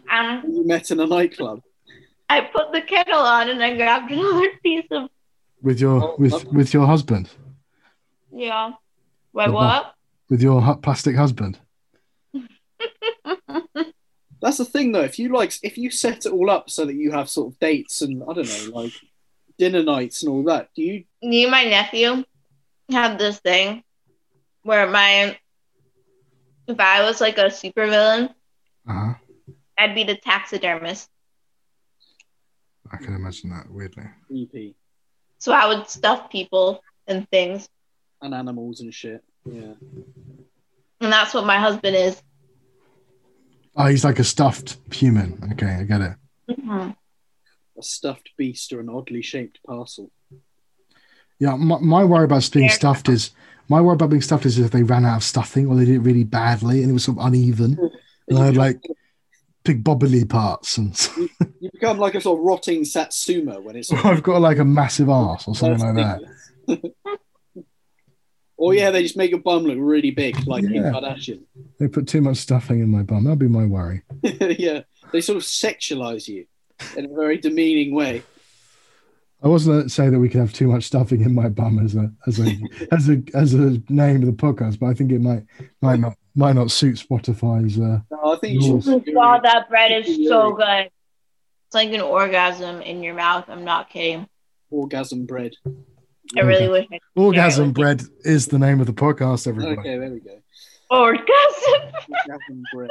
Um, 0.09 0.45
You 0.47 0.65
met 0.65 0.93
in 0.93 1.01
a 1.01 1.07
nightclub. 1.07 1.63
I 2.29 2.43
put 2.43 2.71
the 2.73 2.81
kettle 2.81 3.19
on 3.19 3.49
and 3.49 3.61
I 3.61 3.75
grabbed 3.77 4.13
another 4.13 4.51
piece 4.63 4.87
of 4.93 5.11
With 5.63 5.81
your 5.81 6.01
Oh, 6.01 6.17
with 6.17 6.31
lovely. 6.31 6.51
with 6.59 6.73
your 6.73 6.87
husband. 6.87 7.29
yeah. 8.33 8.71
Wait, 9.33 9.47
The 9.47 9.53
what? 9.53 9.95
With 10.31 10.43
your 10.43 10.61
hu- 10.63 10.77
plastic 10.77 11.17
husband. 11.17 11.59
That's 14.41 14.59
the 14.59 14.65
thing, 14.65 14.93
though. 14.93 15.01
If 15.03 15.19
you 15.19 15.31
like, 15.31 15.55
if 15.65 15.77
you 15.77 15.91
set 15.91 16.25
it 16.27 16.33
all 16.33 16.51
up 16.51 16.71
so 16.71 16.85
that 16.85 16.95
you 16.95 17.11
have 17.11 17.29
sort 17.29 17.53
of 17.53 17.59
dates 17.59 18.01
and 18.03 18.23
I 18.23 18.33
don't 18.33 18.47
know, 18.47 18.71
like 18.81 18.93
dinner 19.59 19.83
nights 19.83 20.23
and 20.23 20.31
all 20.31 20.45
that, 20.45 20.69
do 20.77 20.83
you? 20.83 21.05
Me 21.23 21.43
and 21.45 21.51
my 21.51 21.65
nephew 21.65 22.23
have 22.91 23.19
this 23.19 23.39
thing 23.41 23.83
where 24.63 24.87
my 24.89 25.37
if 26.69 26.81
I 26.81 27.03
was 27.03 27.21
like 27.21 27.39
a 27.39 27.45
supervillain, 27.47 28.31
Uh-huh. 28.89 29.15
I'd 29.79 29.95
be 29.95 30.05
the 30.05 30.17
taxidermist. 30.17 31.09
I 32.91 32.97
can 32.97 33.15
imagine 33.15 33.51
that 33.51 33.71
weirdly. 33.71 34.05
EP 34.35 34.75
So 35.39 35.53
I 35.53 35.67
would 35.67 35.89
stuff 35.89 36.31
people 36.31 36.81
and 37.07 37.29
things. 37.31 37.69
and 38.23 38.35
animals 38.35 38.81
and 38.81 38.93
shit. 38.95 39.23
Yeah. 39.45 39.75
And 41.01 41.13
that's 41.13 41.35
what 41.35 41.45
my 41.47 41.59
husband 41.59 41.95
is. 41.95 42.21
Oh, 43.77 43.87
he's 43.87 44.05
like 44.05 44.19
a 44.19 44.25
stuffed 44.25 44.79
human. 44.93 45.39
Okay, 45.53 45.67
I 45.67 45.83
get 45.85 46.01
it. 46.01 46.17
Mhm. 46.51 46.97
A 47.79 47.83
stuffed 47.83 48.31
beast 48.39 48.73
or 48.73 48.81
an 48.81 48.89
oddly 48.89 49.21
shaped 49.23 49.61
parcel. 49.67 50.11
Yeah, 51.39 51.57
my, 51.57 51.79
my 51.79 52.05
worry 52.05 52.25
about 52.25 52.49
being 52.53 52.69
stuffed 52.71 53.09
is 53.09 53.31
my 53.69 53.81
worry 53.81 53.95
about 53.95 54.11
being 54.11 54.23
stuffed 54.23 54.47
is 54.47 54.59
if 54.59 54.71
they 54.71 54.83
ran 54.83 55.05
out 55.05 55.17
of 55.19 55.25
stuffing 55.25 55.67
or 55.67 55.77
they 55.77 55.85
did 55.85 55.97
it 55.97 56.01
really 56.01 56.25
badly 56.25 56.83
and 56.83 56.91
it 56.91 56.95
was 56.95 57.05
sort 57.05 57.19
of 57.19 57.27
uneven. 57.27 57.77
Mm. 57.77 57.91
And 58.29 58.39
I 58.39 58.47
had 58.47 58.57
like 58.57 58.81
big 59.65 59.85
bobbly 59.85 60.29
parts 60.29 60.79
and 60.79 60.97
You 61.61 61.71
become 61.73 61.99
like 61.99 62.15
a 62.15 62.21
sort 62.21 62.39
of 62.39 62.45
rotting 62.45 62.85
satsuma 62.85 63.61
when 63.61 63.77
it's. 63.77 63.93
I've 64.05 64.23
got 64.23 64.41
like 64.41 64.59
a 64.59 64.65
massive 64.65 65.09
ass 65.09 65.49
or 65.49 65.55
something 65.55 65.95
like 65.95 66.23
that. 66.69 66.93
or 68.57 68.75
yeah, 68.75 68.91
they 68.91 69.03
just 69.03 69.17
make 69.17 69.31
your 69.31 69.41
bum 69.41 69.65
look 69.65 69.79
really 69.79 70.11
big, 70.11 70.47
like 70.47 70.63
Kim 70.65 70.75
Yeah. 70.75 70.93
Kardashian. 70.93 71.43
They 71.79 71.89
put 71.89 72.07
too 72.07 72.21
much 72.21 72.39
stuffing 72.39 72.81
in 72.81 72.89
my 72.89 73.03
bum. 73.03 73.25
That'd 73.25 73.39
be 73.39 73.49
my 73.49 73.67
worry. 73.67 74.03
yeah, 74.23 74.83
they 75.13 75.21
sort 75.21 75.37
of 75.37 75.43
sexualize 75.43 76.29
you 76.29 76.47
in 76.97 77.07
a 77.07 77.09
very 77.09 77.39
demeaning 77.39 77.95
way. 77.95 78.23
I 79.43 79.49
wasn't 79.49 79.75
going 79.75 79.85
to 79.85 79.89
say 79.91 80.09
that 80.09 80.19
we 80.19 80.29
could 80.29 80.41
have 80.41 80.53
too 80.53 80.69
much 80.69 80.85
stuffing 80.85 81.21
in 81.21 81.35
my 81.35 81.49
bum 81.49 81.79
as 81.79 81.95
a 81.95 82.11
as 82.27 82.41
a 82.41 82.59
as 82.93 83.09
a 83.09 83.23
as 83.35 83.55
a 83.55 83.81
name 83.89 84.23
of 84.23 84.27
the 84.27 84.33
podcast, 84.33 84.79
but 84.79 84.87
I 84.87 84.95
think 84.95 85.13
it 85.13 85.21
might 85.21 85.45
might 85.83 86.01
not 86.01 86.17
might 86.35 86.55
not 86.55 86.71
suit 86.71 86.97
Spotify's. 86.97 87.79
Uh, 87.79 88.01
No, 88.11 88.35
I 88.35 88.39
think 88.39 88.63
you 88.63 88.81
should. 88.81 89.05
Wow, 89.09 89.41
that 89.43 89.69
bread 89.69 89.93
is 89.93 90.29
so 90.29 90.53
good. 90.53 90.91
It's 91.67 91.75
like 91.75 91.93
an 91.93 92.01
orgasm 92.01 92.81
in 92.83 93.03
your 93.03 93.15
mouth. 93.15 93.45
I'm 93.49 93.65
not 93.65 93.91
kidding. 93.91 94.29
Orgasm 94.71 95.27
bread. 95.27 95.53
I 96.37 96.41
really 96.41 96.69
wish 96.69 96.87
I 96.93 96.99
Orgasm 97.15 97.73
bread 97.73 98.03
is 98.21 98.47
the 98.47 98.59
name 98.59 98.81
of 98.81 98.87
the 98.87 98.93
podcast. 98.93 99.47
Everybody. 99.47 99.79
Okay, 99.79 99.99
there 99.99 100.11
we 100.11 100.21
go. 100.21 100.39
orgasm. 100.91 101.27
Orgasm 102.29 102.63
bread. 102.73 102.91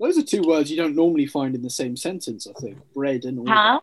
Those 0.00 0.18
are 0.18 0.22
two 0.22 0.42
words 0.42 0.70
you 0.70 0.76
don't 0.76 0.96
normally 0.96 1.26
find 1.26 1.54
in 1.54 1.62
the 1.62 1.70
same 1.70 1.96
sentence. 1.96 2.46
I 2.46 2.60
think 2.60 2.78
bread 2.92 3.24
and 3.24 3.38
orgasm. 3.38 3.56
Huh? 3.56 3.80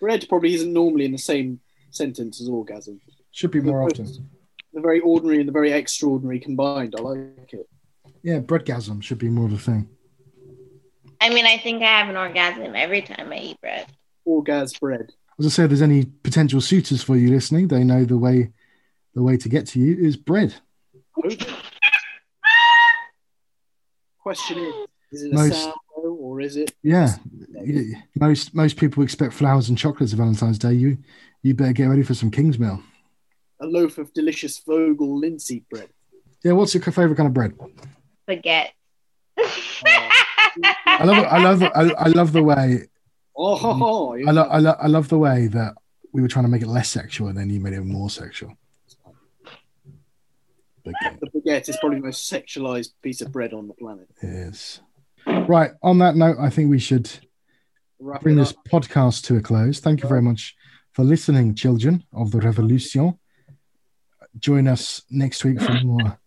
Bread 0.00 0.26
probably 0.28 0.54
isn't 0.54 0.72
normally 0.72 1.04
in 1.04 1.12
the 1.12 1.18
same 1.18 1.60
sentence 1.90 2.40
as 2.40 2.48
orgasm. 2.48 3.00
Should 3.30 3.50
be 3.52 3.60
more 3.60 3.82
often. 3.82 4.06
The 4.72 4.80
very 4.80 5.00
ordinary 5.00 5.38
and 5.40 5.48
the 5.48 5.52
very 5.52 5.72
extraordinary 5.72 6.40
combined. 6.40 6.94
I 6.98 7.02
like 7.02 7.52
it. 7.52 7.68
Yeah, 8.22 8.40
breadgasm 8.40 9.02
should 9.02 9.18
be 9.18 9.28
more 9.28 9.46
of 9.46 9.52
a 9.52 9.58
thing. 9.58 9.88
I 11.20 11.28
mean, 11.30 11.44
I 11.46 11.58
think 11.58 11.82
I 11.82 11.86
have 11.98 12.08
an 12.08 12.16
orgasm 12.16 12.74
every 12.74 13.02
time 13.02 13.30
I 13.32 13.38
eat 13.38 13.60
bread. 13.60 13.86
Orgasm 14.24 14.78
bread. 14.80 15.12
As 15.38 15.46
I 15.46 15.48
say, 15.48 15.64
if 15.64 15.70
there's 15.70 15.82
any 15.82 16.04
potential 16.04 16.60
suitors 16.60 17.02
for 17.02 17.16
you 17.16 17.30
listening, 17.30 17.68
they 17.68 17.84
know 17.84 18.04
the 18.04 18.18
way 18.18 18.52
the 19.14 19.22
way 19.22 19.36
to 19.36 19.48
get 19.48 19.66
to 19.68 19.80
you 19.80 19.96
is 19.98 20.16
bread. 20.16 20.54
Question 24.22 24.58
is, 24.58 24.74
is 25.12 25.22
it 25.24 25.32
a 25.32 25.34
Most- 25.34 25.52
sourdough 25.62 25.74
or 26.40 26.44
is 26.44 26.56
it? 26.56 26.72
Yeah, 26.82 27.16
y- 27.52 28.02
most 28.16 28.54
most 28.54 28.76
people 28.76 29.02
expect 29.02 29.32
flowers 29.34 29.68
and 29.68 29.76
chocolates 29.78 30.12
for 30.12 30.18
Valentine's 30.18 30.58
Day. 30.58 30.72
You 30.72 30.98
you 31.42 31.54
better 31.54 31.72
get 31.72 31.86
ready 31.86 32.02
for 32.02 32.14
some 32.14 32.30
Kingsmill. 32.30 32.82
a 33.60 33.66
loaf 33.66 33.98
of 33.98 34.12
delicious 34.14 34.58
Vogel 34.58 35.18
linseed 35.18 35.68
bread. 35.68 35.88
Yeah, 36.42 36.52
what's 36.52 36.74
your 36.74 36.82
favorite 36.82 37.16
kind 37.16 37.26
of 37.26 37.34
bread? 37.34 37.52
Spaghetti. 38.22 38.70
I 40.86 41.04
love 41.04 41.24
I 41.30 41.42
love 41.42 41.62
I, 41.62 41.92
I 42.04 42.08
love 42.08 42.32
the 42.32 42.42
way 42.42 42.86
Oh, 43.36 43.54
ho, 43.56 43.72
ho. 43.72 44.14
I, 44.26 44.30
lo- 44.32 44.48
I, 44.50 44.58
lo- 44.58 44.76
I 44.80 44.86
love 44.88 45.08
the 45.08 45.16
way 45.18 45.46
that 45.46 45.74
we 46.12 46.20
were 46.20 46.28
trying 46.28 46.44
to 46.44 46.50
make 46.50 46.60
it 46.62 46.66
less 46.68 46.90
sexual 46.90 47.28
and 47.28 47.38
then 47.38 47.48
you 47.48 47.58
made 47.60 47.72
it 47.72 47.80
more 47.80 48.10
sexual. 48.10 48.54
But 50.84 50.94
yeah, 51.02 51.14
the 51.20 51.28
baguette 51.30 51.68
is 51.68 51.76
probably 51.80 52.00
the 52.00 52.06
most 52.06 52.30
sexualized 52.30 52.90
piece 53.02 53.20
of 53.22 53.32
bread 53.32 53.54
on 53.54 53.68
the 53.68 53.74
planet. 53.74 54.08
it 54.22 54.26
is. 54.28 54.80
Right. 55.26 55.70
On 55.82 55.98
that 55.98 56.16
note, 56.16 56.36
I 56.40 56.50
think 56.50 56.70
we 56.70 56.78
should 56.78 57.10
Wrap 57.98 58.22
bring 58.22 58.36
this 58.36 58.52
podcast 58.70 59.24
to 59.24 59.36
a 59.36 59.40
close. 59.40 59.80
Thank 59.80 60.02
you 60.02 60.08
very 60.08 60.22
much 60.22 60.54
for 60.92 61.04
listening, 61.04 61.54
children 61.54 62.04
of 62.12 62.30
the 62.30 62.40
revolution. 62.40 63.18
Join 64.38 64.68
us 64.68 65.02
next 65.10 65.44
week 65.44 65.60
for 65.60 65.72
more 65.84 66.18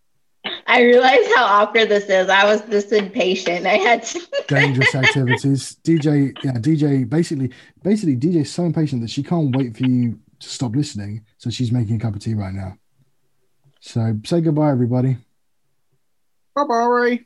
I 0.66 0.82
realize 0.82 1.26
how 1.34 1.44
awkward 1.44 1.88
this 1.88 2.08
is. 2.08 2.28
I 2.28 2.44
was 2.44 2.62
this 2.62 2.90
impatient. 2.92 3.66
I 3.66 3.76
had 3.76 4.02
to. 4.04 4.20
dangerous 4.48 4.94
activities. 4.94 5.76
DJ, 5.84 6.36
yeah, 6.42 6.52
DJ. 6.52 7.08
Basically, 7.08 7.52
basically, 7.82 8.16
DJ 8.16 8.36
is 8.42 8.52
so 8.52 8.64
impatient 8.64 9.02
that 9.02 9.10
she 9.10 9.22
can't 9.22 9.54
wait 9.54 9.76
for 9.76 9.84
you 9.84 10.18
to 10.40 10.48
stop 10.48 10.74
listening. 10.74 11.24
So 11.38 11.50
she's 11.50 11.70
making 11.70 11.96
a 11.96 11.98
cup 12.00 12.14
of 12.14 12.20
tea 12.20 12.34
right 12.34 12.52
now. 12.52 12.76
So 13.80 14.18
say 14.24 14.40
goodbye, 14.40 14.70
everybody. 14.70 15.16
Bye 16.54 16.64
bye. 16.64 17.24